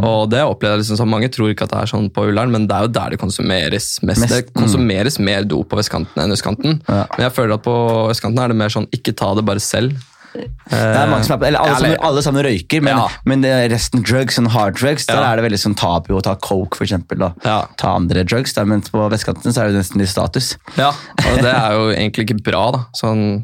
Og 0.03 0.25
det 0.31 0.41
opplevde 0.43 0.75
jeg 0.75 0.81
liksom 0.83 0.97
sånn, 0.99 1.11
Mange 1.13 1.29
tror 1.31 1.51
ikke 1.53 1.63
at 1.63 1.71
det 1.71 1.79
er 1.85 1.91
sånn 1.93 2.09
på 2.11 2.25
Ullern, 2.27 2.51
men 2.51 2.65
det 2.67 2.75
er 2.75 2.87
jo 2.87 2.91
der 2.97 3.13
det 3.15 3.19
konsumeres 3.21 3.87
mest. 4.03 4.19
Mest, 4.25 4.33
Det 4.33 4.53
konsumeres 4.57 5.17
mer 5.23 5.43
dop 5.47 5.69
på 5.71 5.77
vestkanten 5.79 6.23
enn 6.23 6.31
østkanten. 6.35 6.79
Ja. 6.87 7.05
Men 7.17 7.27
jeg 7.29 7.35
føler 7.37 7.53
at 7.59 7.63
på 7.63 7.75
østkanten 8.11 8.39
er 8.43 8.47
det 8.53 8.57
mer 8.57 8.69
sånn 8.73 8.87
ikke 8.91 9.15
ta 9.15 9.33
det 9.37 9.45
bare 9.47 9.59
selv. 9.63 9.97
Det 10.31 10.47
er 10.71 11.09
mange 11.11 11.25
som 11.27 11.33
er, 11.35 11.39
på- 11.41 11.47
eller 11.49 11.59
alle, 11.59 11.75
sammen, 11.75 11.97
alle 12.07 12.21
sammen 12.23 12.43
røyker, 12.45 12.81
men, 12.81 12.95
Ja. 12.95 13.07
men 13.27 13.41
resten 13.69 14.01
drugs, 14.01 14.37
og 14.39 14.47
hard 14.53 14.77
drugs, 14.79 15.05
der 15.05 15.15
Ja. 15.19 15.33
er 15.33 15.35
det 15.41 15.43
veldig 15.51 15.59
sånn 15.59 15.75
tabu 15.75 16.13
å 16.15 16.21
ta 16.23 16.35
coke, 16.35 16.75
for 16.77 16.85
eksempel. 16.85 17.21
og 17.21 17.33
Ja. 17.43 17.65
Ta 17.77 17.95
andre 17.97 18.23
drugs, 18.23 18.53
der, 18.53 18.63
men 18.65 18.79
på 18.81 19.09
vestkanten 19.11 19.51
så 19.51 19.63
er 19.63 19.67
det 19.71 19.75
nesten 19.83 19.97
litt 19.99 20.07
status. 20.07 20.55
Ja, 20.77 20.89
og 20.91 21.41
det 21.41 21.51
er 21.53 21.71
jo 21.73 21.89
egentlig 21.91 22.29
ikke 22.29 22.43
bra, 22.43 22.71
da. 22.71 22.85
Sånn 22.95 23.43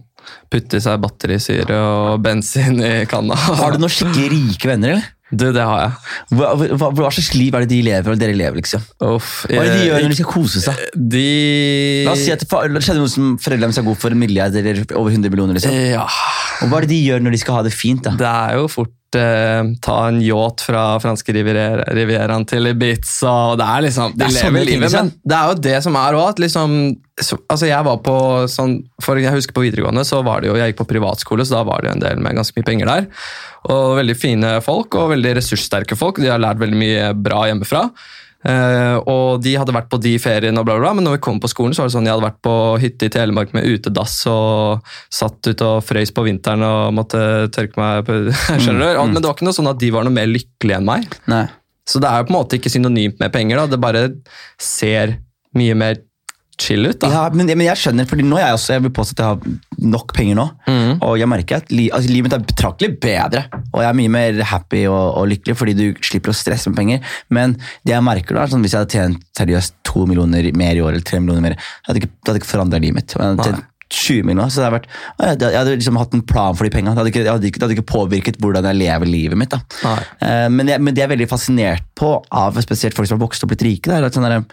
putte 0.49 0.75
i 0.75 0.79
seg 0.79 1.01
batterisyre 1.01 1.71
og 1.75 2.21
bensin 2.23 2.79
i 2.81 3.05
kanna. 3.05 3.35
Har 3.35 3.71
du 3.73 3.79
noen 3.79 3.89
skikkelig 3.91 4.29
rike 4.31 4.67
venner, 4.67 4.89
eller? 4.91 5.03
Du, 5.31 5.49
det 5.51 5.59
har 5.59 5.79
jeg. 5.81 5.91
Hva, 6.39 6.53
hva, 6.55 6.89
hva 6.95 7.09
slags 7.11 7.33
liv 7.35 7.55
er 7.57 7.65
det 7.65 7.71
de 7.73 7.81
lever, 7.83 8.07
eller 8.13 8.21
dere 8.21 8.35
lever, 8.39 8.61
liksom? 8.61 8.83
Uff, 9.03 9.41
Hva 9.51 9.59
er 9.59 9.67
det 9.67 9.79
de 9.81 9.87
gjør 9.89 10.05
når 10.05 10.13
de 10.13 10.19
skal 10.21 10.29
kose 10.31 10.61
seg? 10.63 10.83
De 10.95 11.23
La 12.07 12.13
oss 12.13 12.23
si 12.23 12.31
at 12.31 12.45
det 12.45 12.47
skjedde 12.85 13.01
noe 13.01 13.11
som 13.11 13.33
foreldrene 13.43 13.75
skal 13.75 13.87
gå 13.89 13.95
for 13.99 14.15
en 14.15 14.21
milliard 14.21 14.55
eller 14.55 14.85
over 14.95 15.11
100 15.11 15.27
millioner. 15.33 15.59
liksom. 15.59 15.75
Ja, 15.75 16.05
Og 16.63 16.71
Hva 16.71 16.79
er 16.79 16.87
det 16.87 16.93
de 16.95 17.01
gjør 17.03 17.25
når 17.25 17.35
de 17.35 17.41
skal 17.43 17.59
ha 17.59 17.65
det 17.67 17.75
fint? 17.75 18.03
da? 18.07 18.15
det 18.15 18.29
er 18.31 18.61
jo 18.61 18.69
fort 18.71 18.93
eh, 19.15 19.63
ta 19.83 19.95
en 20.09 20.19
yacht 20.19 20.65
fra 20.67 20.83
franske 20.99 21.31
rivier, 21.35 21.83
rivieraen 21.95 22.43
til 22.49 22.67
Ibiza, 22.73 23.31
og 23.53 23.57
det 23.61 23.67
er 23.67 23.85
liksom 23.87 24.15
De 24.15 24.19
Det 24.19 24.27
er 24.27 24.35
lever 24.51 24.67
livet, 24.67 24.95
men 24.97 25.11
det 25.23 25.37
er 25.37 25.51
jo 25.51 25.59
det 25.69 25.77
som 25.85 25.95
er 25.95 26.19
òg, 26.19 26.41
liksom 26.43 26.77
så, 27.17 27.39
Altså, 27.49 27.65
jeg 27.69 27.87
var 27.87 27.97
på 28.05 28.17
sånn 28.51 28.75
For 29.01 29.17
jeg 29.17 29.33
husker 29.33 29.55
på 29.55 29.63
videregående, 29.63 30.03
så 30.05 30.19
var 30.25 30.41
det 30.41 30.51
jo 30.51 30.57
Jeg 30.59 30.73
gikk 30.73 30.83
på 30.83 30.89
privatskole, 30.91 31.45
så 31.47 31.57
da 31.57 31.63
var 31.69 31.81
det 31.81 31.89
jo 31.89 31.95
en 31.95 32.05
del 32.05 32.21
med 32.21 32.37
ganske 32.37 32.59
mye 32.59 32.67
penger 32.67 32.91
der. 32.91 33.09
Og 33.73 33.97
veldig 33.97 34.15
fine 34.19 34.53
folk, 34.61 34.95
og 34.95 35.11
veldig 35.15 35.37
ressurssterke 35.39 35.97
folk. 35.97 36.21
De 36.21 36.29
har 36.29 36.41
lært 36.41 36.61
veldig 36.61 36.77
mye 36.77 37.09
bra 37.17 37.47
hjemmefra. 37.49 37.87
Eh, 38.47 38.97
og 39.11 39.41
de 39.43 39.55
hadde 39.59 39.75
vært 39.75 39.89
på 39.91 39.99
de 39.99 40.13
feriene, 40.21 40.61
og 40.61 40.67
bla, 40.67 40.77
bla, 40.77 40.87
bla, 40.87 40.93
men 40.95 41.07
når 41.07 41.17
vi 41.17 41.23
kom 41.25 41.39
på 41.43 41.49
skolen, 41.51 41.75
så 41.75 41.83
var 41.83 41.89
det 41.89 41.95
sånn 41.97 42.07
jeg 42.07 42.15
hadde 42.15 42.27
vært 42.29 42.41
på 42.47 42.55
hytte 42.79 43.09
i 43.09 43.13
Telemark 43.13 43.53
med 43.57 43.67
utedass 43.67 44.15
og 44.31 44.91
satt 45.13 45.49
ute 45.49 45.67
og 45.67 45.83
frøys 45.83 46.13
på 46.15 46.23
vinteren 46.27 46.63
og 46.63 46.95
måtte 46.95 47.21
tørke 47.55 47.79
meg 47.81 48.07
på 48.07 48.19
Skjønner 48.63 48.93
du? 48.93 49.01
Mm. 49.01 49.15
Men 49.15 49.21
det 49.21 49.27
var 49.27 49.35
ikke 49.35 49.49
noe 49.49 49.57
sånn 49.57 49.71
at 49.73 49.81
de 49.81 49.91
var 49.93 50.07
noe 50.07 50.15
mer 50.15 50.29
lykkelige 50.31 50.79
enn 50.79 50.87
meg. 50.87 51.19
Nei. 51.27 51.45
Så 51.87 52.01
det 52.03 52.09
er 52.09 52.21
jo 52.21 52.27
på 52.27 52.33
en 52.33 52.39
måte 52.39 52.59
ikke 52.59 52.71
synonymt 52.71 53.19
med 53.23 53.31
penger. 53.35 53.59
da, 53.59 53.67
Det 53.71 53.79
bare 53.83 54.03
ser 54.61 55.17
mye 55.57 55.75
mer 55.79 55.99
chill 56.61 56.87
ut. 56.89 56.99
da. 57.01 57.09
Ja, 57.13 57.23
men, 57.33 57.49
men 57.51 57.67
jeg 57.67 57.79
skjønner, 57.79 58.07
fordi 58.09 58.25
nå 58.25 58.39
er 58.39 58.47
jeg 58.47 58.57
også, 58.57 58.73
jeg 58.75 58.85
vil 58.87 58.93
påstå 58.97 59.13
at 59.13 59.21
jeg 59.21 59.29
har 59.29 59.91
nok 59.93 60.13
penger 60.17 60.39
nå. 60.39 60.47
Mm. 60.65 60.91
Og 61.05 61.13
jeg 61.21 61.29
merker 61.29 61.61
at 61.61 61.71
li, 61.73 61.87
altså, 61.93 62.11
livet 62.11 62.27
mitt 62.27 62.37
er 62.37 62.47
betraktelig 62.49 62.97
bedre. 63.03 63.45
Og 63.69 63.83
jeg 63.83 63.89
er 63.91 63.99
mye 64.01 64.13
mer 64.17 64.43
happy 64.51 64.83
og, 64.89 65.05
og 65.21 65.31
lykkelig 65.33 65.57
fordi 65.59 65.77
du 65.77 65.85
slipper 66.01 66.33
å 66.33 66.37
stresse 66.37 66.73
med 66.73 66.79
penger. 66.81 67.15
Men 67.33 67.55
det 67.85 67.95
jeg 67.95 68.05
merker 68.05 68.39
da, 68.39 68.49
sånn, 68.51 68.65
hvis 68.65 68.75
jeg 68.75 68.85
hadde 68.85 68.99
tjent 68.99 69.25
seriøst 69.37 69.77
to 69.87 70.05
millioner 70.09 70.51
mer 70.57 70.77
i 70.77 70.83
år, 70.83 70.95
eller 70.95 71.07
tre 71.07 71.21
millioner 71.21 71.49
mer, 71.49 71.57
det 71.57 71.91
hadde 71.91 72.03
ikke, 72.03 72.13
det 72.13 72.31
hadde 72.31 72.43
ikke 72.43 72.53
forandret 72.55 72.85
livet 72.85 73.01
mitt. 73.01 73.17
Jeg 73.17 73.33
hadde 73.33 73.49
tjent 73.51 73.73
20 73.87 74.25
millioner, 74.27 74.51
så 74.51 74.59
det 74.59 74.65
hadde 74.65 74.77
vært, 74.81 74.89
jeg 75.21 75.37
jeg 75.39 75.55
hadde 75.55 75.75
liksom 75.77 75.99
hatt 76.01 76.15
en 76.17 76.23
plan 76.27 76.57
for 76.57 76.67
de 76.67 76.71
pengene. 76.73 76.91
Det 76.91 76.99
hadde 76.99 77.11
ikke, 77.13 77.23
det 77.23 77.31
hadde 77.31 77.47
ikke, 77.47 77.59
det 77.59 77.65
hadde 77.67 77.77
ikke 77.77 77.91
påvirket 77.93 78.39
hvordan 78.43 78.67
jeg 78.67 78.79
lever 78.81 79.07
livet 79.09 79.39
mitt. 79.39 79.53
da. 79.53 79.93
Eh, 80.19 80.47
men, 80.51 80.67
jeg, 80.73 80.83
men 80.83 80.95
det 80.95 81.03
jeg 81.03 81.07
er 81.07 81.13
veldig 81.13 81.29
fascinert 81.31 81.85
på 81.97 82.17
av 82.27 82.59
spesielt 82.65 82.97
folk 82.97 83.07
som 83.07 83.15
har 83.15 83.23
vokst 83.23 83.47
opp 83.47 83.55
litt 83.55 83.63
rike, 83.63 83.87
det 83.87 83.95
er 84.01 84.09
at 84.09 84.17
sånn 84.17 84.27
der, 84.27 84.43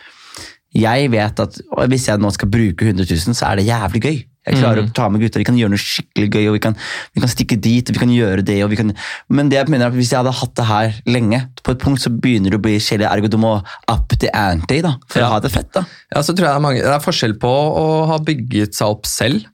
jeg 0.74 1.10
vet 1.12 1.40
at 1.40 1.58
hvis 1.88 2.08
jeg 2.08 2.18
nå 2.18 2.30
skal 2.34 2.50
bruke 2.50 2.90
100 2.90 3.06
000, 3.10 3.34
så 3.38 3.50
er 3.50 3.60
det 3.60 3.66
jævlig 3.68 4.02
gøy. 4.02 4.18
Jeg 4.46 4.58
klarer 4.60 4.82
å 4.84 4.92
ta 4.92 5.08
med 5.08 5.20
gutta, 5.22 5.38
Vi 5.40 5.44
kan 5.48 5.56
gjøre 5.56 5.72
noe 5.72 5.80
skikkelig 5.80 6.28
gøy, 6.34 6.46
og 6.50 6.54
vi 6.58 6.62
kan, 6.66 6.76
vi 7.14 7.20
kan 7.24 7.30
stikke 7.32 7.56
dit. 7.60 7.88
og 7.88 7.94
vi 7.96 8.00
kan 8.02 8.12
gjøre 8.12 8.44
det. 8.44 8.58
Kan, 8.76 8.92
men 9.30 9.48
det 9.48 9.56
jeg 9.58 9.68
mener 9.72 9.86
er 9.86 9.92
at 9.92 9.96
hvis 9.96 10.10
jeg 10.12 10.20
hadde 10.20 10.34
hatt 10.36 10.54
det 10.54 10.66
her 10.68 10.94
lenge, 11.06 11.40
på 11.64 11.72
et 11.72 11.78
punkt 11.80 12.00
så 12.02 12.10
begynner 12.12 12.50
det 12.52 12.58
å 12.58 12.62
bli 12.62 12.76
kjedelig. 12.78 13.08
Ergo 13.10 13.28
du 13.30 13.38
må 13.40 13.54
up 13.88 14.08
the 14.20 14.28
ante 14.36 14.82
da, 14.82 14.94
for 15.08 15.20
Ja. 15.20 15.28
å 15.28 15.32
ha 15.32 15.40
det 15.40 15.50
fett. 15.52 15.72
da. 15.72 15.84
Ja, 16.14 16.20
så 16.20 16.34
tror 16.36 16.44
jeg 16.46 16.52
det, 16.52 16.56
er 16.56 16.60
mange, 16.60 16.82
det 16.84 16.92
er 16.92 17.00
forskjell 17.00 17.38
på 17.40 17.48
å 17.48 18.06
ha 18.06 18.18
bygget 18.18 18.74
seg 18.74 18.86
opp 18.88 19.06
selv, 19.06 19.44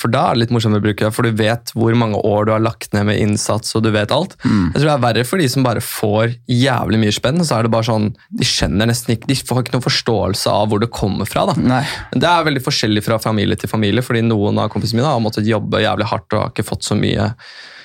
for 0.00 0.08
da 0.08 0.30
er 0.30 0.34
det 0.34 0.40
litt 0.46 0.50
morsomt 0.56 0.74
å 0.76 0.80
bruke 0.82 1.04
det, 1.04 1.12
for 1.14 1.22
du 1.22 1.30
vet 1.36 1.70
hvor 1.76 1.94
mange 1.94 2.16
år 2.16 2.46
du 2.46 2.52
har 2.52 2.60
lagt 2.64 2.92
ned 2.96 3.06
med 3.06 3.20
innsats, 3.20 3.74
og 3.76 3.82
du 3.84 3.90
vet 3.92 4.10
alt. 4.10 4.36
Jeg 4.42 4.80
tror 4.80 4.88
det 4.88 4.94
er 4.96 5.04
verre 5.04 5.24
for 5.26 5.38
de 5.38 5.48
som 5.48 5.62
bare 5.62 5.80
får 5.84 6.34
jævlig 6.48 6.98
mye 7.04 7.12
spenn, 7.14 7.38
og 7.40 7.46
så 7.46 7.58
er 7.58 7.62
det 7.68 7.70
bare 7.74 7.84
sånn, 7.86 8.14
de 8.32 8.44
skjønner 8.44 8.88
nesten 8.90 9.14
ikke, 9.14 9.28
de 9.30 9.34
får 9.36 9.62
ikke 9.64 9.76
noen 9.76 9.84
forståelse 9.86 10.46
av 10.50 10.68
hvor 10.72 10.80
det 10.80 10.90
kommer 10.90 11.28
fra. 11.28 11.46
da. 11.52 11.54
Nei. 11.60 11.84
Det 12.12 12.24
er 12.24 12.44
veldig 12.48 12.64
forskjellig 12.64 13.04
fra 13.04 13.18
familie 13.22 13.56
til 13.60 13.68
familie, 13.68 14.02
fordi 14.02 14.22
noen 14.30 14.60
av 14.62 14.70
kompisene 14.72 15.00
mine 15.00 15.10
har 15.10 15.22
måttet 15.22 15.48
jobbe 15.48 15.82
jævlig 15.82 16.08
hardt 16.10 16.36
og 16.36 16.44
har 16.44 16.54
ikke 16.54 16.66
fått 16.70 16.86
så 16.86 16.96
mye 16.98 17.32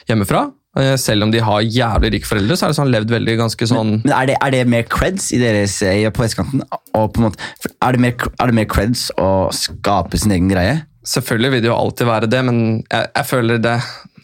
hjemmefra. 0.10 0.46
Eh, 0.80 0.96
Selv 1.00 1.24
om 1.24 1.32
de 1.32 1.40
har 1.44 1.62
jævlig 1.64 2.12
rike 2.18 2.30
foreldre, 2.30 2.58
så 2.58 2.68
er 2.68 2.74
det 2.74 2.80
sånn 2.80 2.92
levd 2.94 3.14
veldig 3.16 3.38
ganske 3.40 3.68
sånn 3.70 3.94
Men 4.04 4.16
er 4.16 4.32
det, 4.32 4.40
er 4.44 4.56
det 4.56 4.64
mer 4.72 4.88
creds 4.92 5.30
i 5.36 5.40
deres, 5.42 5.78
eh, 5.88 6.04
på 6.12 6.26
vestkanten? 6.26 6.66
På 6.92 7.24
måte, 7.24 7.40
er, 7.80 7.96
det 7.96 8.04
mer, 8.04 8.18
er 8.36 8.52
det 8.52 8.58
mer 8.58 8.68
creds 8.72 9.08
å 9.22 9.30
skape 9.56 10.20
sin 10.20 10.36
egen 10.36 10.52
greie? 10.52 10.82
Selvfølgelig 11.06 11.54
vil 11.54 11.64
det 11.64 11.70
jo 11.70 11.78
alltid 11.78 12.10
være 12.10 12.30
det, 12.32 12.42
men 12.48 12.60
jeg, 12.90 13.08
jeg 13.16 13.30
føler 13.30 13.62
det, 13.62 13.76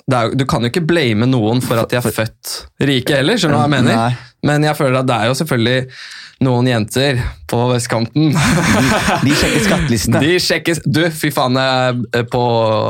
det 0.09 0.17
er, 0.17 0.35
Du 0.35 0.47
kan 0.49 0.65
jo 0.65 0.71
ikke 0.71 0.83
blame 0.89 1.29
noen 1.29 1.61
for 1.63 1.79
at 1.79 1.93
de 1.93 1.99
er 2.01 2.07
født 2.09 2.55
rike 2.83 3.21
heller, 3.21 3.39
skjønner 3.39 3.55
du 3.55 3.61
hva 3.61 3.67
jeg 3.69 3.75
mener? 3.77 4.01
Nei. 4.01 4.31
Men 4.49 4.65
jeg 4.65 4.79
føler 4.79 5.03
at 5.03 5.07
det 5.07 5.17
er 5.21 5.29
jo 5.29 5.37
selvfølgelig 5.37 5.79
noen 6.41 6.67
jenter 6.69 7.21
på 7.51 7.59
vestkanten 7.69 8.31
De 9.25 9.33
sjekker 9.35 9.63
skattelistene. 9.65 10.21
De 10.23 10.37
sjekker, 10.41 10.79
Du, 10.85 11.01
fy 11.13 11.31
faen, 11.33 11.57
eh, 11.59 12.23
på 12.31 12.43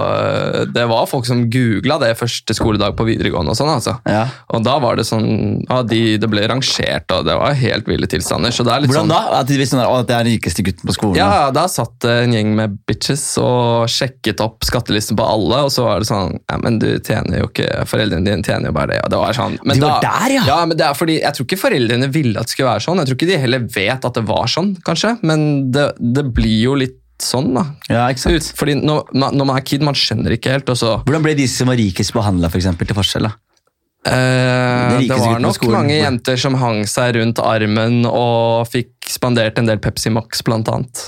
eh, 0.04 0.68
Det 0.72 0.86
var 0.90 1.08
folk 1.10 1.26
som 1.28 1.44
googla 1.52 1.98
det 2.02 2.14
første 2.20 2.56
skoledag 2.56 2.96
på 3.00 3.08
videregående 3.08 3.56
og 3.56 3.58
sånn, 3.58 3.72
altså. 3.74 3.96
Ja. 4.06 4.28
Og 4.54 4.64
da 4.66 4.78
var 4.84 5.00
det 5.00 5.08
sånn 5.10 5.28
ja, 5.66 5.82
de, 5.88 6.02
Det 6.22 6.30
ble 6.32 6.46
rangert, 6.52 7.10
og 7.16 7.26
det 7.28 7.38
var 7.40 7.58
helt 7.58 7.90
ville 7.90 8.10
tilstander. 8.10 8.54
Så 8.54 8.66
det 8.68 8.76
er 8.76 8.86
litt 8.86 8.94
Hvordan 8.94 9.10
sånn 9.10 9.16
da? 9.16 9.40
At 9.42 9.50
de 9.50 9.58
visste 9.60 9.78
sånn, 9.78 9.84
at 9.84 10.10
det 10.10 10.18
er 10.18 10.28
den 10.28 10.36
rikeste 10.36 10.66
gutten 10.68 10.92
på 10.92 10.98
skolen? 10.98 11.20
ja, 11.20 11.50
Da 11.56 11.66
satt 11.72 12.08
en 12.12 12.36
gjeng 12.38 12.54
med 12.58 12.78
bitches 12.90 13.26
og 13.42 13.90
sjekket 13.92 14.44
opp 14.46 14.68
skattelisten 14.68 15.18
på 15.20 15.26
alle, 15.26 15.64
og 15.68 15.74
så 15.74 15.88
var 15.90 16.04
det 16.04 16.10
sånn 16.12 16.38
ja, 16.40 16.60
men 16.62 16.80
du 16.82 16.90
tjener 17.00 17.42
jo 17.42 17.50
ikke 17.50 17.70
Foreldrene 17.90 18.28
dine 18.28 18.46
tjener 18.46 18.70
jo 18.70 18.76
bare 18.78 18.94
det. 18.94 19.02
Og 19.06 19.12
det 19.14 19.20
var 19.22 19.36
sånn, 19.36 19.58
men 19.66 19.80
De 19.80 19.86
var 19.88 20.04
da, 20.04 20.14
der, 20.22 20.38
ja. 20.38 20.46
ja! 20.48 20.60
men 20.70 20.78
det 20.78 20.86
er 20.88 20.98
fordi, 20.98 21.18
Jeg 21.24 21.38
tror 21.38 21.50
ikke 21.50 21.62
foreldrene 21.66 22.12
ville 22.14 22.38
at 22.40 22.50
det 22.50 22.56
skulle 22.56 22.70
være 22.70 22.86
sånn. 22.86 23.02
Jeg 23.02 23.10
tror 23.10 23.20
ikke 23.20 23.32
de 23.32 23.41
heller 23.44 23.68
vet 23.74 24.06
at 24.08 24.18
det 24.18 24.24
var 24.30 24.48
sånn, 24.52 24.74
kanskje. 24.88 25.16
Men 25.28 25.72
det, 25.74 25.90
det 26.00 26.26
blir 26.36 26.58
jo 26.70 26.76
litt 26.80 26.98
sånn, 27.22 27.52
da. 27.54 27.68
Ja, 27.92 28.08
ikke 28.10 28.24
sant? 28.24 28.48
Fordi 28.58 28.74
når, 28.82 29.12
når 29.14 29.46
man 29.46 29.56
er 29.60 29.66
kid, 29.68 29.84
man 29.86 29.94
skjønner 29.98 30.34
ikke 30.38 30.56
helt, 30.56 30.72
og 30.74 30.80
så 30.80 30.96
Hvordan 31.06 31.22
ble 31.28 31.36
de 31.38 31.46
som 31.52 31.70
var 31.70 31.78
rikest 31.78 32.16
behandla, 32.18 32.50
for 32.50 32.58
eksempel, 32.62 32.90
til 32.90 32.98
forskjell? 32.98 33.28
da? 33.30 33.36
eh, 34.10 34.96
Det 35.06 35.18
var 35.20 35.38
nok 35.44 35.54
skolen. 35.60 35.76
mange 35.78 36.00
jenter 36.00 36.40
som 36.42 36.56
hang 36.58 36.80
seg 36.90 37.20
rundt 37.20 37.38
armen 37.46 38.00
og 38.10 38.66
fikk 38.74 39.12
spandert 39.14 39.60
en 39.62 39.70
del 39.70 39.78
Pepsi 39.84 40.10
Max, 40.14 40.42
blant 40.48 40.72
annet. 40.74 41.04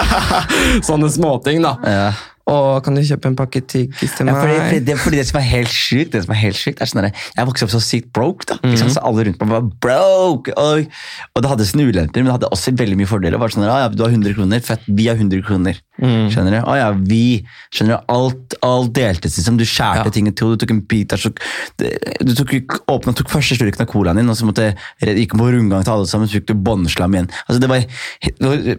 Sånne 0.88 1.10
småting, 1.12 1.60
da. 1.64 1.74
Ja. 1.84 2.06
'Å, 2.46 2.82
kan 2.84 2.94
du 2.94 3.00
kjøpe 3.00 3.24
en 3.30 3.36
pakke 3.36 3.62
tyggis 3.64 4.16
til 4.18 4.26
Ja, 4.26 4.32
meg?' 4.34 4.42
fordi, 4.42 4.56
fordi, 4.68 4.80
det, 4.84 4.96
fordi 5.00 5.16
det 5.16 5.26
som 5.26 5.38
er 5.40 5.44
helt 5.48 5.68
sykt, 5.72 6.10
det 6.12 6.20
som 6.24 6.32
er 6.34 6.40
helt 6.42 6.56
sykt 6.60 6.80
er 6.82 6.84
sånn 6.90 7.02
der, 7.02 7.12
Jeg 7.38 7.46
vokste 7.48 7.64
opp 7.64 7.70
så 7.72 7.80
sykt 7.80 8.12
broke. 8.12 8.44
da, 8.46 8.58
Mm. 8.62 8.76
så 8.76 9.00
Alle 9.02 9.24
rundt 9.24 9.40
meg 9.40 9.48
var 9.48 9.62
broke. 9.80 10.52
Og, 10.56 10.86
og 11.34 11.42
det 11.42 11.48
hadde 11.50 11.64
sine 11.64 11.88
ulemper, 11.88 12.20
men 12.20 12.26
det 12.28 12.36
hadde 12.36 12.50
også 12.52 12.76
veldig 12.76 12.96
mye 13.00 13.06
fordeler. 13.08 13.38
Var 13.40 13.48
sånn 13.48 13.64
ah, 13.64 13.78
ja, 13.84 13.88
Du 13.88 14.02
har 14.04 14.10
100 14.12 14.34
kroner, 14.34 14.60
fett, 14.60 14.80
vi 14.86 15.06
har 15.08 15.16
100 15.16 15.40
kroner. 15.42 15.80
Skjønner 15.98 16.50
du? 16.50 16.60
Å 16.68 16.76
ja, 16.76 16.90
vi. 16.92 17.46
Skjønner 17.72 17.96
du? 17.96 18.04
Alt, 18.12 18.54
alt 18.62 18.92
deltes, 18.92 19.38
liksom. 19.38 19.56
Du 19.56 19.64
skjærte 19.64 20.04
Ja. 20.04 20.10
ting 20.10 20.26
i 20.28 20.32
to, 20.32 20.54
du 20.56 20.66
tok 20.66 20.70
en 20.72 20.80
bit 20.80 21.08
der, 21.08 21.16
så 21.16 21.32
Du 21.78 22.34
tok, 22.34 22.50
åpnet, 22.88 23.16
tok 23.16 23.28
første 23.30 23.56
slurken 23.56 23.80
av 23.80 23.86
colaen 23.88 24.16
din, 24.16 24.28
og 24.28 24.36
så 24.36 24.44
måtte 24.44 24.74
gikk 25.00 25.32
på 25.32 25.48
rundgang 25.48 25.82
til 25.84 25.92
alle 25.92 26.06
sammen, 26.06 26.28
så 26.28 26.36
fikk 26.40 26.46
du 26.46 26.54
båndslam 26.54 27.14
igjen. 27.14 27.30
Altså, 27.48 27.60
det 27.60 27.68
var, 27.68 27.78
det 28.20 28.34
var 28.40 28.76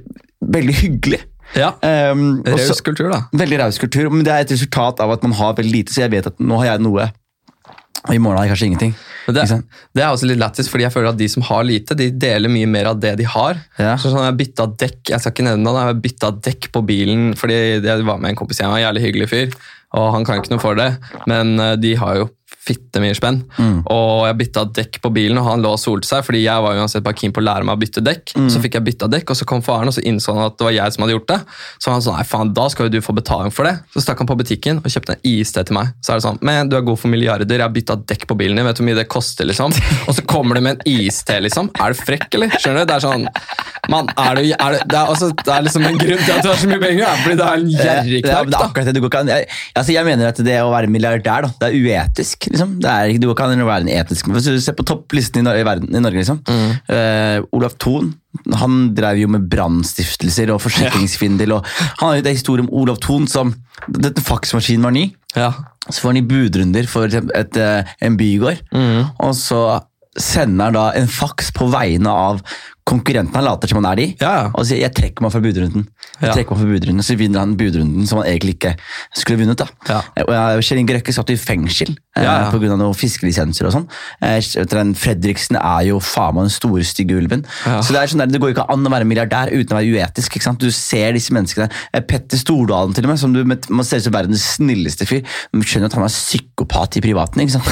veldig 0.54 0.76
hyggelig. 0.76 1.22
Ja, 1.56 1.74
Um, 2.12 2.42
Raus 2.44 2.82
kultur, 2.84 3.12
da. 3.14 3.22
Veldig 3.36 3.60
raus 3.62 3.78
kultur, 3.80 4.10
men 4.12 4.26
det 4.28 4.34
er 4.34 4.44
et 4.44 4.56
resultat 4.56 5.00
av 5.04 5.14
at 5.14 5.24
man 5.24 5.36
har 5.38 5.54
veldig 5.56 5.72
lite, 5.72 5.94
så 5.94 6.04
jeg 6.04 6.12
vet 6.16 6.28
at 6.28 6.42
nå 6.42 6.58
har 6.60 6.74
jeg 6.74 6.84
noe, 6.84 7.06
og 8.06 8.14
i 8.14 8.20
morgen 8.22 8.38
har 8.38 8.48
jeg 8.48 8.54
kanskje 8.54 8.68
ingenting. 8.70 8.96
Det, 9.26 9.46
det 9.98 10.04
er 10.04 10.12
også 10.12 10.28
litt 10.30 10.38
lættis, 10.42 10.68
fordi 10.70 10.86
jeg 10.86 10.94
føler 10.94 11.10
at 11.10 11.18
de 11.18 11.28
som 11.32 11.46
har 11.48 11.64
lite, 11.66 11.98
de 11.98 12.12
deler 12.14 12.52
mye 12.52 12.68
mer 12.70 12.92
av 12.92 13.00
det 13.02 13.16
de 13.22 13.26
har. 13.30 13.58
Ja. 13.82 13.96
Så 13.98 14.12
sånn, 14.14 14.26
Jeg 14.28 14.38
bytta 14.44 14.68
dekk 14.84 15.14
jeg 15.14 15.24
skal 15.24 15.34
ikke 15.34 15.48
nevne 15.48 15.74
det, 15.74 15.86
jeg 15.88 16.02
bytta 16.04 16.32
dekk 16.50 16.70
på 16.76 16.84
bilen 16.86 17.32
fordi 17.40 17.58
jeg 17.82 18.06
var 18.06 18.22
med 18.22 18.34
en 18.34 18.38
kompis 18.38 18.62
hjemme, 18.62 18.78
en 18.78 18.86
jævlig 18.86 19.06
hyggelig 19.08 19.30
fyr. 19.32 19.58
Og 19.96 20.12
han 20.14 20.28
kan 20.28 20.42
ikke 20.42 20.54
noe 20.54 20.62
for 20.62 20.78
det, 20.78 20.92
men 21.30 21.56
eh, 21.62 21.76
de 21.80 21.96
har 21.98 22.20
jo 22.20 22.30
fitte 22.46 23.02
mye 23.02 23.14
spenn. 23.18 23.40
Mm. 23.58 23.80
Og 23.94 24.26
jeg 24.26 24.38
bytta 24.40 24.64
dekk 24.80 25.00
på 25.04 25.12
bilen, 25.14 25.38
og 25.42 25.48
han 25.50 25.64
lå 25.64 25.72
og 25.76 25.82
solte 25.82 26.08
seg, 26.10 26.24
fordi 26.26 26.44
jeg 26.46 26.64
var 26.66 26.78
uansett 26.80 27.06
bare 27.06 27.18
keen 27.18 27.34
på 27.34 27.42
å 27.42 27.46
lære 27.46 27.66
meg 27.68 27.78
å 27.78 27.82
bytte 27.82 28.04
dekk. 28.06 28.36
Mm. 28.38 28.48
Så 28.54 28.62
fikk 28.64 28.78
jeg 28.78 28.86
bytta 28.86 29.10
dekk, 29.12 29.34
og 29.34 29.40
så 29.40 29.48
kom 29.50 29.62
faren, 29.66 29.90
og 29.90 29.96
så 29.98 30.04
innså 30.06 30.34
han 30.34 30.48
at 30.48 30.58
det 30.58 30.68
var 30.68 30.76
jeg 30.76 30.96
som 30.96 31.06
hadde 31.06 31.16
gjort 31.16 31.30
det. 31.32 31.40
Så 31.82 31.94
han 31.94 32.06
sa 32.06 32.16
nei 32.18 32.26
faen, 32.28 32.54
da 32.58 32.68
skal 32.72 32.88
jo 32.90 32.96
du 32.96 33.06
få 33.06 33.16
betaling 33.18 33.54
for 33.54 33.70
det. 33.70 33.76
Så 33.94 34.06
stakk 34.06 34.22
han 34.22 34.30
på 34.30 34.38
butikken 34.40 34.82
og 34.82 34.90
kjøpte 34.94 35.18
en 35.18 35.26
iste 35.30 35.66
til 35.66 35.78
meg. 35.78 35.94
Så 36.06 36.14
er 36.14 36.22
det 36.22 36.26
sånn, 36.28 36.42
men 36.46 36.72
du 36.72 36.78
er 36.78 36.86
god 36.86 37.02
for 37.02 37.14
milliarder, 37.14 37.50
jeg 37.50 37.66
har 37.66 37.76
bytta 37.76 38.00
dekk 38.14 38.28
på 38.30 38.40
bilen 38.40 38.62
din, 38.62 38.68
vet 38.68 38.78
du 38.78 38.84
hvor 38.84 38.90
mye 38.90 39.00
det 39.00 39.08
koster, 39.12 39.50
liksom? 39.50 39.74
Og 40.10 40.18
så 40.18 40.26
kommer 40.30 40.58
du 40.58 40.66
med 40.66 40.78
en 40.80 41.06
iste, 41.06 41.38
liksom. 41.46 41.72
Er 41.82 41.94
du 41.94 42.02
frekk, 42.02 42.30
eller? 42.38 42.58
Skjønner 42.58 42.86
du? 42.86 42.90
Det 42.90 42.98
er 42.98 43.06
sånn, 43.06 43.28
mann, 43.92 44.10
er 44.18 44.40
du, 44.40 44.44
er 44.54 44.78
det, 44.78 44.82
det, 44.90 44.98
er, 44.98 45.14
altså, 45.14 45.32
det 45.42 45.54
er 45.54 45.66
liksom 45.66 45.86
en 45.90 46.02
grunn 46.02 46.24
til 46.24 46.34
at 46.36 46.46
du 46.46 46.50
har 46.52 46.60
så 46.62 46.70
mye 46.70 46.82
penger, 46.82 47.06
er 47.06 47.24
fordi 47.24 47.40
det 47.40 47.46
er 47.46 47.60
en 47.60 47.66
det, 47.70 47.80
er, 47.86 47.86
gjerrigknark, 47.86 48.50
det 48.50 48.84
er 48.86 49.00
da. 49.00 49.24
det. 49.30 49.36
Jeg, 49.36 49.50
altså 49.82 49.96
jeg 49.96 50.10
mener 50.10 50.32
at 50.32 50.42
det 50.50 50.58
å 50.64 50.72
være 50.74 50.92
milliardær 50.92 51.48
da, 51.48 51.52
det 51.62 51.70
er 51.70 51.78
uetisk. 51.86 52.35
Liksom. 52.44 52.76
Det 52.84 52.92
er, 52.92 53.14
du 53.20 53.28
går 53.28 53.36
ikke 53.36 53.48
an 53.48 53.64
å 53.64 53.68
være 53.68 53.86
en 53.88 53.94
etisk 53.96 54.28
Hvis 54.34 54.48
du 54.50 54.60
ser 54.62 54.76
på 54.78 54.86
topplisten 54.88 55.46
i, 55.46 55.54
i, 55.60 55.66
verden, 55.68 55.90
i 55.96 56.02
Norge, 56.04 56.22
liksom. 56.22 56.42
Mm. 56.48 56.74
Uh, 56.90 57.48
Olav 57.56 57.78
Thon 57.82 58.14
han 58.60 58.90
drev 58.98 59.22
jo 59.22 59.30
med 59.32 59.46
brannstiftelser 59.48 60.52
og 60.52 60.60
forsikringsfindel 60.60 61.54
Og 61.56 61.70
han 62.02 62.10
har 62.10 62.18
jo 62.18 62.26
en 62.26 62.36
historie 62.36 62.66
om 62.66 62.72
Olav 62.76 63.00
Thon 63.04 63.30
som 63.32 63.54
Dette 63.88 64.24
faksmaskinen 64.24 64.84
var 64.88 64.94
ny. 64.96 65.06
Ja. 65.36 65.50
Så 65.90 66.02
får 66.02 66.14
han 66.14 66.20
i 66.20 66.28
budrunder 66.28 66.88
for 66.90 67.12
et, 67.12 67.28
et, 67.38 67.58
eh, 67.60 67.96
en 68.08 68.16
bygård, 68.18 68.62
Mm. 68.74 69.12
og 69.20 69.36
så 69.38 69.60
sender 70.18 70.70
han 70.70 70.78
da 70.78 70.86
en 70.96 71.12
faks 71.12 71.52
på 71.56 71.68
vegne 71.70 72.10
av 72.10 72.40
konkurrenten 72.86 73.34
han 73.34 73.44
later 73.48 73.68
som 73.72 73.80
han 73.82 73.88
er 73.92 73.96
de, 73.98 74.16
Ja, 74.22 74.52
og 74.54 74.66
sier 74.66 74.78
'jeg 74.80 74.94
trekker 74.94 75.22
meg 75.26 75.32
fra 75.32 75.42
budrunden'. 75.42 75.88
Jeg 76.22 76.30
Ja. 76.30 76.34
trekker 76.34 76.52
meg 76.54 76.60
fra 76.60 76.70
budrunden, 76.70 77.04
Så 77.04 77.18
vinner 77.18 77.40
han 77.40 77.56
budrunden 77.58 78.06
som 78.08 78.20
han 78.20 78.28
egentlig 78.28 78.56
ikke 78.60 78.76
skulle 79.16 79.40
vunnet. 79.40 79.58
da. 79.58 79.66
Ja. 79.90 80.02
Kjell 80.62 80.80
Inge 80.80 80.94
Røkke 80.94 81.12
satt 81.14 81.30
i 81.32 81.36
fengsel 81.36 81.98
eh, 82.16 82.24
Ja, 82.24 82.42
ja. 82.42 82.48
av 82.48 82.62
noen 82.62 82.94
fiskelisenser 82.94 83.66
og 83.66 83.74
sånn. 83.74 83.88
Eh, 84.22 84.40
den 84.66 84.94
Fredriksen 84.94 85.56
er 85.58 85.86
jo 85.88 86.00
faen 86.00 86.36
meg 86.36 86.44
den 86.44 86.50
store, 86.50 86.84
stygge 86.84 87.18
ulven. 87.18 87.44
Så 87.82 87.92
Det 87.92 87.98
er 87.98 88.08
sånn 88.08 88.18
der, 88.20 88.28
det 88.28 88.40
går 88.42 88.54
ikke 88.54 88.70
an 88.70 88.86
å 88.86 88.90
være 88.90 89.06
milliardær 89.06 89.52
uten 89.52 89.76
å 89.76 89.82
være 89.82 89.92
uetisk. 89.96 90.36
ikke 90.36 90.44
sant? 90.44 90.60
Du 90.60 90.70
ser 90.72 91.12
disse 91.14 91.32
menneskene. 91.32 91.70
Eh, 91.94 92.02
Petter 92.02 92.38
Stordalen 92.38 92.94
til 92.94 93.04
og 93.06 93.10
med, 93.10 93.20
som 93.20 93.34
du, 93.34 93.44
man 93.44 93.84
ser 93.86 93.98
ut 93.98 94.04
som 94.04 94.14
verdens 94.14 94.58
snilleste 94.58 95.06
fyr. 95.08 95.24
Men 95.52 95.62
du 95.62 95.66
skjønner 95.68 95.86
at 95.86 95.94
han 95.94 96.04
er 96.04 96.08
psykopat 96.10 96.98
i 96.98 97.02
privaten. 97.02 97.42
ikke 97.42 97.52
sant? 97.52 97.66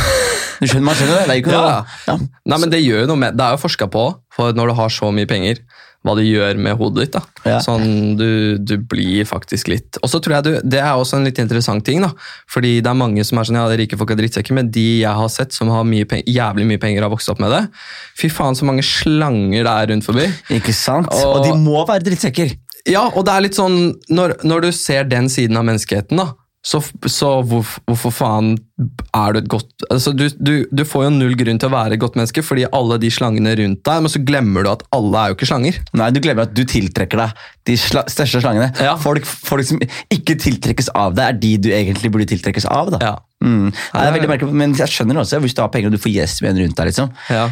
Du 0.62 0.68
skjønner, 0.68 0.84
man 0.86 0.96
skjønner 0.96 1.18
det? 1.20 1.28
det 1.28 1.30
er 1.30 1.36
jo 1.36 1.42
ikke 1.44 1.52
noe, 1.52 1.70
Ja. 1.70 1.86
ja. 2.08 2.18
Nei, 2.46 2.58
men 2.58 2.70
Det 2.70 2.80
gjør 2.84 3.02
jo 3.02 3.08
noe 3.08 3.16
med, 3.18 3.36
det 3.38 3.44
er 3.44 3.52
jo 3.52 3.58
forska 3.68 3.88
på, 3.92 4.16
for 4.36 4.54
når 4.54 4.72
du 4.72 4.74
har 4.82 4.90
så 4.90 5.12
mye 5.14 5.30
penger, 5.30 5.60
hva 6.04 6.18
det 6.20 6.26
gjør 6.28 6.58
med 6.60 6.76
hodet 6.76 7.06
ditt. 7.06 7.14
da. 7.16 7.22
Ja. 7.48 7.60
Sånn, 7.64 8.18
du, 8.20 8.58
du 8.60 8.74
blir 8.78 9.24
faktisk 9.24 9.70
litt 9.72 9.96
Og 10.04 10.10
så 10.12 10.20
tror 10.20 10.36
jeg 10.36 10.44
du, 10.44 10.50
Det 10.68 10.80
er 10.82 10.98
også 11.00 11.16
en 11.16 11.24
litt 11.24 11.40
interessant 11.40 11.86
ting. 11.88 12.02
da. 12.04 12.10
Fordi 12.52 12.82
det 12.84 12.90
er 12.92 12.98
mange 13.00 13.24
som 13.24 13.40
er 13.40 13.48
sånn, 13.48 13.56
ja, 13.62 13.70
det 13.72 13.78
rike 13.80 13.96
folk 14.00 14.12
er 14.12 14.20
drittsekker, 14.20 14.52
men 14.58 14.68
de 14.74 14.84
jeg 15.06 15.16
har 15.16 15.32
sett 15.32 15.56
som 15.56 15.72
har 15.72 15.86
mye 15.88 16.04
penger, 16.04 16.28
jævlig 16.28 16.68
mye 16.74 16.82
penger, 16.84 17.06
har 17.08 17.14
vokst 17.14 17.32
opp 17.32 17.40
med 17.40 17.56
det. 17.56 17.62
Fy 18.20 18.28
faen, 18.36 18.56
så 18.60 18.68
mange 18.68 18.84
slanger 18.84 19.64
det 19.64 19.72
er 19.78 19.88
rundt 19.94 20.04
forbi. 20.10 20.28
Ikke 20.60 20.76
sant? 20.76 21.08
Og- 21.14 21.38
Og 21.38 21.46
de 21.48 21.56
må 21.64 21.86
være 21.88 22.04
drittsekker. 22.04 22.52
Ja, 22.86 23.06
og 23.16 23.24
det 23.24 23.32
er 23.38 23.42
litt 23.48 23.56
sånn, 23.56 23.94
når, 24.12 24.44
når 24.44 24.62
du 24.68 24.72
ser 24.76 25.06
den 25.08 25.30
siden 25.32 25.56
av 25.56 25.64
menneskeheten, 25.64 26.18
da, 26.20 26.34
så, 26.64 26.80
så 27.12 27.30
hvor, 27.44 27.68
hvorfor 27.90 28.14
faen 28.16 28.54
er 29.14 29.34
du 29.36 29.40
et 29.42 29.50
godt 29.52 29.84
altså 29.92 30.14
du, 30.16 30.24
du, 30.40 30.54
du 30.72 30.84
får 30.88 31.06
jo 31.06 31.10
null 31.12 31.36
grunn 31.40 31.60
til 31.60 31.68
å 31.68 31.74
være 31.74 31.98
et 31.98 32.02
godt 32.02 32.16
menneske, 32.16 32.44
fordi 32.46 32.64
alle 32.72 32.98
de 33.04 33.10
slangene 33.12 33.52
rundt 33.60 33.82
deg, 33.84 34.06
men 34.06 34.14
så 34.14 34.22
glemmer 34.24 34.64
du 34.64 34.72
at 34.72 34.86
alle 34.96 35.20
er 35.20 35.32
jo 35.32 35.38
ikke 35.38 35.50
slanger. 35.50 35.82
Nei, 36.00 36.08
du 36.16 36.22
glemmer 36.24 36.48
at 36.48 36.56
du 36.56 36.64
tiltrekker 36.64 37.20
deg 37.20 37.44
de 37.68 37.76
sla 37.80 38.06
største 38.12 38.40
slangene. 38.46 38.72
Ja. 38.80 38.96
Folk, 39.00 39.28
folk 39.28 39.68
som 39.68 39.84
ikke 39.84 40.38
tiltrekkes 40.40 40.90
av 40.96 41.20
deg, 41.20 41.36
er 41.36 41.40
de 41.44 41.54
du 41.68 41.70
egentlig 41.76 42.12
burde 42.16 42.32
tiltrekkes 42.32 42.68
av. 42.72 42.96
da. 42.96 43.04
Ja. 43.04 43.14
Mm. 43.44 43.70
Nei, 43.70 44.00
det 44.00 44.08
er 44.08 44.18
veldig 44.18 44.32
merkelig, 44.32 44.60
men 44.64 44.76
jeg 44.80 44.96
skjønner 44.96 45.20
det 45.20 45.26
også, 45.26 45.44
hvis 45.44 45.56
du 45.58 45.64
har 45.66 45.72
penger 45.74 45.92
og 45.92 45.98
du 45.98 46.04
får 46.04 46.16
yes 46.16 46.40
men 46.46 46.64
rundt 46.64 46.80
deg, 46.80 46.94
liksom. 46.94 47.12
Ja. 47.28 47.50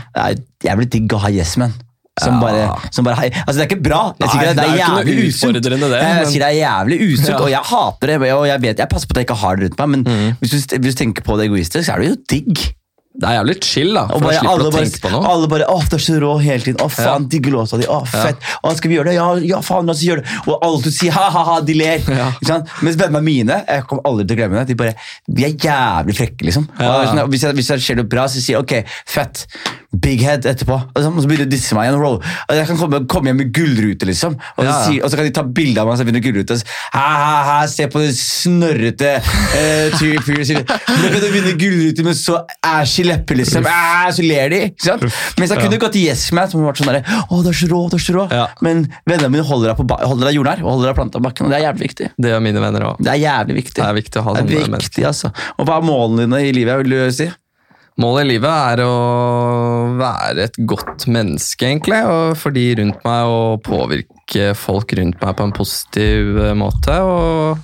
Jeg 0.64 0.80
blir 0.80 0.92
digg 0.96 1.16
å 1.18 1.24
ha 1.26 1.32
yes 1.36 1.58
men. 1.60 1.76
Som 2.20 2.34
Ja. 2.36 2.40
bare, 2.42 2.92
som 2.92 3.06
bare. 3.06 3.16
Altså, 3.32 3.56
det 3.56 3.64
er 3.64 3.70
ikke 3.76 3.84
bra. 3.84 4.14
Jeg 4.20 4.30
sier 4.30 4.42
det, 4.42 4.56
det 4.58 4.66
er 4.66 4.78
jævlig 4.84 5.28
usunt. 5.30 5.62
det, 5.64 5.72
Jeg 5.72 6.28
sier 6.28 6.44
det 6.44 6.50
er 6.50 6.60
jævlig 6.60 7.14
usunt, 7.14 7.30
Ja. 7.30 7.38
og 7.40 7.50
jeg 7.50 7.64
hater 7.64 8.08
det. 8.08 8.32
Og 8.34 8.46
jeg 8.48 8.62
vet, 8.62 8.78
jeg 8.80 8.90
passer 8.90 9.08
på 9.08 9.12
at 9.12 9.18
jeg 9.18 9.26
ikke 9.28 9.40
har 9.40 9.56
det 9.56 9.64
rundt 9.64 9.80
meg, 9.80 9.90
men 9.90 10.04
Mm. 10.04 10.36
hvis, 10.42 10.68
du, 10.68 10.78
hvis 10.80 10.96
du 10.96 11.04
tenker 11.06 11.24
på 11.24 11.38
det 11.40 11.48
egoistisk, 11.50 11.86
så 11.88 11.94
er 11.96 12.00
det 12.00 12.10
jo 12.10 12.16
digg. 12.28 12.74
Det 13.14 13.28
er 13.28 13.44
jævlig 13.44 13.62
chill, 13.64 13.94
da, 13.94 14.08
for 14.08 14.20
bare, 14.24 14.40
alle, 14.40 14.64
å 14.64 14.72
bare, 14.72 14.84
tenke 14.86 15.00
på 15.04 15.10
noe. 15.12 15.26
alle 15.28 15.48
bare 15.48 15.66
'Å, 15.68 15.82
det 15.84 15.94
er 15.94 15.98
så 16.00 16.20
rå 16.22 16.40
hele 16.42 16.60
tiden'. 16.64 16.80
'Å, 16.80 16.90
faen, 16.90 17.22
Ja. 17.22 17.28
digger 17.28 17.52
låta 17.52 17.78
di'. 17.78 17.86
'Å, 17.88 18.08
fett'. 18.08 18.38
Å, 18.64 18.74
'Skal 18.76 18.90
vi 18.90 18.96
gjøre 18.98 19.04
det?' 19.04 19.14
'Ja, 19.16 19.36
ja 19.36 19.60
faen, 19.62 19.86
la 19.86 19.92
oss 19.92 20.02
gjøre 20.02 20.24
det'. 20.24 20.48
Og 20.48 20.60
alle 20.64 20.82
som 20.82 20.92
sier 20.92 21.12
'ha-ha-ha', 21.12 21.60
de 21.66 21.74
ler. 21.74 22.00
Ja. 22.08 22.32
Ikke 22.32 22.46
sant? 22.48 22.68
Mens 22.82 22.96
vennene 22.96 23.22
mine 23.22 23.66
jeg 23.68 23.84
kommer 23.88 24.02
aldri 24.06 24.28
til 24.28 24.38
å 24.38 24.40
glemme 24.40 24.60
det, 24.60 24.68
de 24.68 24.76
bare 24.76 24.96
De 25.30 25.44
er 25.44 25.52
jævlig 25.52 26.16
frekke, 26.16 26.42
liksom. 26.46 26.68
Ja. 26.80 27.02
Og 27.24 27.30
hvis, 27.30 27.42
jeg, 27.42 27.54
hvis 27.54 27.68
det 27.68 27.80
skjer 27.82 27.96
noe 27.98 28.06
bra, 28.08 28.24
så 28.28 28.40
sier 28.40 28.58
jeg 28.58 28.64
'ok, 28.64 28.86
fett'. 29.06 29.46
Big 29.92 30.22
head 30.24 30.46
etterpå. 30.48 30.78
Og 30.96 31.04
så, 31.04 31.10
begynner 31.12 31.44
de 31.44 31.50
å 31.50 31.52
disse 31.52 31.76
meg 31.76 31.90
igjen. 31.90 31.98
Roll. 32.00 32.16
Og 32.22 32.56
jeg 32.56 32.68
kan 32.70 32.78
komme, 32.80 33.02
komme 33.12 33.28
hjem 33.28 33.42
med 33.42 33.50
gullrute, 33.56 34.08
liksom. 34.08 34.38
Og 34.56 34.62
så, 34.64 34.68
Ja, 34.68 34.72
ja. 34.72 34.86
si, 34.88 35.02
og 35.04 35.12
så 35.12 35.18
kan 35.20 35.28
de 35.28 35.34
ta 35.36 35.44
bilde 35.44 35.82
av 35.84 35.90
meg 35.90 35.98
som 36.00 36.08
begynner 36.08 36.24
gullrute. 36.24 36.56
Ha, 36.94 37.02
ha, 37.04 37.42
ha, 37.50 37.58
se 37.68 37.88
på 37.92 38.00
det 38.00 38.14
snørrete 38.16 39.12
uh, 39.20 39.98
fyr- 40.00 40.22
fyr. 40.24 40.40
sier. 40.48 40.64
Hvordan 40.64 41.12
kan 41.12 41.26
du 41.26 41.28
vinne 41.36 41.54
gullrute 41.60 42.06
med 42.08 42.16
så 42.20 42.40
ashy 42.64 43.04
lepper, 43.08 43.42
liksom? 43.42 43.68
Ah, 43.68 44.08
så 44.16 44.24
ler 44.24 44.54
de. 44.56 44.62
ikke 44.72 44.88
sant? 44.88 45.04
Mens 45.42 45.52
jeg 45.54 45.60
kunne 45.66 45.82
gått 45.84 45.96
til 45.98 46.08
Yes 46.08 46.24
Man, 46.36 46.48
som 46.52 46.64
har 46.64 46.72
vært 46.72 46.82
sånn 46.86 47.28
å, 47.28 47.42
du 47.44 47.52
er 47.52 47.60
så 47.60 47.68
rå, 47.72 47.82
du 47.92 47.98
er 48.00 48.06
så 48.08 48.16
rå. 48.16 48.26
Ja. 48.32 48.48
Men 48.64 48.86
vennene 49.10 49.32
mine 49.36 49.46
holder 49.48 49.74
deg, 49.76 49.96
holder 50.08 50.32
deg 50.32 50.40
jordnær 50.40 50.64
og 50.64 50.72
holder 50.78 50.92
deg 50.94 51.00
planta 51.02 51.20
på 51.20 51.26
bakken. 51.28 51.46
og 51.50 51.52
Det 51.54 51.60
er 51.60 51.66
jævlig 51.68 51.88
viktig. 51.90 52.10
Det 52.16 52.32
gjør 52.34 52.44
mine 52.48 52.64
venner 52.64 52.88
òg. 52.94 53.04
Det 53.04 53.12
er 53.12 53.22
jævlig 53.26 53.60
viktig. 53.60 53.80
Det 53.82 53.88
er 53.92 54.00
viktig 54.00 54.22
å 54.24 54.26
ha 54.30 54.36
Det 54.40 54.44
er 54.46 54.52
viktig, 54.56 54.72
mennesker. 54.78 55.08
altså. 55.12 55.34
Og 55.60 55.68
hva 55.68 55.78
er 55.82 55.88
målene 55.92 56.26
dine 56.30 56.42
i 56.48 56.56
livet, 56.56 56.84
vil 56.86 56.96
du 56.96 57.16
si? 57.16 57.28
Målet 58.00 58.24
i 58.24 58.30
livet 58.32 58.78
er 58.78 58.82
å 58.86 58.94
være 60.00 60.48
et 60.48 60.62
godt 60.70 61.10
menneske, 61.12 61.68
egentlig. 61.68 62.00
Og 62.08 62.38
for 62.40 62.56
de 62.56 62.64
rundt 62.80 63.04
meg, 63.04 63.28
og 63.28 63.60
påvirke 63.68 64.54
folk 64.58 64.96
rundt 64.98 65.20
meg 65.20 65.36
på 65.38 65.48
en 65.48 65.54
positiv 65.56 66.40
eh, 66.40 66.56
måte. 66.58 66.96
Og, 67.04 67.60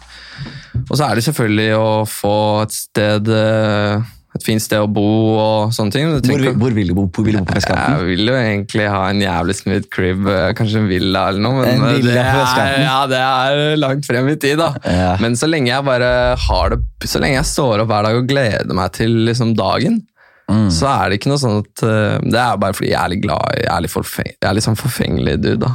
og 0.84 0.94
så 0.94 1.08
er 1.08 1.18
det 1.18 1.26
selvfølgelig 1.30 1.72
å 1.80 1.90
få 2.12 2.38
et 2.66 2.76
sted 2.76 3.32
eh, 3.34 4.14
Et 4.38 4.44
fint 4.46 4.62
sted 4.62 4.84
å 4.84 4.90
bo 4.92 5.08
og 5.40 5.72
sånne 5.74 5.96
ting. 5.96 6.12
Hvor, 6.28 6.44
hvor 6.60 6.76
vil 6.76 6.92
du 6.92 6.94
bo? 6.94 7.08
Hvor 7.08 7.26
vil 7.26 7.40
du 7.40 7.42
bo 7.42 7.48
på 7.48 7.56
vestkanten? 7.58 7.96
jeg 7.96 8.10
vil 8.12 8.30
jo 8.30 8.36
egentlig 8.38 8.90
ha 8.94 9.00
en 9.10 9.24
jævlig 9.24 9.56
smooth 9.58 9.88
crib, 9.96 10.28
eh, 10.30 10.52
kanskje 10.60 10.84
en 10.84 10.92
villa 10.92 11.24
eller 11.32 11.46
noe. 11.48 11.64
Men 11.64 11.72
En 11.72 11.96
villa 11.96 12.20
det, 12.20 12.28
er, 12.28 12.76
ja, 12.84 13.00
det 13.10 13.24
er 13.24 13.80
langt 13.80 14.06
frem 14.06 14.30
i 14.30 14.36
tid, 14.36 14.60
da. 14.60 14.74
Ja. 14.84 15.16
Men 15.24 15.40
så 15.40 15.50
lenge 15.50 15.72
jeg 15.72 15.88
bare 15.88 16.12
har 16.44 16.76
det 16.76 17.10
Så 17.10 17.24
lenge 17.24 17.40
jeg 17.40 17.50
står 17.50 17.86
opp 17.86 17.90
hver 17.96 18.10
dag 18.10 18.20
og 18.20 18.30
gleder 18.30 18.78
meg 18.78 18.94
til 19.00 19.18
liksom, 19.32 19.56
dagen, 19.58 20.04
Mm. 20.48 20.70
så 20.72 20.88
er 20.88 21.10
det 21.10 21.18
ikke 21.20 21.28
noe 21.34 21.42
sånn 21.42 21.58
at 21.60 21.82
uh, 21.84 22.14
Det 22.24 22.38
er 22.40 22.60
bare 22.62 22.76
fordi 22.78 22.94
jeg 22.94 23.00
er 23.02 23.12
litt 23.12 23.24
glad 23.26 23.58
Jeg 23.60 23.68
er 23.68 23.82
litt, 23.84 23.92
forfeng, 23.92 24.30
jeg 24.32 24.48
er 24.48 24.56
litt 24.56 24.64
sånn 24.64 24.80
forfengelig 24.80 25.34
dude, 25.44 25.58
da. 25.66 25.74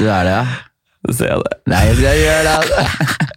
Du 0.00 0.08
er 0.10 0.26
det, 0.26 0.32
ja? 0.34 0.40
Så 1.06 1.14
ser 1.20 1.30
jeg 1.30 1.44
det. 1.44 1.58
Nei, 1.70 1.82
jeg 2.02 2.24
gjør 2.24 2.48
det. 2.48 3.36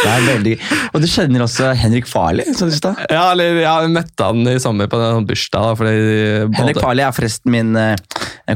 Det 0.00 0.10
er 0.10 0.22
veldig 0.26 0.54
Og 0.94 1.02
du 1.02 1.06
kjenner 1.10 1.42
også 1.44 1.70
Henrik 1.76 2.06
Farley? 2.08 2.46
Ja, 3.12 3.30
eller 3.34 3.60
jeg 3.62 3.90
møtte 3.92 4.30
han 4.30 4.46
i 4.48 4.56
sommer 4.62 4.88
på 4.90 4.98
en 5.00 5.26
bursdag. 5.28 5.60
Da, 5.70 5.74
fordi 5.76 6.56
Henrik 6.56 6.80
Farley 6.80 7.04
er 7.04 7.12
forresten 7.14 7.52
min 7.52 7.74
eh, 7.76 7.96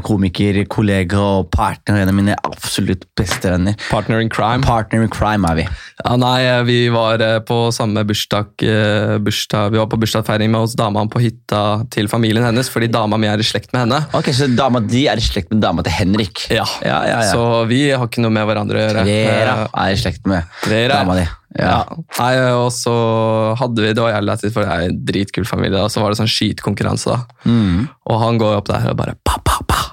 komiker, 0.03 0.57
kollega 0.71 1.19
og 1.21 1.49
partner. 1.53 2.01
En 2.01 2.11
av 2.11 2.17
mine 2.17 2.35
absolutt 2.47 3.05
beste 3.17 3.51
venner. 3.53 3.77
Partner 3.91 4.23
in 4.23 4.31
crime. 4.33 4.65
Partner 4.65 5.05
in 5.05 5.11
crime 5.13 5.47
er 5.51 5.59
vi. 5.61 5.67
Ja, 6.01 6.15
nei, 6.19 6.39
vi 6.67 6.79
var 6.93 7.21
eh, 7.23 7.37
på 7.47 7.59
samme 7.75 8.03
bursdag, 8.07 8.51
eh, 8.65 9.15
bursdag 9.23 9.71
Vi 9.75 9.79
var 9.79 9.87
på 9.91 9.99
bursdagsfeiring 10.01 10.51
med 10.51 10.65
hos 10.65 10.75
dama 10.79 11.05
på 11.11 11.21
hytta 11.23 11.61
til 11.93 12.09
familien 12.11 12.43
hennes, 12.45 12.69
fordi 12.73 12.89
dama 12.91 13.19
mi 13.21 13.29
er 13.31 13.39
i 13.41 13.47
slekt 13.47 13.71
med 13.75 13.85
henne. 13.85 14.01
Ok, 14.17 14.31
Så 14.35 14.49
dama 14.57 14.81
di 14.83 15.05
er 15.11 15.21
i 15.21 15.23
slekt 15.23 15.53
med 15.53 15.61
dama 15.63 15.85
til 15.85 15.95
Henrik? 15.95 16.47
Ja, 16.51 16.65
ja, 16.83 16.99
ja. 17.07 17.21
Så 17.31 17.45
vi 17.69 17.85
har 17.93 18.09
ikke 18.09 18.23
noe 18.25 18.33
med 18.35 18.49
hverandre 18.49 18.81
å 18.81 18.85
gjøre. 18.89 19.05
Vera 19.07 19.55
Eh, 19.55 19.65
er 19.85 19.93
i 19.95 19.97
slekt 19.99 20.25
med 20.27 20.43
Vera. 20.67 21.01
dama 21.01 21.15
di. 21.21 21.25
Ja. 21.59 21.85
Nei, 22.19 22.31
og 22.51 22.71
så 22.75 22.93
hadde 23.59 23.81
vi, 23.83 23.93
det 23.95 24.03
var 24.03 24.11
jævlig 24.11 24.27
lættis, 24.33 24.53
for 24.53 24.65
det 24.65 24.71
er 24.75 24.89
en 24.89 24.97
dritkul 25.07 25.45
familie, 25.47 25.79
og 25.85 25.91
så 25.93 26.01
var 26.03 26.11
det 26.11 26.19
sånn 26.19 26.31
skytekonkurranse 26.31 27.13
da. 27.13 27.19
Mm. 27.47 27.85
Og 28.11 28.19
han 28.25 28.37
går 28.41 28.57
opp 28.59 28.67
der 28.71 28.89
og 28.91 28.97
bare 28.99 29.15
pa, 29.23 29.37
pa, 29.45 29.61
pa, 29.67 29.83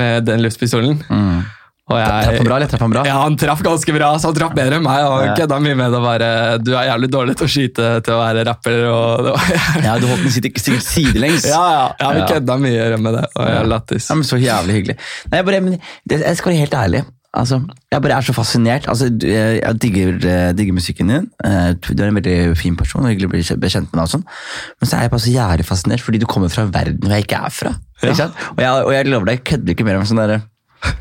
med 0.00 0.24
den 0.26 0.42
luftpistolen. 0.42 0.98
Mm. 1.08 1.44
Og 1.84 1.98
jeg, 2.00 2.08
Traff 2.08 2.38
han 2.40 2.46
bra, 2.48 2.56
eller? 2.56 2.68
Traff 2.72 2.80
han 2.80 2.92
bra? 2.94 3.00
Ja, 3.04 3.16
han 3.20 3.34
traff 3.36 3.60
ganske 3.60 3.92
bra, 3.92 4.06
så 4.18 4.30
han 4.30 4.36
traff 4.38 4.54
bedre 4.56 4.78
enn 4.78 4.86
meg. 4.86 5.02
Og 5.04 5.18
Ja. 5.26 5.34
kødda 5.36 5.58
mye 5.60 5.76
med 5.76 5.92
det 5.92 6.00
bare, 6.00 6.28
Du 6.64 6.70
er 6.72 6.86
jævlig 6.88 7.10
dårlig 7.12 7.34
til 7.36 7.44
å 7.46 7.50
skyte 7.52 7.88
til 8.06 8.14
å 8.14 8.20
være 8.22 8.44
rapper. 8.48 8.78
Og 8.88 9.24
det 9.26 9.34
var, 9.34 9.84
Ja, 9.84 9.98
Du 10.00 10.06
holdt 10.08 10.22
den 10.24 10.32
sikkert, 10.32 10.80
sidelengs. 10.80 11.44
ja, 11.44 11.60
ja, 11.60 11.84
ja, 12.00 12.12
vi 12.16 12.20
Ja. 12.24 12.26
kødda 12.32 12.56
mye 12.58 12.96
med 12.96 13.12
det. 13.20 13.26
Og 13.36 13.44
jeg. 13.46 14.00
Ja, 14.08 14.14
men 14.16 14.24
Så 14.24 14.40
jævlig 14.40 14.72
hyggelig. 14.80 14.96
Nei, 15.30 15.36
jeg, 15.38 15.44
bare, 15.44 15.60
men, 15.60 15.78
det, 16.08 16.20
jeg 16.24 16.36
skal 16.40 16.52
være 16.52 16.60
helt 16.64 16.74
ærlig. 16.80 17.04
Altså, 17.34 17.56
jeg 17.90 18.02
bare 18.02 18.14
er 18.20 18.20
så 18.22 18.32
fascinert. 18.36 18.84
Altså, 18.88 19.08
jeg 19.26 19.80
digger, 19.82 20.14
eh, 20.22 20.52
digger 20.54 20.72
musikken 20.76 21.08
din. 21.10 21.24
Eh, 21.44 21.72
Du 21.74 21.90
er 22.02 22.06
en 22.08 22.14
veldig 22.14 22.56
fin 22.56 22.76
person 22.76 23.02
og 23.02 23.10
hyggelig 23.10 23.26
å 23.26 23.32
bli 23.32 23.42
kjent- 23.42 23.60
med 23.90 23.98
deg. 23.98 24.02
og 24.02 24.08
sånn. 24.12 24.24
Men 24.80 24.88
så 24.88 24.96
er 24.96 25.00
jeg 25.02 25.10
bare 25.10 25.20
så 25.26 25.34
jævlig 25.34 25.66
fascinert 25.66 26.00
fordi 26.00 26.20
du 26.20 26.26
kommer 26.26 26.48
fra 26.48 26.62
en 26.62 26.70
verden 26.72 27.00
hvor 27.02 27.10
jeg 27.16 27.26
ikke 27.26 27.44
er 27.44 27.50
fra. 27.50 27.74
Ja. 28.02 28.08
Ikke 28.08 28.16
sant? 28.16 28.34
Og, 28.54 28.58
jeg, 28.62 28.70
og 28.86 28.92
jeg 28.92 29.06
lover 29.10 29.24
deg, 29.26 29.40
jeg 29.40 29.44
kødder 29.50 29.74
ikke 29.74 29.84
mer 29.84 29.96
om 29.98 30.04
sånn 30.06 30.22
derre 30.22 30.42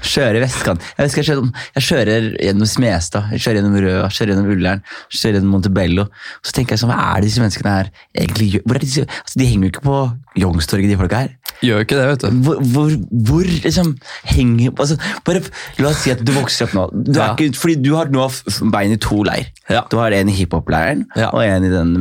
Kjøre 0.04 0.42
vestkant. 0.44 0.84
Jeg, 0.98 1.08
husker 1.08 1.24
jeg, 1.24 1.30
kjører, 1.30 1.52
jeg 1.78 1.86
kjører 1.88 2.28
gjennom 2.48 2.70
Smestad, 2.70 3.32
jeg 3.34 3.44
kjører 3.44 3.60
gjennom 3.60 3.78
Røa, 3.84 4.10
kjører 4.14 4.34
gjennom 4.34 4.52
Ullern, 4.54 4.84
kjører 5.12 5.38
gjennom 5.40 5.54
Montebello. 5.58 6.06
Så 6.46 6.56
tenker 6.58 6.76
jeg 6.76 6.84
sånn, 6.84 6.94
hva 6.94 7.00
er 7.14 7.22
det 7.24 7.30
disse 7.32 7.44
menneskene 7.44 7.76
her 7.78 7.92
egentlig 8.24 8.50
gjør? 8.56 8.66
Hvor 8.68 8.80
er 8.80 8.86
disse, 8.86 9.06
altså, 9.08 9.40
de 9.42 9.50
henger 9.50 9.68
jo 9.70 9.74
ikke 9.74 9.86
på 9.88 9.98
Youngstorget, 10.44 10.90
de 10.90 10.98
folka 11.00 11.24
her. 11.26 11.34
Gjør 11.64 11.84
ikke 11.86 11.96
det, 12.00 12.06
vet 12.10 12.24
du. 12.26 12.40
Hvor, 12.44 12.62
hvor, 12.74 12.94
hvor 13.30 13.50
liksom 13.64 13.94
henger 14.28 14.74
altså, 14.74 14.98
bare, 15.28 15.44
La 15.80 15.92
oss 15.92 16.02
si 16.04 16.12
at 16.12 16.24
du 16.26 16.32
vokser 16.36 16.66
opp 16.68 16.74
nå. 16.76 16.86
Du 17.08 17.14
Ja. 17.20 17.30
ikke, 17.34 17.54
fordi 17.56 17.78
du 17.86 17.94
har 17.96 18.10
nå 18.12 18.26
bein 18.74 18.92
i 18.96 18.98
to 19.02 19.22
leir. 19.24 19.48
Ja. 19.72 19.84
Du 19.92 19.96
har 20.02 20.12
en 20.12 20.28
i 20.30 20.34
hiphop-leiren 20.36 21.06
Ja. 21.16 21.30
og 21.32 21.40
en 21.46 21.64
i 21.64 21.70
den 21.72 21.94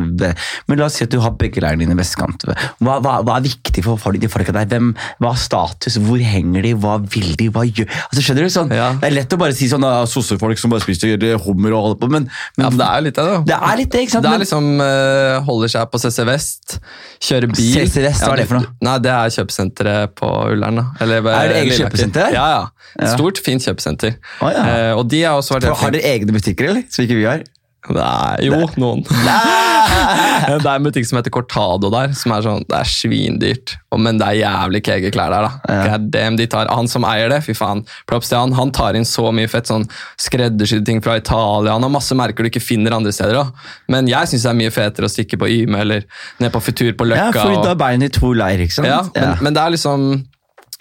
Men 0.66 0.78
la 0.80 0.86
oss 0.88 0.96
si 0.98 1.04
at 1.04 1.12
du 1.12 1.20
har 1.22 1.36
begge 1.38 1.62
leirene 1.62 1.84
dine 1.84 1.94
i 1.94 2.00
vestkant. 2.00 2.42
Hva, 2.82 2.96
hva, 3.04 3.20
hva 3.22 3.36
er 3.38 3.46
viktig 3.46 3.84
for 3.84 4.16
de 4.16 4.30
folka 4.32 4.54
der? 4.56 4.66
Hvem, 4.72 4.94
hva 5.22 5.34
er 5.36 5.42
status? 5.44 5.98
Hvor 6.02 6.18
henger 6.18 6.62
de? 6.66 6.72
Hva 6.82 6.96
vil 7.12 7.36
de? 7.38 7.50
Hva 7.52 7.66
gjør 7.80 7.88
altså, 7.92 8.22
Skjønner 8.26 8.46
du? 8.46 8.50
sånn, 8.52 8.72
Ja. 8.76 8.88
Det 9.00 9.08
er 9.08 9.14
lett 9.16 9.34
å 9.36 9.38
bare 9.40 9.56
si 9.56 9.68
sånn 9.70 9.86
ah, 9.88 10.02
sossefolk 10.08 10.60
som 10.60 10.72
bare 10.72 10.84
spiser 10.84 11.22
hummer 11.46 11.76
og 11.76 11.86
holder 11.86 12.00
på, 12.02 12.10
men, 12.12 12.28
men 12.58 12.64
Ja, 12.66 12.70
men 12.70 12.80
det 12.80 12.88
er 12.88 13.00
jo 13.00 13.06
litt 13.08 13.18
det, 13.18 13.24
da. 13.28 13.38
det 13.50 13.58
er 13.70 13.80
litt 13.80 13.92
det, 13.94 14.02
ikke 14.06 14.14
sant? 14.16 14.26
Det 14.26 14.32
er 14.32 14.42
liksom 14.44 14.68
uh, 14.82 15.38
Holder 15.48 15.72
seg 15.74 15.88
på 15.92 16.02
CC 16.02 16.26
Vest, 16.28 16.76
kjører 17.28 17.54
bil 17.54 17.72
CC 17.78 18.04
Vest, 18.04 18.26
hva 18.26 18.34
er 18.36 18.42
det 18.42 18.48
for 18.50 18.60
noe? 18.60 18.74
Nei, 18.84 18.96
Det 19.06 19.14
er 19.14 19.34
kjøpesenteret 19.38 20.14
på 20.18 20.30
Ullern. 20.52 20.82
Er 21.00 21.16
det 21.16 21.58
eget 21.62 21.80
kjøpesenter? 21.80 22.30
Ja, 22.36 22.46
ja. 22.58 23.10
Stort, 23.14 23.40
fint 23.44 23.64
kjøpesenter. 23.64 24.18
Oh, 24.42 24.50
ja. 24.52 24.62
uh, 24.92 25.00
og 25.00 25.06
de 25.12 25.24
har 25.24 25.38
også 25.40 25.56
vært 25.56 25.70
For, 25.70 25.84
har 25.86 25.96
dere 25.96 26.14
egne 26.16 26.36
butikker, 26.36 26.72
eller? 26.72 26.86
Som 26.92 27.06
ikke 27.06 27.20
vi 27.20 27.28
har? 27.28 27.44
Nei, 27.90 28.46
jo, 28.46 28.62
noen. 28.78 29.02
Det 29.92 30.66
er 30.66 30.74
en 30.74 30.86
butikk 30.86 31.06
som 31.08 31.18
heter 31.18 31.32
Cortado 31.34 31.90
der, 31.92 32.12
som 32.16 32.34
er 32.34 32.44
sånn, 32.44 32.64
det 32.68 32.78
er 32.78 32.90
svindyrt. 32.90 33.74
Men 33.98 34.18
det 34.20 34.28
er 34.28 34.38
jævlig 34.40 34.82
kege 34.86 35.12
klær 35.14 35.32
der, 35.34 35.46
da. 35.46 35.76
Ja. 35.92 35.98
Damn, 36.16 36.38
de 36.40 36.46
tar, 36.50 36.70
han 36.72 36.88
som 36.90 37.06
eier 37.08 37.32
det, 37.32 37.42
fy 37.46 37.54
faen, 37.56 37.84
props 38.10 38.32
til 38.32 38.40
han, 38.40 38.54
han 38.56 38.72
tar 38.74 38.98
inn 38.98 39.06
så 39.08 39.28
mye 39.34 39.50
fett, 39.52 39.70
sånn 39.70 39.86
skreddersydde 40.20 40.86
ting 40.88 41.02
fra 41.04 41.18
Italia, 41.20 41.76
han 41.76 41.86
har 41.86 41.92
masse 41.92 42.16
merker 42.18 42.44
du 42.44 42.50
ikke 42.52 42.64
finner 42.64 42.96
andre 42.96 43.14
steder. 43.14 43.38
da. 43.38 43.72
Men 43.92 44.10
jeg 44.10 44.32
syns 44.32 44.46
det 44.46 44.52
er 44.52 44.60
mye 44.64 44.74
fetere 44.74 45.08
å 45.08 45.12
stikke 45.12 45.40
på 45.40 45.50
Yme 45.60 45.84
eller 45.84 46.06
ned 46.42 46.54
på 46.54 46.62
Futur 46.64 46.92
på 46.98 47.08
Løkka. 47.08 47.32
Ja, 47.32 47.46
for 47.46 47.72
da 47.72 47.90
er 47.90 48.06
i 48.06 48.12
to 48.12 48.34
leir, 48.36 48.66
ikke 48.66 48.80
sant? 48.80 48.90
ja, 48.90 49.02
men, 49.16 49.48
men 49.48 49.56
det 49.58 49.64
er 49.64 49.76
liksom 49.76 50.12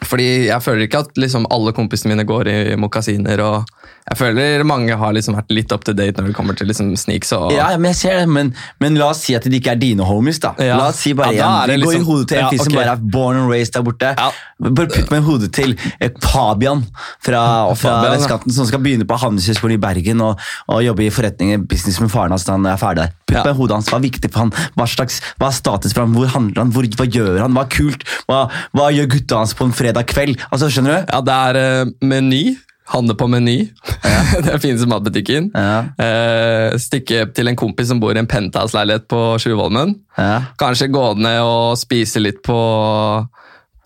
fordi 0.01 0.47
jeg 0.47 0.65
føler 0.65 0.87
ikke 0.87 1.03
at 1.05 1.19
liksom 1.19 1.43
alle 1.53 1.73
kompisene 1.77 2.15
mine 2.15 2.25
går 2.25 2.47
i 2.49 2.75
mokasiner. 2.79 3.41
og 3.45 3.69
Jeg 4.09 4.17
føler 4.17 4.63
mange 4.67 4.95
har 4.97 5.13
liksom 5.13 5.35
vært 5.37 5.51
litt 5.53 5.71
up 5.71 5.83
to 5.85 5.93
date 5.95 6.17
når 6.19 6.31
det 6.31 6.35
kommer 6.35 6.57
til 6.57 6.67
liksom 6.71 6.89
sneaks. 6.97 7.31
og... 7.37 7.51
Ja, 7.53 7.69
men 7.77 7.91
jeg 7.91 7.99
ser 8.01 8.21
det, 8.21 8.29
men, 8.33 8.49
men 8.81 8.97
la 8.99 9.11
oss 9.13 9.21
si 9.27 9.35
at 9.37 9.45
de 9.45 9.53
ikke 9.59 9.75
er 9.75 9.81
dine 9.81 10.05
homies. 10.07 10.39
da. 10.41 10.55
Ja. 10.59 10.79
La 10.79 10.89
oss 10.89 11.03
si 11.05 11.13
bare 11.17 11.35
Ja, 11.35 11.37
igjen, 11.37 11.51
er 11.51 11.73
en, 11.75 11.79
det 11.79 11.85
Gå 11.85 11.91
i 11.91 11.95
liksom- 11.95 12.07
hodet 12.09 12.27
til 12.31 12.39
en 12.39 12.43
Ja, 12.43 12.49
fyr 12.49 12.63
som 12.65 12.77
bare 12.79 12.95
er 12.95 13.03
born 13.15 13.37
and 13.37 13.51
raised 13.51 13.75
der 13.77 13.85
borte. 13.85 14.13
Ja. 14.17 14.31
Bare 14.61 14.89
putt 14.91 15.13
meg 15.13 15.21
i 15.21 15.25
hodet 15.25 15.51
til 15.57 15.75
eh, 15.99 16.11
Fabian 16.21 16.83
fra, 17.23 17.43
fra 17.77 17.93
vestkanten 18.11 18.53
som 18.53 18.67
skal 18.69 18.81
begynne 18.83 19.07
på 19.09 19.17
Handelshøyskolen 19.21 19.77
i 19.77 19.81
Bergen 19.81 20.21
og, 20.25 20.41
og 20.67 20.81
jobbe 20.85 21.05
i 21.05 21.11
forretning 21.13 21.65
business 21.69 22.01
med 22.01 22.11
faren 22.13 22.35
hans 22.35 22.47
han 22.49 22.65
er 22.69 22.81
ferdig 22.81 23.05
der. 23.05 23.13
Putt 23.29 23.45
meg 23.45 23.53
i 23.53 23.57
hodet 23.61 23.77
hans. 23.79 23.91
Hva 23.93 24.01
er 24.01 24.05
viktig 24.09 24.31
for 24.33 24.45
han? 24.45 24.51
Hva, 24.75 24.89
slags, 24.89 25.21
hva 25.39 25.49
er 25.49 25.55
status 25.57 25.95
for 25.95 26.03
han? 26.05 26.17
Hvor 26.17 26.33
handler 26.35 26.65
han? 26.65 26.73
Hvor, 26.75 26.89
hva 26.99 27.07
gjør 27.07 27.39
han? 27.45 27.55
Hva 27.57 27.65
er 27.65 27.71
kult? 27.77 28.05
Hva, 28.27 28.43
hva 28.77 28.89
gjør 28.93 29.09
gutta 29.15 29.41
hans 29.43 29.55
på 29.57 29.69
en 29.69 29.75
fredag 29.77 30.09
kveld? 30.11 30.41
Altså, 30.51 30.69
skjønner 30.73 30.99
du? 30.99 31.13
Ja, 31.15 31.23
det 31.25 31.39
er 31.47 31.61
uh, 31.87 31.95
Meny. 32.05 32.43
Handle 32.91 33.15
på 33.15 33.27
Meny. 33.31 33.57
det 34.35 34.43
finnes 34.43 34.63
fineste 34.63 34.87
matbutikken. 34.91 35.51
Ja. 35.55 35.83
Eh, 35.95 36.77
stikke 36.81 37.25
til 37.35 37.51
en 37.51 37.59
kompis 37.59 37.91
som 37.91 38.01
bor 38.03 38.15
i 38.15 38.19
en 38.19 38.29
penthouse-leilighet 38.29 39.07
på 39.11 39.21
Sjuvolmen. 39.39 39.95
Ja. 40.17 40.53
Kanskje 40.59 40.91
gå 40.91 41.05
ned 41.19 41.39
og 41.45 41.79
spise 41.79 42.19
litt 42.19 42.41
på, 42.43 42.59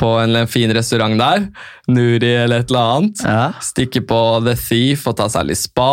på 0.01 0.11
en, 0.17 0.29
eller 0.29 0.45
annen 0.45 0.51
fin 0.51 0.73
restaurant 0.73 1.19
der. 1.21 1.49
Nuri 1.87 2.33
eller 2.45 2.65
et 2.65 2.73
eller 2.73 2.95
annet. 2.95 3.25
Ja. 3.25 3.43
Stikke 3.61 4.01
på 4.09 4.21
The 4.47 4.57
Thief 4.57 5.05
og 5.11 5.19
ta 5.21 5.29
seg 5.31 5.51
litt 5.51 5.61
spa. 5.61 5.91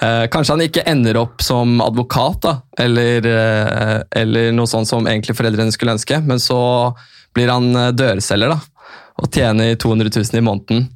Eh, 0.00 0.26
kanskje 0.32 0.54
han 0.54 0.64
ikke 0.64 0.86
ender 0.88 1.18
opp 1.20 1.42
som 1.44 1.80
advokat, 1.84 2.40
da, 2.46 2.54
eller, 2.80 3.26
eh, 3.26 3.98
eller 4.22 4.54
noe 4.56 4.70
sånt 4.70 4.88
som 4.88 5.04
egentlig 5.04 5.36
foreldrene 5.36 5.74
skulle 5.74 5.92
ønske, 5.98 6.22
men 6.24 6.40
så 6.40 6.60
blir 7.36 7.52
han 7.52 7.68
eh, 7.76 7.90
dørselger 7.92 8.54
da, 8.54 8.56
og 9.20 9.28
tjener 9.28 9.74
200 9.76 10.08
000 10.14 10.40
i 10.40 10.46
måneden. 10.46 10.88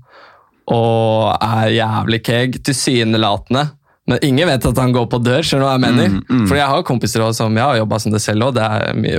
Og 0.72 1.32
er 1.36 1.72
jævlig 1.74 2.20
keeg, 2.24 2.60
tilsynelatende. 2.64 3.66
Men 4.04 4.20
ingen 4.24 4.48
vet 4.48 4.64
at 4.68 4.78
han 4.80 4.92
går 4.92 5.06
på 5.08 5.20
dør, 5.24 5.40
skjønner 5.40 5.64
du 5.64 5.68
hva 5.68 5.74
jeg 5.78 5.82
mener? 5.84 6.08
Mm, 6.12 6.24
mm. 6.28 6.46
For 6.50 6.58
jeg 6.58 6.68
har 6.68 6.82
kompiser 6.84 7.24
også, 7.24 7.46
som 7.46 7.56
jeg 7.56 7.64
har 7.64 7.78
jobba 7.80 7.98
som 8.02 8.12
det 8.12 8.20
selv 8.20 8.48
òg, 8.48 8.58
det, 8.58 8.66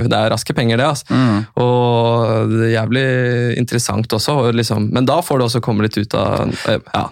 det 0.06 0.18
er 0.18 0.30
raske 0.30 0.54
penger, 0.54 0.78
det. 0.78 0.86
altså. 0.86 1.06
Mm. 1.10 1.40
Og 1.62 2.52
det 2.52 2.60
er 2.68 2.74
jævlig 2.76 3.06
interessant 3.58 4.14
også. 4.18 4.36
og 4.44 4.60
Liksom, 4.60 4.86
men 4.94 5.08
da 5.08 5.18
får 5.26 5.40
du 5.40 5.46
også 5.48 5.62
komme 5.64 5.86
litt 5.86 5.98
ut 5.98 6.14
av 6.18 6.54
ja, 6.70 7.08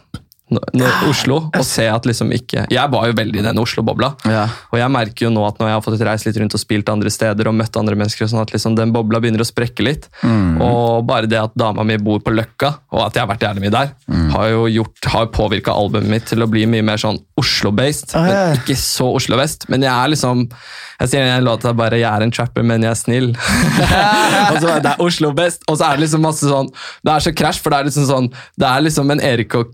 nå- 0.52 0.60
nå- 0.76 1.08
Oslo 1.08 1.36
og 1.56 1.64
se 1.64 1.86
at 1.88 2.04
liksom 2.04 2.30
ikke 2.36 2.66
Jeg 2.70 2.90
var 2.92 3.06
jo 3.06 3.12
veldig 3.16 3.38
i 3.40 3.42
den 3.42 3.56
Oslo-bobla. 3.58 4.10
Ja. 4.28 4.48
Og 4.72 4.78
jeg 4.78 4.90
merker 4.92 5.24
jo 5.26 5.30
nå 5.30 5.46
at 5.48 5.58
når 5.58 5.68
jeg 5.70 5.74
har 5.78 5.80
fått 5.86 6.00
reist 6.06 6.26
litt 6.26 6.36
rundt 6.36 6.54
og 6.54 6.60
spilt 6.60 6.88
andre 6.92 7.10
steder 7.10 7.48
og 7.48 7.54
møtt 7.54 7.76
andre 7.80 7.96
mennesker, 7.96 8.26
sånn 8.28 8.42
at 8.42 8.52
liksom 8.52 8.76
den 8.76 8.92
bobla 8.92 9.20
begynner 9.20 9.40
å 9.40 9.48
sprekke 9.48 9.82
litt. 9.82 10.08
Mm. 10.22 10.60
Og 10.60 11.06
bare 11.06 11.26
det 11.26 11.40
at 11.40 11.54
dama 11.56 11.82
mi 11.84 11.96
bor 11.96 12.18
på 12.20 12.30
Løkka, 12.34 12.74
og 12.92 13.06
at 13.06 13.14
jeg 13.14 13.24
har 13.26 13.30
vært 13.34 13.46
jævlig 13.48 13.62
mye 13.66 13.70
der, 13.78 13.90
Mm. 14.08 14.30
har 14.32 14.48
jo 14.50 14.66
gjort, 14.68 15.04
har 15.06 15.26
påvirka 15.26 15.72
albumet 15.72 16.08
mitt 16.10 16.26
til 16.26 16.38
å 16.44 16.46
bli 16.50 16.66
mye 16.66 16.84
mer 16.84 16.96
sånn 17.00 17.18
Oslo-based. 17.40 18.14
Ah, 18.14 18.26
ja. 18.26 18.32
Men 18.52 18.56
ikke 18.58 18.76
så 18.76 19.08
Oslo-vest. 19.16 19.68
Men 19.68 19.80
jeg 19.82 19.90
er 19.92 20.08
liksom 20.08 20.48
Jeg 21.00 21.08
sier 21.10 21.24
i 21.26 21.28
en 21.36 21.42
låt 21.44 21.64
at 21.64 21.74
bare 21.76 21.98
'jeg 21.98 22.04
er 22.06 22.22
en 22.22 22.30
trapper, 22.30 22.62
men 22.62 22.80
jeg 22.80 22.90
er 22.90 22.94
snill'. 22.94 23.34
og 24.54 24.56
så 24.62 24.76
er 24.76 24.80
det 24.80 24.92
Oslo 25.00 25.32
best, 25.32 25.62
og 25.68 25.76
så 25.76 25.88
er 25.90 25.96
det 25.96 26.04
liksom 26.06 26.20
masse 26.22 26.46
sånn 26.46 26.68
Det 27.04 27.12
er 27.12 27.18
så 27.24 27.32
krasj, 27.34 27.58
for 27.60 27.70
det 27.70 27.78
er 27.80 27.84
liksom 27.88 28.06
sånn 28.06 28.28
Det 28.56 28.68
er 28.68 28.80
liksom 28.86 29.10
en 29.10 29.20
Erik 29.20 29.54
og 29.58 29.72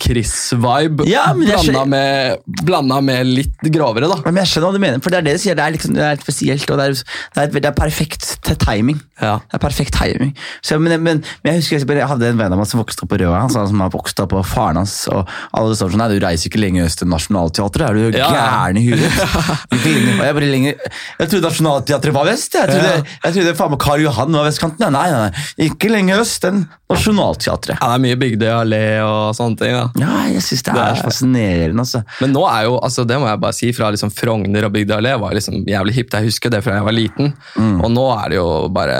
Chris-vibe 0.60 1.06
Ja, 1.08 1.32
blanda, 1.34 1.84
med, 1.88 2.38
blanda 2.64 3.00
med 3.04 3.26
litt 3.26 3.60
grovere, 3.72 4.08
da. 4.10 4.20
Men 4.26 4.40
jeg 4.42 4.50
skjønner 4.52 4.68
hva 4.70 4.76
du 4.76 4.82
mener, 4.82 5.00
for 5.04 5.10
det 5.14 5.20
er 5.20 5.26
det 5.28 5.34
du 5.38 5.42
sier. 5.42 5.56
Det 5.58 5.64
er, 5.64 5.74
liksom, 5.76 5.94
det 5.96 6.04
er 6.06 6.20
spesielt, 6.22 6.70
og 6.70 6.78
det 6.80 6.86
er, 6.86 6.94
det 7.36 7.42
er, 7.42 7.52
det 7.60 7.70
er 7.70 7.76
perfekt 7.76 8.28
timing. 8.60 9.00
Ja. 9.20 9.36
Det 9.50 9.58
er 9.58 9.62
perfekt 9.62 9.94
timing. 9.96 10.32
Så, 10.64 10.78
men, 10.80 10.96
men, 11.04 11.22
men 11.44 11.52
jeg 11.54 11.60
husker 11.62 11.96
jeg 12.00 12.08
hadde 12.08 12.30
en 12.30 12.38
venn 12.40 12.52
av 12.54 12.60
meg 12.60 12.68
som 12.70 12.80
vokste 12.80 13.04
opp 13.04 13.12
på 13.12 13.18
Røa. 13.20 13.40
Han 13.44 13.52
sa 13.52 13.66
som 13.68 13.80
har 13.84 13.92
vokst 13.92 14.20
opp 14.22 14.32
på 14.32 14.42
faren 14.46 14.80
hans, 14.80 14.94
og 15.12 15.28
alle 15.56 15.76
står 15.76 15.92
sånn 15.94 16.00
Nei, 16.00 16.08
du 16.14 16.22
reiser 16.24 16.48
ikke 16.48 16.62
lenger 16.62 16.86
øst 16.88 17.02
til 17.02 17.10
Nationaltheatret, 17.12 17.84
er 17.90 17.98
du 18.14 18.18
Ja, 18.18 18.30
gæren 18.32 18.78
i 18.80 18.84
huet? 18.86 19.20
Og 19.70 20.24
jeg 20.24 20.34
bare 20.36 20.48
lenger 20.48 20.78
Jeg 21.20 21.28
trodde 21.30 21.42
Nationaltheatret 21.50 22.14
var 22.16 22.28
vest. 22.30 22.54
Jeg 22.56 22.70
trodde, 22.70 22.90
Ja. 22.90 23.02
jeg 23.26 23.34
trodde 23.36 23.54
faen 23.58 23.74
meg 23.74 23.80
Karl 23.84 24.04
Johan 24.06 24.36
var 24.38 24.46
vestkanten. 24.48 24.92
Nei, 24.96 25.06
nei, 25.12 25.26
nei. 25.28 25.66
Ikke 25.68 25.90
lenger 25.92 26.22
øst 26.24 26.46
enn 26.48 26.62
Nationaltheatret. 26.90 27.76
Ja, 27.78 27.90
det 27.92 27.98
er 27.98 28.02
mye 28.06 28.18
Bygdøy 28.20 28.48
allé 28.50 28.82
og 29.04 29.34
sånne 29.38 29.60
ting. 29.60 29.76
da. 29.76 29.84
Ja, 30.02 30.16
jeg 30.32 30.42
syns 30.50 30.62
det 30.66 30.74
Det 30.76 30.82
er 30.84 30.92
er- 30.98 31.02
fascinerende, 31.06 31.80
altså. 31.86 32.02
Men 32.20 32.34
nå 32.36 32.44
er 32.50 32.66
jo, 32.68 32.76
altså 32.82 33.06
det 33.08 33.18
må 33.22 33.26
jeg 33.30 33.40
bare 33.46 33.56
si, 33.56 33.72
fra 33.72 33.90
liksom 33.94 34.10
Frogner 34.12 34.66
og 34.68 34.72
Bygdøy 34.76 34.96
allé 34.98 35.14
var 35.22 35.32
liksom 35.38 35.62
jævlig 35.70 35.94
hipt. 35.96 36.12
Jeg 36.18 36.28
husker 36.30 36.50
det 36.52 36.62
fra 36.66 36.74
jeg 36.78 36.84
var 36.90 36.96
liten. 36.96 37.32
Mm. 37.56 37.76
Og 37.84 37.90
nå 37.94 38.06
er 38.18 38.28
det 38.34 38.40
jo 38.42 38.48
bare 38.74 38.98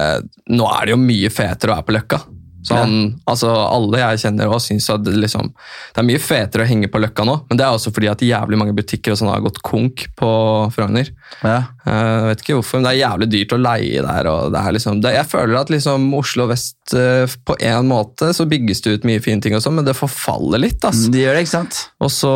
Nå 0.50 0.66
er 0.70 0.86
det 0.86 0.94
jo 0.96 1.00
mye 1.02 1.30
fetere 1.30 1.72
å 1.72 1.76
være 1.80 1.86
på 1.90 1.94
Løkka. 1.98 2.20
Så 2.62 2.76
han, 2.76 2.96
altså, 3.30 3.48
alle 3.48 4.00
jeg 4.02 4.20
kjenner 4.24 4.50
også 4.52 4.74
syns 4.74 4.88
at 4.92 5.04
det, 5.06 5.14
liksom, 5.22 5.48
det 5.94 6.02
er 6.02 6.06
mye 6.06 6.20
fetere 6.20 6.64
å 6.66 6.68
henge 6.68 6.90
på 6.92 7.00
Løkka 7.00 7.24
nå, 7.24 7.36
men 7.48 7.60
det 7.60 7.64
er 7.64 7.76
også 7.76 7.92
fordi 7.94 8.10
at 8.12 8.24
jævlig 8.24 8.58
mange 8.60 8.74
butikker 8.76 9.14
og 9.14 9.20
sånn 9.20 9.30
har 9.32 9.44
gått 9.44 9.62
konk 9.64 10.04
på 10.18 10.32
Frogner. 10.74 11.08
Ja. 11.40 11.56
Uh, 11.86 12.28
vet 12.28 12.44
ikke 12.44 12.58
hvorfor, 12.58 12.78
men 12.78 12.88
det 12.88 12.92
er 12.92 13.00
jævlig 13.00 13.30
dyrt 13.32 13.54
å 13.56 13.60
leie 13.60 14.04
der. 14.04 14.28
det 14.52 14.60
er 14.60 14.76
liksom, 14.76 15.00
det, 15.00 15.14
Jeg 15.16 15.28
føler 15.30 15.60
at 15.62 15.72
liksom 15.72 16.10
Oslo 16.18 16.48
vest 16.50 16.96
uh, 16.96 17.24
på 17.48 17.56
en 17.70 17.88
måte 17.88 18.32
så 18.36 18.48
bygges 18.50 18.84
det 18.84 18.98
ut 18.98 19.08
mye 19.08 19.22
fine 19.24 19.40
ting, 19.44 19.56
og 19.56 19.64
sånn, 19.64 19.78
men 19.80 19.88
det 19.88 19.96
forfaller 19.96 20.60
litt. 20.60 20.84
Altså. 20.84 21.08
Det 21.14 21.24
gjør 21.24 21.38
det, 21.38 21.46
ikke 21.46 21.54
sant? 21.54 21.80
Og 22.04 22.12
så, 22.12 22.34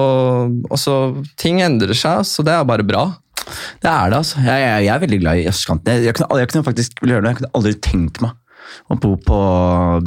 og 0.70 0.80
så 0.80 0.96
Ting 1.40 1.60
endrer 1.64 1.96
seg, 1.98 2.24
så 2.28 2.44
det 2.46 2.54
er 2.54 2.64
bare 2.66 2.86
bra. 2.86 3.04
Det 3.82 3.90
er 3.90 4.08
det, 4.08 4.22
altså. 4.22 4.40
Jeg, 4.40 4.62
jeg, 4.62 4.84
jeg 4.86 4.94
er 4.94 5.02
veldig 5.02 5.20
glad 5.20 5.40
i 5.42 5.48
østkanten. 5.50 5.92
Jeg, 5.92 6.08
jeg, 6.08 6.16
kunne, 6.16 6.40
jeg 6.40 6.50
kunne 6.52 6.66
faktisk 6.66 7.02
vil 7.02 7.14
gjøre 7.14 7.26
det. 7.26 7.32
Jeg 7.34 7.40
kunne 7.42 7.52
aldri 7.58 7.74
tenkt 7.84 8.22
meg 8.24 8.32
å 8.90 8.96
bo 9.00 9.14
på 9.20 9.38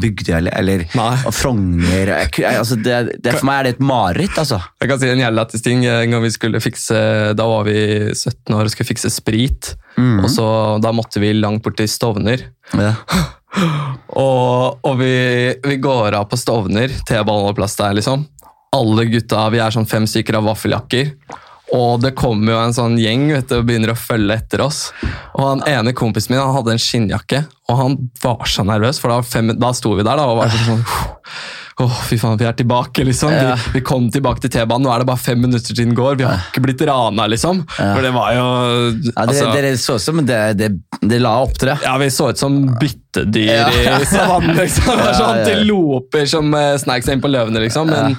Bygdøy 0.02 0.34
eller, 0.38 0.54
eller 0.60 0.84
Frogner. 1.34 2.12
Altså, 2.52 2.78
det, 2.80 3.18
det, 3.24 3.36
for 3.38 3.48
meg 3.50 3.60
er 3.60 3.68
det 3.68 3.74
et 3.76 3.84
mareritt, 3.90 4.38
altså. 4.38 4.60
Jeg 4.82 4.92
kan 4.92 5.02
si 5.02 5.10
en 5.12 5.24
jævla 5.24 5.42
lættis 5.44 5.66
ting. 5.66 5.86
En 5.88 6.14
gang 6.14 6.24
vi 6.24 6.34
skulle 6.34 6.62
fikse, 6.64 7.00
Da 7.38 7.48
var 7.50 7.68
vi 7.68 7.78
17 8.14 8.56
år 8.56 8.68
og 8.68 8.74
skulle 8.74 8.92
fikse 8.92 9.12
sprit. 9.14 9.74
og 9.98 10.30
så 10.34 10.48
Da 10.84 10.94
måtte 10.96 11.24
vi 11.24 11.34
langt 11.38 11.64
bort 11.66 11.80
til 11.80 11.90
Stovner. 11.92 12.50
Ja. 12.76 12.94
Og, 14.18 14.84
og 14.86 14.96
vi, 15.00 15.10
vi 15.66 15.78
går 15.82 16.14
av 16.18 16.28
på 16.30 16.38
Stovner, 16.38 16.92
T-baneplass 17.08 17.78
der, 17.80 17.96
liksom. 17.98 18.26
Alle 18.76 19.06
gutta, 19.10 19.48
vi 19.54 19.62
er 19.64 19.74
sånn 19.74 19.88
fem 19.90 20.06
stykker 20.10 20.38
av 20.38 20.46
vaffeljakker. 20.50 21.12
Og 21.76 22.00
det 22.00 22.14
kommer 22.16 22.54
jo 22.54 22.60
en 22.62 22.76
sånn 22.76 22.96
gjeng 23.02 23.26
vet 23.34 23.50
du, 23.50 23.58
og 23.60 23.68
begynner 23.68 23.92
å 23.92 24.00
følge 24.00 24.38
etter 24.40 24.64
oss. 24.64 24.86
Og 25.36 25.44
han 25.44 25.64
ene 25.68 25.96
kompisen 25.98 26.34
min 26.34 26.42
han 26.42 26.56
hadde 26.56 26.78
en 26.78 26.82
skinnjakke, 26.82 27.44
og 27.68 27.82
han 27.82 27.98
var 28.24 28.48
så 28.48 28.64
nervøs. 28.68 29.02
For 29.04 29.12
da, 29.12 29.20
fem, 29.26 29.52
da 29.60 29.74
sto 29.76 29.92
vi 29.98 30.06
der 30.08 30.20
da, 30.20 30.30
og 30.32 30.40
var 30.40 30.54
sånn 30.56 30.86
Åh, 31.80 31.98
fy 32.10 32.18
faen, 32.18 32.40
vi 32.42 32.46
er 32.50 32.56
tilbake, 32.58 33.04
liksom. 33.06 33.30
Ja. 33.36 33.52
Vi, 33.68 33.76
vi 33.78 33.82
kom 33.86 34.08
tilbake 34.10 34.42
til 34.42 34.50
T-banen, 34.56 34.88
nå 34.88 34.90
er 34.96 35.04
det 35.04 35.10
bare 35.12 35.22
fem 35.22 35.38
minutter 35.44 35.76
siden 35.78 35.94
går. 35.98 36.16
Vi 36.18 36.26
har 36.26 36.40
ikke 36.50 36.64
blitt 36.66 36.82
rana, 36.90 37.28
liksom. 37.30 37.60
For 37.76 38.02
det 38.02 38.14
var 38.16 38.32
jo 38.34 38.48
Ja, 38.48 38.96
dere, 38.98 39.28
altså- 39.28 39.52
dere 39.54 39.72
så 39.78 40.00
ut 40.00 40.02
som 40.08 40.24
det, 40.26 40.42
det, 40.58 40.72
det 41.06 41.22
la 41.22 41.36
opp 41.44 41.54
til 41.54 41.70
det. 41.70 41.78
ja, 41.86 41.94
vi 42.02 42.10
så 42.10 42.32
ut 42.34 42.42
som 42.42 42.58
byttedyr 42.82 43.54
Ja. 43.86 44.00
i 44.02 44.06
savannen. 44.10 44.58
Liksom. 44.58 44.90
Det 44.90 44.98
var 45.06 45.14
Ja, 45.14 45.18
sånn 45.22 45.38
ja, 45.38 45.46
loper 45.46 45.54
Antiloper 45.62 46.26
som 46.34 46.54
uh, 46.58 46.74
sneik 46.82 47.06
seg 47.06 47.14
inn 47.20 47.22
på 47.22 47.30
løvene, 47.30 47.62
liksom. 47.62 47.94
Men, 47.94 48.18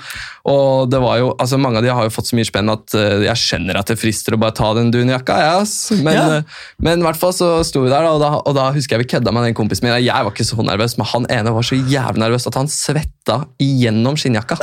Og 0.49 0.87
det 0.89 0.97
var 1.03 1.19
jo, 1.21 1.33
altså 1.37 1.59
Mange 1.61 1.77
av 1.77 1.85
de 1.85 1.91
har 1.93 2.07
jo 2.07 2.13
fått 2.15 2.31
så 2.31 2.37
mye 2.39 2.47
spenn 2.47 2.71
at 2.73 2.95
uh, 2.95 3.19
jeg 3.27 3.37
skjønner 3.43 3.77
at 3.83 3.91
det 3.91 3.99
frister 4.01 4.33
å 4.33 4.41
bare 4.41 4.55
ta 4.57 4.71
den 4.79 4.93
dunjakka. 4.95 5.35
Yes. 5.59 5.91
men, 5.99 6.15
Ja. 6.15 6.39
eh, 6.39 6.43
men 6.81 7.03
i 7.03 7.05
hvert 7.05 7.19
fall 7.21 7.35
så 7.37 7.51
sto 7.67 7.83
vi 7.83 7.91
der, 7.91 8.07
og 8.07 8.23
da, 8.23 8.31
og 8.39 8.55
da 8.57 8.71
husker 8.73 8.97
jeg 8.97 9.03
vi 9.05 9.11
kødda 9.19 9.35
med 9.35 9.45
den 9.51 9.59
kompisen 9.59 9.85
min. 9.91 9.99
Jeg 9.99 10.15
var 10.25 10.31
ikke 10.31 10.47
så 10.47 10.63
nervøs, 10.65 10.95
men 10.97 11.11
han 11.11 11.27
ene 11.29 11.53
var 11.59 11.67
så 11.67 11.75
jævlig 11.77 12.23
nervøs 12.23 12.47
at 12.49 12.55
han 12.63 12.71
svetta 12.71 13.43
igjennom 13.63 14.19
skinnjakka. 14.19 14.59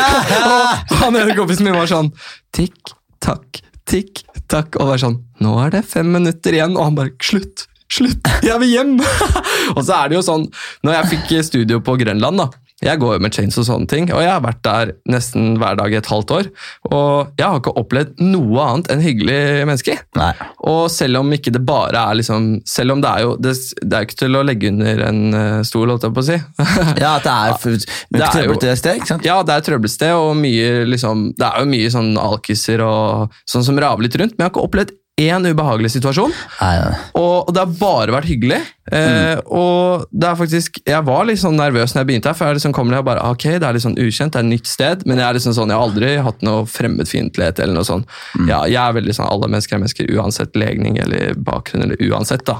og 0.90 0.96
han 1.02 1.20
ene 1.20 1.36
kompisen 1.36 1.68
min 1.68 1.76
var 1.76 1.90
sånn 1.90 2.10
tikk, 2.54 2.94
takk, 3.24 3.62
tikk, 3.90 4.24
takk. 4.50 4.78
Og 4.80 4.94
var 4.94 5.02
sånn 5.02 5.20
Nå 5.44 5.54
er 5.64 5.74
det 5.74 5.84
fem 5.88 6.08
minutter 6.14 6.56
igjen. 6.56 6.76
Og 6.78 6.88
han 6.88 6.98
bare 6.98 7.14
Slutt! 7.24 7.66
Slutt! 7.92 8.30
Jeg 8.42 8.58
vil 8.62 8.72
hjem! 8.72 8.94
og 9.76 9.82
så 9.84 10.00
er 10.00 10.10
det 10.10 10.16
jo 10.18 10.24
sånn 10.26 10.46
Når 10.86 10.96
jeg 10.96 11.10
fikk 11.12 11.34
studio 11.46 11.82
på 11.84 11.98
Grønland, 12.00 12.40
da. 12.40 12.63
Jeg 12.84 13.00
går 13.00 13.16
jo 13.16 13.22
med 13.24 13.34
chains 13.34 13.56
og 13.60 13.66
sånne 13.68 13.88
ting, 13.90 14.10
og 14.12 14.22
jeg 14.22 14.30
har 14.30 14.42
vært 14.44 14.62
der 14.66 14.92
nesten 15.10 15.54
hver 15.60 15.78
dag 15.80 15.94
i 15.94 15.98
et 15.98 16.10
halvt 16.10 16.34
år. 16.36 16.50
Og 16.90 17.40
jeg 17.40 17.46
har 17.46 17.60
ikke 17.60 17.74
opplevd 17.80 18.20
noe 18.22 18.66
annet 18.68 18.90
enn 18.92 19.04
hyggelige 19.04 19.64
mennesker. 19.68 20.02
Nei. 20.18 20.30
Og 20.68 20.82
selv 20.92 21.22
om 21.22 21.32
ikke 21.36 21.52
det 21.54 21.62
bare 21.66 22.00
er 22.10 22.18
liksom 22.18 22.46
Selv 22.68 22.94
om 22.94 23.00
det 23.02 23.10
er 23.10 23.22
jo 23.24 23.34
Det, 23.40 23.52
det 23.82 23.96
er 23.96 24.04
jo 24.04 24.06
ikke 24.08 24.18
til 24.20 24.36
å 24.38 24.42
legge 24.46 24.70
under 24.70 25.02
en 25.08 25.20
eh, 25.36 25.58
stol, 25.66 25.90
holdt 25.92 26.06
jeg 26.06 26.14
på 26.16 26.22
å 26.22 26.26
si. 26.28 26.38
Ja, 27.04 27.14
at 27.18 27.26
det 27.26 27.34
er, 27.34 27.78
det 28.14 28.20
er 28.22 28.34
trøblete 28.34 28.74
sted, 28.78 29.00
ikke 29.00 29.10
sant? 29.12 29.26
Ja, 29.26 29.38
det 29.46 29.54
er 29.54 29.62
et 29.62 29.68
trøbbelsted, 29.68 30.14
og 30.16 30.34
mye, 30.38 30.84
liksom, 30.88 31.30
det 31.38 31.48
er 31.48 31.62
jo 31.64 31.70
mye 31.70 31.92
sånn 31.92 32.12
alkiser 32.20 32.84
og 32.84 33.34
sånn 33.50 33.66
som 33.66 33.80
raver 33.80 34.06
litt 34.06 34.18
rundt, 34.20 34.36
men 34.36 34.44
jeg 34.44 34.50
har 34.50 34.54
ikke 34.54 34.68
opplevd 34.68 34.94
én 35.20 35.46
ubehagelig 35.46 35.92
situasjon. 35.94 36.32
Nei, 36.58 36.72
nei. 36.80 36.94
Og 37.20 37.50
det 37.54 37.62
har 37.62 37.74
bare 37.78 38.14
vært 38.16 38.26
hyggelig. 38.26 38.58
Eh, 38.92 39.38
og 39.46 40.04
det 40.12 40.26
er 40.28 40.36
faktisk 40.36 40.76
Jeg 40.84 41.06
var 41.06 41.22
litt 41.24 41.40
sånn 41.40 41.56
nervøs 41.56 41.94
når 41.94 42.02
jeg 42.02 42.08
begynte 42.10 42.28
her, 42.28 42.36
for 42.36 42.50
jeg 42.50 42.58
liksom 42.58 42.74
kommer 42.76 42.96
her 42.96 43.00
og 43.00 43.06
bare 43.06 43.22
Ok, 43.32 43.46
det 43.56 43.64
er 43.64 43.76
litt 43.76 43.84
sånn 43.86 43.96
ukjent, 43.96 44.34
det 44.34 44.42
er 44.42 44.44
et 44.44 44.50
nytt 44.50 44.68
sted, 44.68 45.06
men 45.08 45.22
jeg 45.22 45.26
er 45.26 45.38
liksom 45.38 45.54
sånn, 45.56 45.72
jeg 45.72 45.80
har 45.80 45.86
aldri 45.86 46.10
hatt 46.26 46.44
noe 46.44 46.66
fremmedfiendtlighet 46.68 47.62
eller 47.64 47.78
noe 47.78 47.88
sånt. 47.88 48.10
Ja, 48.50 48.64
jeg 48.68 48.80
er 48.82 48.98
veldig 48.98 49.16
sånn 49.16 49.30
alle 49.30 49.48
mennesker 49.54 49.78
er 49.78 49.84
mennesker, 49.84 50.10
uansett 50.18 50.58
legning 50.58 50.98
eller 51.00 51.38
bakgrunn 51.46 51.86
eller 51.86 52.02
uansett, 52.10 52.44
da. 52.50 52.58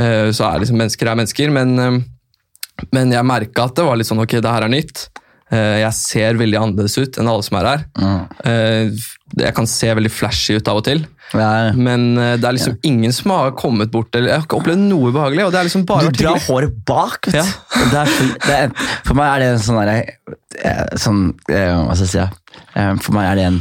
Eh, 0.00 0.32
så 0.34 0.48
er 0.48 0.64
liksom 0.64 0.80
mennesker 0.80 1.12
er 1.12 1.20
mennesker, 1.20 1.52
men, 1.54 1.76
eh, 1.78 2.88
men 2.96 3.12
jeg 3.14 3.28
merka 3.28 3.68
at 3.68 3.76
det 3.76 3.86
var 3.86 4.00
litt 4.00 4.10
sånn 4.10 4.24
ok, 4.24 4.40
det 4.40 4.56
her 4.56 4.66
er 4.66 4.72
nytt. 4.72 5.06
Eh, 5.52 5.80
jeg 5.82 5.92
ser 5.98 6.38
veldig 6.40 6.56
annerledes 6.60 6.96
ut 6.98 7.18
enn 7.20 7.28
alle 7.28 7.44
som 7.44 7.58
er 7.60 7.66
her. 7.68 7.82
Mm. 8.00 8.94
jeg 9.36 9.54
kan 9.56 9.66
se 9.68 9.90
veldig 9.94 10.10
flashy 10.12 10.56
ut 10.56 10.68
av 10.70 10.78
og 10.80 10.84
til. 10.86 11.04
Ja, 11.34 11.72
Men 11.74 12.16
eh, 12.20 12.36
det 12.38 12.46
er 12.46 12.54
liksom 12.56 12.76
ingen 12.86 13.12
som 13.16 13.32
har 13.34 13.50
kommet 13.58 13.90
bort 13.90 14.14
eller 14.14 14.28
Jeg 14.30 14.38
har 14.38 14.44
ikke 14.46 14.58
opplevd 14.60 14.82
noe 14.86 15.10
ubehagelig. 15.10 15.44
og 15.46 15.52
det 15.54 15.58
er 15.60 15.66
liksom 15.68 15.84
bare 15.88 16.10
Du 16.12 16.18
drar 16.22 16.38
håret 16.46 16.74
bak, 16.86 17.26
vet 17.26 17.34
du. 17.34 17.38
Ja. 17.40 17.44
Det 17.90 18.00
er, 18.00 18.12
for- 18.14 19.14
er, 19.14 19.14
meg 19.18 19.30
er 19.32 19.42
det 19.42 19.48
en 19.52 19.62
sånn 19.64 19.80
derre 19.80 20.98
sånn, 21.00 21.22
Hva 21.48 21.96
skal 21.96 22.04
jeg 22.06 22.12
si? 22.12 22.18
ja? 22.18 22.90
For 23.02 23.16
meg 23.16 23.30
er 23.32 23.40
det 23.40 23.46
en 23.50 23.60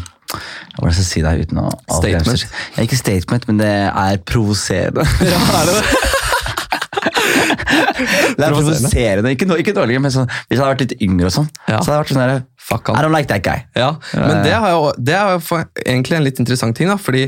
Hva 0.77 0.91
skal 0.91 1.01
jeg 1.01 1.09
si 1.09 1.21
det 1.25 1.33
uten 1.47 1.61
å 1.63 1.69
Statement. 1.99 2.45
Ja, 2.77 2.83
ikke 2.87 2.97
statement, 2.99 3.47
men 3.49 3.59
det 3.61 3.71
er 3.89 4.21
provoserende. 4.29 5.05
Ja, 5.33 5.39
er 5.61 5.71
det 5.71 5.79
det? 5.79 6.12
Det 8.37 8.45
er 8.45 8.51
provoserende. 8.53 9.31
Ikke, 9.35 9.47
ikke 9.61 9.73
dårligere, 9.75 10.01
men 10.03 10.13
sånn, 10.13 10.27
hvis 10.47 10.57
jeg 10.57 10.61
hadde 10.63 10.73
vært 10.73 10.83
litt 10.85 10.95
yngre, 11.05 11.29
og 11.29 11.35
sånn, 11.37 11.49
Ja. 11.67 11.79
så 11.81 11.91
hadde 11.91 11.97
jeg 11.97 12.03
vært 12.03 12.13
sånn 12.13 12.23
Fuck 12.63 12.93
I 12.93 13.01
don't 13.03 13.15
like 13.15 13.27
that 13.31 13.43
guy. 13.43 13.65
Ja, 13.75 13.95
men 14.13 14.43
det, 14.45 14.53
har 14.55 14.71
jo, 14.71 14.91
det 14.97 15.15
er 15.17 15.35
jo 15.35 15.61
egentlig 15.83 16.17
en 16.17 16.25
litt 16.27 16.39
interessant 16.39 16.77
ting. 16.77 16.87
da, 16.87 16.97
fordi 17.01 17.27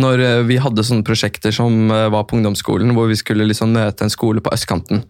når 0.00 0.20
eh, 0.20 0.40
vi 0.48 0.58
hadde 0.60 0.84
sånne 0.84 1.06
prosjekter 1.06 1.54
som 1.54 1.90
eh, 1.90 2.08
var 2.12 2.26
på 2.28 2.36
ungdomsskolen, 2.38 2.92
hvor 2.96 3.08
vi 3.08 3.16
skulle 3.18 3.46
liksom 3.48 3.72
møte 3.74 4.04
en 4.04 4.12
skole 4.12 4.42
på 4.44 4.52
østkanten 4.54 5.04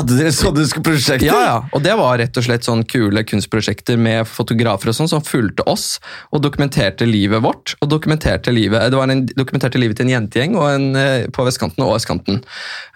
hadde 0.00 0.16
dere 0.18 0.32
sånne 0.34 0.66
prosjekter? 0.84 1.28
Ja, 1.28 1.40
ja, 1.44 1.56
og 1.76 1.84
det 1.84 1.94
var 1.98 2.18
rett 2.20 2.36
og 2.38 2.46
slett 2.46 2.66
sånn 2.66 2.84
kule 2.88 3.22
kunstprosjekter 3.26 4.00
med 4.00 4.28
fotografer 4.28 4.92
og 4.92 4.98
sånn, 4.98 5.10
som 5.12 5.24
fulgte 5.24 5.66
oss 5.70 5.98
og 6.34 6.42
dokumenterte 6.44 7.08
livet 7.08 7.42
vårt. 7.44 7.76
og 7.80 7.90
dokumenterte 7.90 8.52
livet, 8.52 8.90
Det 8.90 8.96
var 8.96 9.08
en, 9.10 9.26
dokumenterte 9.26 9.78
livet 9.78 9.96
til 9.96 10.06
en 10.06 10.14
jentegjeng 10.16 10.56
og 10.56 10.68
en, 10.70 10.96
eh, 10.96 11.26
på 11.26 11.44
vestkanten 11.44 11.84
og 11.84 11.96
østkanten. 11.96 12.42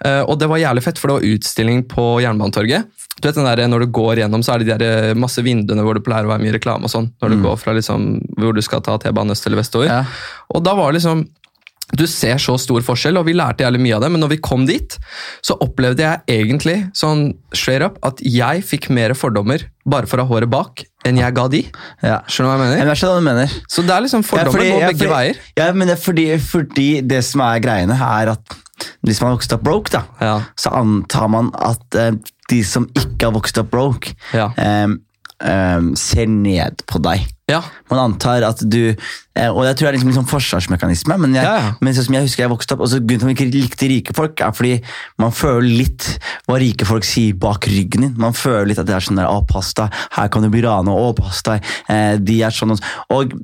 Eh, 0.03 0.21
og 0.21 0.39
det 0.39 0.49
var 0.49 0.57
jævlig 0.57 0.83
fett, 0.83 0.97
for 0.99 1.07
det 1.07 1.15
var 1.15 1.29
utstilling 1.35 1.83
på 1.87 2.21
Jernbanetorget. 2.21 2.85
Du 3.21 3.27
vet 3.29 3.35
den 3.35 3.45
der, 3.47 3.67
Når 3.67 3.79
du 3.85 3.91
går 3.95 4.15
gjennom, 4.19 4.43
så 4.43 4.53
er 4.55 4.59
det 4.59 4.67
de 4.67 4.77
der 4.77 5.09
eh, 5.11 5.13
masse 5.15 5.41
vinduene 5.45 5.81
hvor 5.85 5.95
det 5.95 6.03
pleier 6.03 6.25
å 6.27 6.33
være 6.33 6.43
mye 6.43 6.53
reklame. 6.57 6.83
og 6.83 6.91
sånn, 6.91 7.11
Når 7.21 7.29
du 7.29 7.41
går 7.43 7.57
fra 7.57 7.73
liksom, 7.73 8.19
hvor 8.37 8.53
du 8.53 8.61
skal 8.61 8.81
ta 8.81 8.97
T-banen 8.97 9.31
øst 9.31 9.45
eller 9.47 9.61
vestover. 9.63 9.87
Ja. 9.87 10.03
Og 10.53 10.63
da 10.63 10.75
var 10.75 10.91
liksom 10.93 11.27
du 11.95 12.07
ser 12.09 12.39
så 12.41 12.55
stor 12.59 12.81
forskjell, 12.81 13.15
og 13.19 13.27
vi 13.27 13.33
lærte 13.37 13.61
jævlig 13.61 13.79
mye 13.79 13.93
av 13.95 14.01
det, 14.01 14.07
men 14.11 14.19
når 14.19 14.29
vi 14.33 14.37
kom 14.41 14.63
dit, 14.65 14.95
så 15.45 15.53
opplevde 15.61 16.01
jeg 16.01 16.23
egentlig 16.41 16.89
sånn 16.97 17.35
straight 17.53 17.83
up 17.85 17.99
at 18.03 18.17
jeg 18.25 18.63
fikk 18.65 18.89
mer 18.89 19.13
fordommer 19.13 19.61
bare 19.85 20.09
for 20.09 20.17
å 20.17 20.25
ha 20.25 20.31
håret 20.33 20.49
bak 20.49 20.81
enn 21.05 21.21
jeg 21.21 21.35
ga 21.37 21.45
de. 21.53 21.61
Ja. 22.01 22.17
Skjønner 22.25 22.49
du 22.49 22.49
hva 22.49 22.55
jeg 22.57 22.63
mener? 22.73 22.89
Jeg 22.89 22.97
skjønner 23.03 23.13
hva 23.13 23.21
du 23.21 23.29
mener. 23.29 23.53
Så 23.69 23.85
det 23.85 23.93
er 23.95 24.01
liksom 24.07 24.23
Ja, 24.25 24.27
fordommer 24.31 24.57
fordi- 24.57 24.71
går 24.73 24.81
ja, 24.81 24.87
begge 24.89 24.97
fordi- 25.05 25.13
veier. 25.13 25.35
Ja, 25.61 25.71
men 25.73 25.87
det 25.87 25.93
er 25.99 26.01
fordi, 26.01 26.27
fordi 26.41 26.89
det 27.07 27.23
som 27.23 27.41
er 27.41 27.59
greiene, 27.59 27.93
er 28.01 28.29
at 28.33 28.57
hvis 29.05 29.21
man 29.21 29.29
har 29.29 29.37
vokst 29.37 29.53
opp 29.53 29.63
broke, 29.63 29.91
da, 29.93 30.03
Ja. 30.19 30.39
så 30.57 30.73
antar 30.73 31.29
man 31.29 31.51
at 31.53 31.95
eh, 31.95 32.11
de 32.51 32.61
som 32.67 32.87
ikke 32.93 33.29
har 33.29 33.35
vokst 33.35 33.57
opp 33.61 33.71
broke, 33.73 34.13
Ja. 34.33 34.51
um, 34.85 34.99
um, 35.43 35.95
ser 35.99 36.27
ned 36.31 36.83
på 36.87 37.01
deg. 37.03 37.25
Ja, 37.45 37.59
Man 37.91 37.99
antar 38.01 38.41
at 38.41 38.57
du 38.65 38.87
eh, 38.89 39.49
Og 39.53 39.59
jeg 39.67 39.75
tror 39.77 39.85
det 39.85 39.89
er 39.91 39.93
liksom 39.99 40.09
en 40.09 40.15
sånn 40.15 40.29
forsvarsmekanisme, 40.31 41.13
men, 41.21 41.35
jeg, 41.37 41.45
Ja, 41.45 41.75
men 41.77 41.93
sånn 41.93 42.07
som 42.07 42.15
jeg 42.17 42.25
husker 42.25 42.41
jeg 42.41 42.49
vokste 42.49 42.73
opp 42.73 42.81
og 42.81 42.89
så 42.89 42.97
Grunnen 42.97 43.19
til 43.21 43.21
at 43.21 43.27
man 43.27 43.35
ikke 43.35 43.53
likte 43.53 43.89
rike 43.91 44.15
folk, 44.17 44.41
er 44.41 44.55
fordi 44.57 44.71
man 45.21 45.29
føler 45.35 45.67
litt 45.83 46.07
hva 46.47 46.57
rike 46.57 46.87
folk 46.89 47.05
sier 47.05 47.37
bak 47.37 47.67
ryggen 47.69 48.07
din. 48.07 48.15
Man 48.17 48.33
føler 48.33 48.71
litt 48.71 48.81
at 48.81 48.89
det 48.89 48.95
er 48.97 49.05
sånn 49.05 49.21
der, 49.21 49.29
å, 49.29 49.43
pass 49.45 49.75
deg, 49.77 49.93
her 50.17 50.31
kan 50.33 50.41
du 50.41 50.49
bli 50.49 50.63
rana, 50.65 50.89
å, 50.97 51.13
pass 51.13 51.43
deg, 51.45 51.61
eh, 51.93 52.15
de 52.17 52.39
er 52.41 52.49
sånn 52.55 52.73
og 52.73 52.81
sånn. 52.81 52.89
Og 53.13 53.37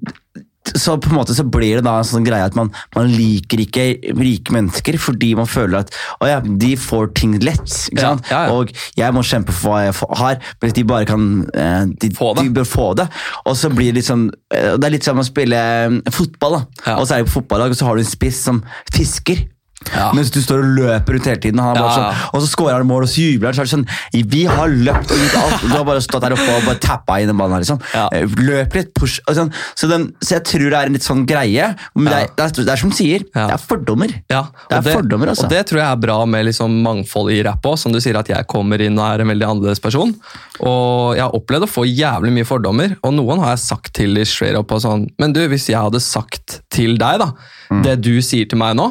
så 0.78 0.98
på 1.02 1.12
en 1.12 1.18
måte 1.20 1.36
så 1.38 1.46
blir 1.48 1.80
det 1.80 1.86
da 1.88 1.98
en 2.00 2.08
sånn 2.08 2.26
greie 2.28 2.46
at 2.48 2.58
man, 2.58 2.72
man 2.96 3.10
liker 3.12 3.64
ikke 3.64 3.86
rike 4.18 4.56
mennesker 4.56 4.98
fordi 5.02 5.34
man 5.40 5.50
føler 5.50 5.82
at 5.84 5.96
å 6.22 6.30
ja, 6.30 6.40
de 6.42 6.74
får 6.80 7.12
ting 7.18 7.38
lett. 7.44 7.66
ikke 7.92 8.02
sant? 8.04 8.32
ja, 8.32 8.46
ja. 8.48 8.56
Og 8.56 8.72
jeg 8.98 9.16
må 9.16 9.24
kjempe 9.26 9.56
for 9.56 9.72
hva 9.72 9.86
jeg 9.86 9.96
har, 10.22 10.40
mens 10.62 10.76
de 10.78 10.86
bare 10.88 11.10
kan 11.10 11.30
eh, 11.54 11.86
de, 12.02 12.12
Få 12.18 12.34
det. 12.38 12.48
De 12.48 12.56
bør 12.60 12.68
få 12.68 12.90
det. 13.00 13.08
Og 13.46 13.56
så 13.58 13.72
blir 13.74 13.92
det 13.92 14.02
litt 14.02 14.10
sånn 14.10 14.28
eh, 14.54 14.74
Det 14.76 14.88
er 14.88 14.96
litt 14.96 15.08
som 15.08 15.22
å 15.22 15.26
spille 15.26 15.58
eh, 15.58 16.14
fotball. 16.14 16.60
da. 16.60 16.98
Og 16.98 17.08
så 17.08 17.16
er 17.16 17.24
det 17.24 17.32
på 17.32 17.40
fotballag, 17.40 17.74
og 17.74 17.80
så 17.80 17.88
har 17.88 17.98
du 17.98 18.04
en 18.04 18.12
spiss 18.12 18.42
som 18.50 18.62
fisker. 18.94 19.46
Ja. 19.92 20.12
Mens 20.16 20.30
du 20.32 20.40
står 20.44 20.62
og 20.62 20.70
løper 20.78 21.16
rundt 21.18 21.26
hele 21.28 21.40
tiden. 21.42 21.60
Han 21.60 21.76
er 21.76 21.82
bare 21.82 21.90
Ja, 21.92 22.12
sånn, 22.12 22.30
og 22.36 22.42
så 22.44 22.48
scorer 22.52 22.78
han 22.78 22.88
mål, 22.88 23.04
og 23.08 23.10
så 23.12 23.24
jubler 23.26 23.50
han. 23.50 23.56
Så 23.58 23.62
er 23.62 23.68
det 23.68 23.74
sånn 23.74 24.30
Vi 24.32 24.44
har 24.46 24.68
løpt 24.70 25.12
og 25.12 25.18
gjort 25.18 25.38
alt. 25.42 25.62
Du 25.66 25.74
har 25.74 25.86
bare 25.90 26.02
stått 26.06 26.22
der 26.22 26.36
oppe 26.38 26.56
og 26.58 26.66
bare 26.70 26.80
tappa 26.84 27.18
inn 27.20 27.28
den 27.32 27.38
ballen 27.40 27.58
her, 27.58 27.64
liksom. 27.66 27.82
Ja. 27.96 28.06
Eh, 28.14 28.28
Løp 28.42 28.74
litt, 28.78 28.94
push 28.94 29.20
sånn. 29.28 29.52
så, 29.76 29.90
den, 29.90 30.06
så 30.22 30.38
jeg 30.38 30.44
tror 30.52 30.68
det 30.70 30.78
er 30.80 30.86
en 30.92 30.94
litt 30.98 31.08
sånn 31.08 31.26
greie. 31.28 31.72
Men 31.96 32.06
det, 32.12 32.20
er, 32.22 32.30
det, 32.38 32.46
er, 32.46 32.66
det 32.66 32.76
er 32.76 32.82
som 32.84 32.90
du 32.94 32.96
sier, 32.96 33.26
Ja. 33.36 33.48
det 33.50 33.58
er 33.58 33.64
fordommer. 33.66 34.14
Ja, 34.32 34.44
Det 34.70 34.78
er 34.78 34.82
det, 34.86 34.94
fordommer, 34.94 35.28
altså. 35.34 35.46
Og 35.50 35.50
det 35.56 35.66
tror 35.72 35.82
jeg 35.82 35.90
er 35.92 36.02
bra 36.06 36.20
med 36.26 36.46
liksom 36.46 36.78
mangfold 36.86 37.32
i 37.34 37.42
rapp 37.44 37.66
òg. 37.66 37.78
Som 37.82 37.92
du 37.92 38.00
sier, 38.00 38.16
at 38.22 38.28
jeg 38.30 38.48
kommer 38.48 38.80
inn 38.82 38.98
og 39.00 39.06
er 39.10 39.22
en 39.26 39.28
veldig 39.34 39.48
annerledes 39.50 39.82
person. 39.84 40.14
Og 40.62 41.16
jeg 41.18 41.24
har 41.26 41.34
opplevd 41.36 41.66
å 41.66 41.72
få 41.72 41.86
jævlig 41.90 42.32
mye 42.38 42.46
fordommer, 42.48 42.96
og 43.04 43.14
noen 43.18 43.40
har 43.42 43.56
jeg 43.56 43.66
sagt 43.66 43.94
til 43.98 44.18
i 44.22 44.24
straight 44.30 44.56
up 44.58 44.72
og 44.72 44.82
sånn 44.84 45.08
Men 45.20 45.34
du, 45.34 45.42
hvis 45.50 45.68
jeg 45.70 45.80
hadde 45.82 46.00
sagt 46.00 46.62
til 46.70 46.98
deg 47.02 47.20
da, 47.20 47.32
Mm. 47.72 47.84
det 47.86 48.02
du 48.04 48.18
sier 48.22 48.46
til 48.52 48.58
meg 48.60 48.76
nå, 48.76 48.84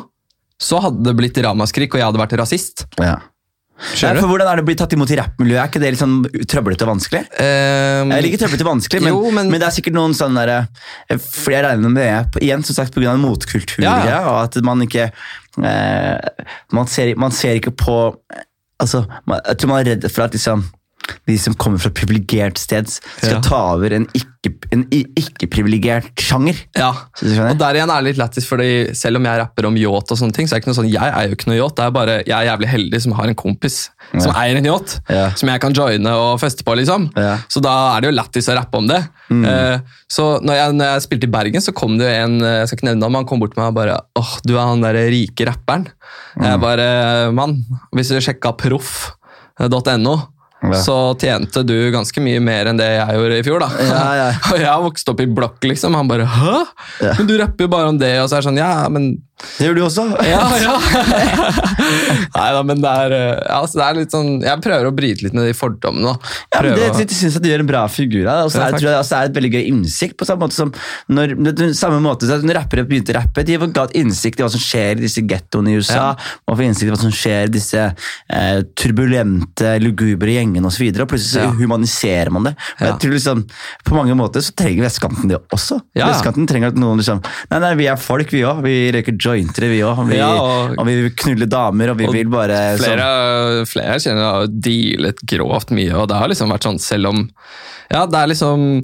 så 0.61 0.81
hadde 0.85 1.03
det 1.07 1.17
blitt 1.19 1.39
ramaskrik, 1.45 1.95
og 1.95 2.01
jeg 2.03 2.09
hadde 2.11 2.21
vært 2.21 2.37
rasist. 2.41 2.87
Ja. 3.01 3.19
Nei, 3.81 4.11
for 4.21 4.29
Hvordan 4.29 4.45
er 4.51 4.59
det 4.59 4.63
å 4.63 4.67
bli 4.69 4.75
tatt 4.77 4.93
imot 4.93 5.09
i 5.09 5.17
rappmiljøet? 5.17 5.57
Er 5.63 5.69
ikke 5.71 5.81
det 5.81 5.91
litt 5.95 6.01
sånn 6.03 6.19
trøblete 6.53 6.85
og 6.85 6.91
vanskelig? 6.91 7.23
Um, 7.41 8.11
Jeg 8.13 8.25
liker 8.27 8.43
trøblete 8.43 8.67
og 8.67 8.69
vanskelig, 8.75 9.01
men, 9.07 9.15
Jo, 9.15 9.31
men, 9.33 9.49
men- 9.49 9.61
det 9.63 9.69
er 9.71 9.73
sikkert 9.79 9.97
noen 9.97 10.13
sånne 10.19 10.43
der, 10.45 10.67
eh, 11.09 11.17
For 11.17 11.55
jeg 11.55 11.65
regner 11.65 11.89
med 11.89 12.03
det 12.37 12.43
igjen 12.45 12.63
som 12.63 12.77
sagt 12.77 12.93
pga. 12.93 13.15
motkultur, 13.17 13.81
Ja, 13.83 13.95
ja. 14.05 14.19
og 14.29 14.43
at 14.45 14.61
man 14.63 14.85
ikke 14.85 15.07
eh, 15.65 16.45
man, 16.77 16.87
ser, 16.93 17.15
man 17.17 17.33
ser 17.33 17.57
ikke 17.57 17.73
på 17.73 17.97
altså, 18.79 19.07
man, 19.25 19.41
Jeg 19.49 19.57
tror 19.57 19.69
man 19.73 19.81
er 19.81 19.91
redd 19.95 20.11
for 20.13 20.25
at 20.29 20.37
liksom 20.37 20.67
de 21.27 21.37
som 21.39 21.55
kommer 21.55 21.79
fra 21.83 21.91
privilegert 21.91 22.59
sted, 22.59 22.89
skal 22.89 23.37
Ja. 23.39 23.41
ta 23.41 23.61
over 23.75 23.93
en 23.93 24.07
ikke-privilegert 24.15 26.07
ikke 26.11 26.25
sjanger. 26.25 26.57
Ja, 26.79 26.91
og 26.91 27.59
der 27.61 27.77
igjen 27.79 27.91
er 27.93 28.01
det 28.03 28.09
litt 28.11 28.21
lættis, 28.21 28.47
fordi 28.49 28.95
selv 28.97 29.17
om 29.21 29.25
jeg 29.29 29.41
rapper 29.41 29.67
om 29.69 29.77
yacht 29.77 30.11
og 30.15 30.19
sånne 30.21 30.33
ting, 30.37 30.47
så 30.49 30.55
er 30.55 30.61
det 30.61 30.65
ikke 30.65 30.73
noe 30.73 30.79
sånn, 30.81 30.93
jeg 30.93 31.09
er 31.13 31.29
jo 31.29 31.37
ikke 31.37 31.51
noe 31.51 31.59
yacht, 31.61 31.77
det 31.77 31.85
er 31.85 31.91
bare, 31.95 32.15
jeg 32.25 32.37
er 32.37 32.49
jævlig 32.51 32.69
heldig 32.73 33.01
som 33.05 33.13
har 33.19 33.29
en 33.29 33.35
kompis 33.39 33.77
som 34.19 34.33
eier 34.35 34.57
en 34.59 34.65
yacht, 34.71 35.01
Ja. 35.11 35.31
som 35.39 35.49
jeg 35.49 35.61
kan 35.61 35.73
joine 35.77 36.07
og 36.11 36.41
feste 36.41 36.65
på, 36.65 36.75
liksom. 36.77 37.11
Ja. 37.17 37.37
Mm. 37.37 37.45
Så 37.49 37.61
da 37.63 37.75
er 37.97 38.01
det 38.01 38.11
jo 38.11 38.17
lættis 38.19 38.49
å 38.49 38.57
rappe 38.57 38.79
om 38.79 38.87
det. 38.89 39.01
Eh, 39.31 39.79
så 40.11 40.41
når 40.43 40.55
jeg, 40.59 40.73
når 40.75 40.85
jeg 40.95 41.03
spilte 41.07 41.25
i 41.29 41.31
Bergen, 41.31 41.61
så 41.63 41.73
kom 41.75 41.99
det 41.99 42.07
jo 42.09 42.25
en, 42.25 42.41
eh, 42.43 42.59
jeg 42.61 42.69
skal 42.69 42.79
ikke 42.79 42.89
nevne 42.91 43.01
navn, 43.05 43.15
han 43.21 43.27
kom 43.27 43.39
bort 43.41 43.55
til 43.55 43.63
meg 43.63 43.69
og 43.71 43.75
bare, 43.79 44.01
åh, 44.19 44.33
du 44.47 44.55
er 44.57 44.65
han 44.67 44.81
der 44.81 44.95
rike 45.13 45.47
rapperen. 45.47 45.87
Mm. 46.39 46.43
Jeg 46.49 46.61
bare, 46.61 47.33
mann, 47.33 47.65
hvis 47.95 48.09
du 48.09 48.19
sjekka 48.19 48.57
proff.no, 48.57 50.17
Ja. 50.61 50.77
så 50.85 50.95
tjente 51.17 51.63
du 51.65 51.75
ganske 51.95 52.21
mye 52.21 52.41
mer 52.45 52.69
enn 52.69 52.77
det 52.77 52.85
jeg 52.85 53.17
gjorde 53.17 53.39
i 53.41 53.45
fjor, 53.47 53.63
da. 53.63 53.69
Ja, 53.81 54.03
ja. 54.19 54.27
Og 54.53 54.59
jeg 54.61 54.69
har 54.69 54.83
vokst 54.85 55.09
opp 55.09 55.23
i 55.25 55.29
blokk, 55.31 55.57
liksom. 55.65 55.97
Han 55.97 56.11
bare 56.11 56.27
'hæ?' 56.29 57.17
Men 57.17 57.27
du 57.27 57.39
rapper 57.41 57.65
jo 57.65 57.73
bare 57.73 57.89
om 57.89 57.99
det, 57.99 58.13
og 58.21 58.29
så 58.29 58.37
er 58.37 58.43
det 58.43 58.49
sånn 58.51 58.61
'ja, 58.61 58.89
men 58.93 59.23
Det 59.59 59.67
gjør 59.69 59.77
du 59.79 59.83
også. 59.87 60.05
ja, 60.27 60.41
ja. 60.61 60.75
Nei 62.37 62.49
da, 62.55 62.63
men 62.67 62.81
det 62.83 62.91
er, 62.91 63.15
altså, 63.55 63.79
det 63.81 63.85
er 63.87 63.99
litt 64.01 64.15
sånn 64.15 64.29
Jeg 64.45 64.61
prøver 64.65 64.89
å 64.89 64.93
bryte 64.97 65.25
litt 65.27 65.35
med 65.37 65.49
de 65.49 65.55
fordommene. 65.57 66.15
Ja, 66.53 66.63
men 66.65 66.75
det, 66.77 66.89
å- 66.91 66.99
jeg 67.01 67.11
synes 67.17 67.37
at 67.39 67.45
du 67.45 67.49
gjør 67.51 67.65
en 67.65 67.71
bra 67.71 67.83
figur 67.93 68.25
av 68.29 68.41
det. 68.41 68.45
Og 68.49 68.53
så 68.55 68.61
Ja, 68.63 68.71
tror 68.75 68.89
jeg 68.91 69.11
er 69.21 69.31
et 69.31 69.37
veldig 69.39 69.53
gøy 69.55 69.65
innsikt. 69.73 70.17
På 70.21 70.29
samme 70.29 70.47
måte 70.47 70.57
som 70.59 70.73
når, 71.09 71.35
det- 71.45 71.55
det- 71.61 71.71
samme 71.79 72.01
måte 72.05 72.29
som 72.29 72.43
når 72.47 72.59
rappere 72.61 72.85
begynte 72.89 73.15
å 73.15 73.19
rappe, 73.21 73.45
de 73.45 73.57
ga 73.61 73.85
et 73.85 73.97
innsikt 74.01 74.41
i 74.41 74.43
hva 74.45 74.51
som 74.51 74.61
skjer 74.61 74.97
i 74.99 75.05
disse 75.07 75.23
gettoene 75.27 75.71
i 75.73 75.77
USA. 75.81 75.95
Ja. 75.95 76.11
Og 76.49 76.57
får 76.59 76.67
innsikt 76.69 76.89
i 76.89 76.93
hva 76.95 77.01
som 77.01 77.11
skjer 77.15 77.45
i 77.49 77.53
disse 77.55 77.81
eh, 78.31 78.61
turbulente, 78.77 79.75
lugubre 79.83 80.35
gjengene 80.37 80.67
osv. 80.71 80.87
Og, 80.91 80.95
så 80.97 81.03
og 81.07 81.09
plutselig 81.13 81.35
så 81.37 81.45
Ja. 81.47 81.51
humaniserer 81.57 82.31
man 82.35 82.45
det. 82.51 82.55
Og 82.81 82.87
jeg 82.87 82.99
tror 83.01 83.13
liksom, 83.17 83.45
På 83.85 83.95
mange 83.97 84.15
måter 84.17 84.41
så 84.45 84.53
trenger 84.55 84.85
vestkanten 84.87 85.29
det 85.31 85.39
også. 85.55 85.81
Vestkanten 85.97 86.47
trenger 86.49 86.69
at 86.73 86.79
noen 86.81 86.99
liksom 87.01 87.23
Nei, 87.51 87.59
nei, 87.63 87.75
vi 87.79 87.87
er 87.91 87.97
folk, 87.97 88.31
vi 88.31 88.43
òg. 88.47 88.63
Vi 88.63 88.91
røyker 88.93 89.17
jointere, 89.39 89.69
vi 89.71 89.81
òg. 89.87 90.03
Vi, 90.09 90.17
Ja, 90.19 90.29
og, 90.41 90.75
og- 90.79 90.87
vi 90.87 90.95
vil 91.03 91.11
knulle 91.17 91.47
damer, 91.49 91.91
og 91.93 91.97
vi 91.99 92.07
og 92.07 92.15
vil 92.15 92.29
bare 92.33 92.59
sånn- 92.79 92.85
Flere, 92.85 93.67
flere 93.67 93.93
jeg 93.99 94.05
kjenner 94.09 94.27
har 94.33 94.47
dealet 94.49 95.23
grovt 95.27 95.71
mye, 95.77 95.93
og 95.95 96.09
det 96.09 96.17
har 96.17 96.29
liksom 96.29 96.51
vært 96.51 96.67
sånn 96.69 96.81
selv 96.81 97.09
om 97.13 97.31
Ja, 97.91 98.07
det 98.07 98.19
er 98.19 98.27
liksom 98.29 98.83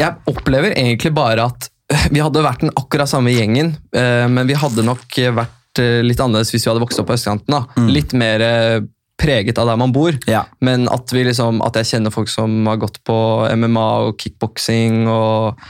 Jeg 0.00 0.14
opplever 0.26 0.74
egentlig 0.76 1.14
bare 1.14 1.44
at 1.50 1.68
vi 2.10 2.18
hadde 2.24 2.40
vært 2.42 2.60
den 2.64 2.72
akkurat 2.80 3.06
samme 3.10 3.30
gjengen, 3.30 3.74
eh, 3.94 4.26
men 4.26 4.46
vi 4.48 4.54
hadde 4.56 4.82
nok 4.82 5.04
vært 5.36 5.78
eh, 5.78 6.00
litt 6.02 6.18
annerledes 6.18 6.50
hvis 6.50 6.64
vi 6.64 6.70
hadde 6.72 6.80
vokst 6.82 6.98
opp 6.98 7.10
på 7.10 7.14
østkanten. 7.14 7.52
da. 7.52 7.60
Litt 7.92 8.14
mer 8.16 8.40
eh, 8.40 8.80
preget 9.20 9.58
av 9.60 9.68
der 9.68 9.76
man 9.78 9.92
bor. 9.92 10.16
Ja. 10.26 10.46
Men 10.64 10.88
at, 10.90 11.12
vi 11.12 11.22
liksom, 11.28 11.60
at 11.62 11.76
jeg 11.78 11.84
kjenner 11.92 12.10
folk 12.10 12.28
som 12.32 12.64
har 12.66 12.80
gått 12.82 12.98
på 13.06 13.14
MMA 13.54 13.84
og 14.08 14.16
kickboksing 14.18 15.04
og 15.12 15.60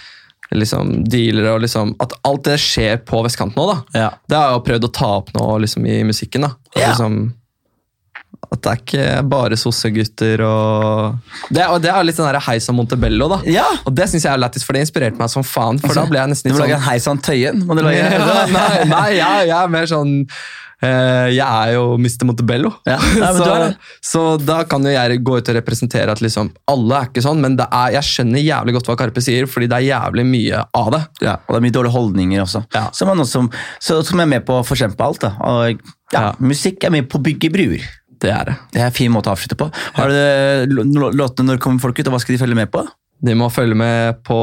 liksom 0.53 1.05
dealere 1.09 1.55
og 1.55 1.63
liksom 1.65 1.95
At 2.03 2.13
alt 2.29 2.45
det 2.45 2.59
skjer 2.61 2.99
på 3.07 3.23
vestkanten 3.25 3.57
nå, 3.57 3.65
da. 3.71 3.79
Ja. 3.99 4.11
Det 4.29 4.37
har 4.37 4.51
jeg 4.51 4.59
jo 4.59 4.67
prøvd 4.69 4.85
å 4.91 4.93
ta 4.93 5.09
opp 5.23 5.33
nå 5.35 5.47
liksom, 5.65 5.87
i 5.87 6.03
musikken. 6.05 6.43
da. 6.47 6.53
At, 6.75 6.81
Ja. 6.81 6.89
liksom, 6.93 7.33
at 8.53 8.61
det 8.63 8.71
er 8.71 8.81
ikke 8.83 9.29
bare 9.31 9.57
sossegutter 9.57 10.43
og 10.45 11.17
det, 11.51 11.65
Og 11.67 11.81
det 11.83 11.91
er 11.91 12.05
litt 12.05 12.17
den 12.17 12.27
der 12.29 12.41
Heisa 12.45 12.73
Montebello, 12.77 13.29
da. 13.29 13.41
Ja. 13.51 13.65
Og 13.87 13.95
det 13.95 14.09
syns 14.11 14.25
jeg 14.27 14.33
er 14.35 14.39
lættis, 14.43 14.65
for 14.67 14.77
det 14.77 14.85
inspirerte 14.85 15.19
meg 15.19 15.31
som 15.33 15.43
faen. 15.43 15.81
For 15.81 15.95
da 15.97 16.05
ble 16.11 16.21
jeg 16.21 16.29
nesten 16.35 16.51
Du 16.51 16.55
litt 16.55 16.61
må 16.61 16.67
lage 16.67 16.77
sånn 16.77 16.83
en 16.83 16.91
Heisan 16.91 17.23
Tøyen? 17.25 17.65
Må 17.67 17.75
du 17.79 17.83
lage? 17.83 18.05
nei, 18.59 18.85
nei 18.91 19.09
jeg, 19.17 19.49
jeg 19.49 19.57
er 19.63 19.73
mer 19.73 19.87
sånn 19.91 20.15
Jeg 20.85 21.45
er 21.45 21.73
jo 21.75 21.85
Mr. 22.01 22.27
Montebello. 22.29 22.71
Ja, 22.89 22.99
Nei, 23.23 23.31
så, 23.39 23.49
så 24.05 24.23
da 24.43 24.61
kan 24.69 24.85
jo 24.87 24.93
jeg 24.93 25.21
gå 25.25 25.39
ut 25.41 25.51
og 25.51 25.59
representere 25.59 26.13
at 26.15 26.23
liksom, 26.25 26.53
alle 26.71 27.01
er 27.01 27.11
ikke 27.11 27.25
sånn, 27.25 27.43
men 27.45 27.59
det 27.61 27.67
er, 27.71 27.95
jeg 27.99 28.09
skjønner 28.11 28.45
jævlig 28.45 28.77
godt 28.79 28.91
hva 28.93 28.99
Karpe 29.01 29.25
sier, 29.25 29.49
fordi 29.51 29.71
det 29.71 29.81
er 29.81 29.89
jævlig 29.91 30.27
mye 30.29 30.63
av 30.77 30.93
det. 30.95 31.03
Ja, 31.27 31.37
og 31.45 31.55
det 31.55 31.61
er 31.61 31.67
mye 31.67 31.77
dårlige 31.79 31.97
holdninger 31.97 32.45
også. 32.45 32.65
Ja. 32.77 32.87
Som, 32.97 33.13
også 33.15 33.47
så, 33.83 34.01
som 34.07 34.23
er 34.25 34.31
med 34.31 34.47
på 34.49 34.61
å 34.61 34.65
forkjempe 34.67 35.05
alt. 35.07 35.29
Og, 35.33 35.85
ja, 36.15 36.25
Ja. 36.29 36.33
Musikk 36.39 36.85
er 36.87 36.93
med 36.95 37.09
på 37.11 37.19
å 37.19 37.25
bygge 37.25 37.51
bruer. 37.55 37.85
Det 38.25 38.31
er 38.31 38.45
det. 38.49 38.55
Det 38.73 38.81
er 38.81 38.89
en 38.89 38.95
fin 38.95 39.13
måte 39.13 39.29
å 39.29 39.35
avslutte 39.35 39.57
på. 39.59 39.67
Har 39.97 40.13
du 40.13 40.85
Låtene 41.19 41.51
når 41.53 41.59
kommer 41.63 41.83
folk 41.83 41.99
ut, 41.99 42.07
og 42.09 42.15
hva 42.15 42.21
skal 42.23 42.37
de 42.37 42.41
følge 42.45 42.59
med 42.59 42.71
på? 42.73 42.85
De 43.25 43.33
må 43.39 43.47
følge 43.49 43.75
med 43.79 44.19
på 44.27 44.37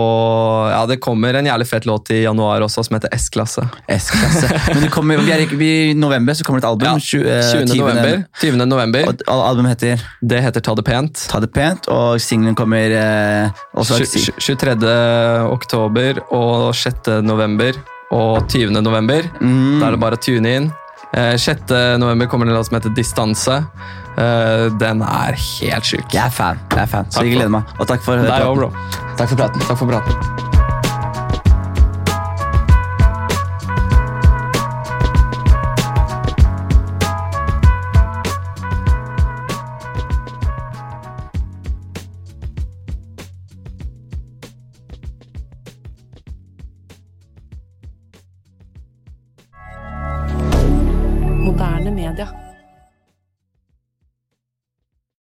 Ja, 0.72 0.80
det 0.90 0.96
kommer 1.04 1.36
en 1.38 1.46
jævlig 1.46 1.68
fett 1.70 1.86
låt 1.86 2.10
i 2.16 2.24
januar 2.24 2.64
også, 2.66 2.82
som 2.88 2.96
heter 2.98 3.12
S-klasse. 3.14 3.62
S-klasse. 3.94 4.50
Men 4.74 4.82
det 4.88 4.90
kommer, 4.94 5.22
vi 5.22 5.32
er, 5.36 5.44
vi, 5.60 5.70
I 5.92 5.94
november 5.94 6.34
så 6.34 6.44
kommer 6.48 6.62
det 6.64 6.66
et 6.66 6.72
album. 6.72 6.88
Ja, 6.88 6.96
tju- 6.98 7.28
eh, 7.30 7.52
20. 7.68 7.78
november. 7.78 8.24
20. 8.42 8.66
november. 8.66 9.06
Og 9.12 9.22
al- 9.36 9.44
albumet 9.52 9.76
heter 9.76 10.02
Det 10.34 10.42
heter 10.48 10.66
Ta 10.66 10.74
det 10.80 10.86
pent. 10.88 11.26
Ta 11.30 11.40
det 11.44 11.52
pent, 11.54 11.88
og 11.94 12.18
singelen 12.24 12.58
kommer 12.58 12.98
eh, 12.98 13.64
også 13.78 14.02
Tju- 14.02 14.32
tju- 14.32 14.42
23. 14.58 14.76
oktober 15.54 16.22
og 16.34 16.72
6. 16.76 17.22
november 17.26 17.78
og 18.12 18.48
20. 18.52 18.74
november. 18.82 19.30
Mm. 19.42 19.80
Da 19.80 19.88
er 19.88 19.92
det 19.96 20.02
bare 20.02 20.18
å 20.18 20.24
tune 20.26 20.56
inn. 20.58 20.72
Eh, 21.14 21.36
6. 21.38 21.70
november 22.00 22.28
kommer 22.32 22.48
det 22.48 22.54
en 22.56 22.58
låt 22.60 22.68
som 22.72 22.78
heter 22.80 22.96
Distanse. 22.96 23.62
Eh, 24.18 24.68
den 24.82 25.02
er 25.02 25.38
helt 25.40 25.88
sjuk. 25.88 26.08
Jeg 26.14 26.26
er 26.26 26.30
fan. 26.30 26.60
jeg 26.72 26.82
er 26.84 26.86
fan, 26.86 27.06
Så 27.12 27.24
jeg 27.24 27.36
gleder 27.38 27.50
meg. 27.50 27.64
Og 27.80 27.88
takk 27.88 28.02
for 28.04 28.18
Deg 28.18 28.28
praten. 28.28 28.74
Takk 29.18 29.30
for 29.30 29.36
praten. 29.38 29.62
Takk 29.68 29.78
for 29.78 29.88
praten. 29.88 30.61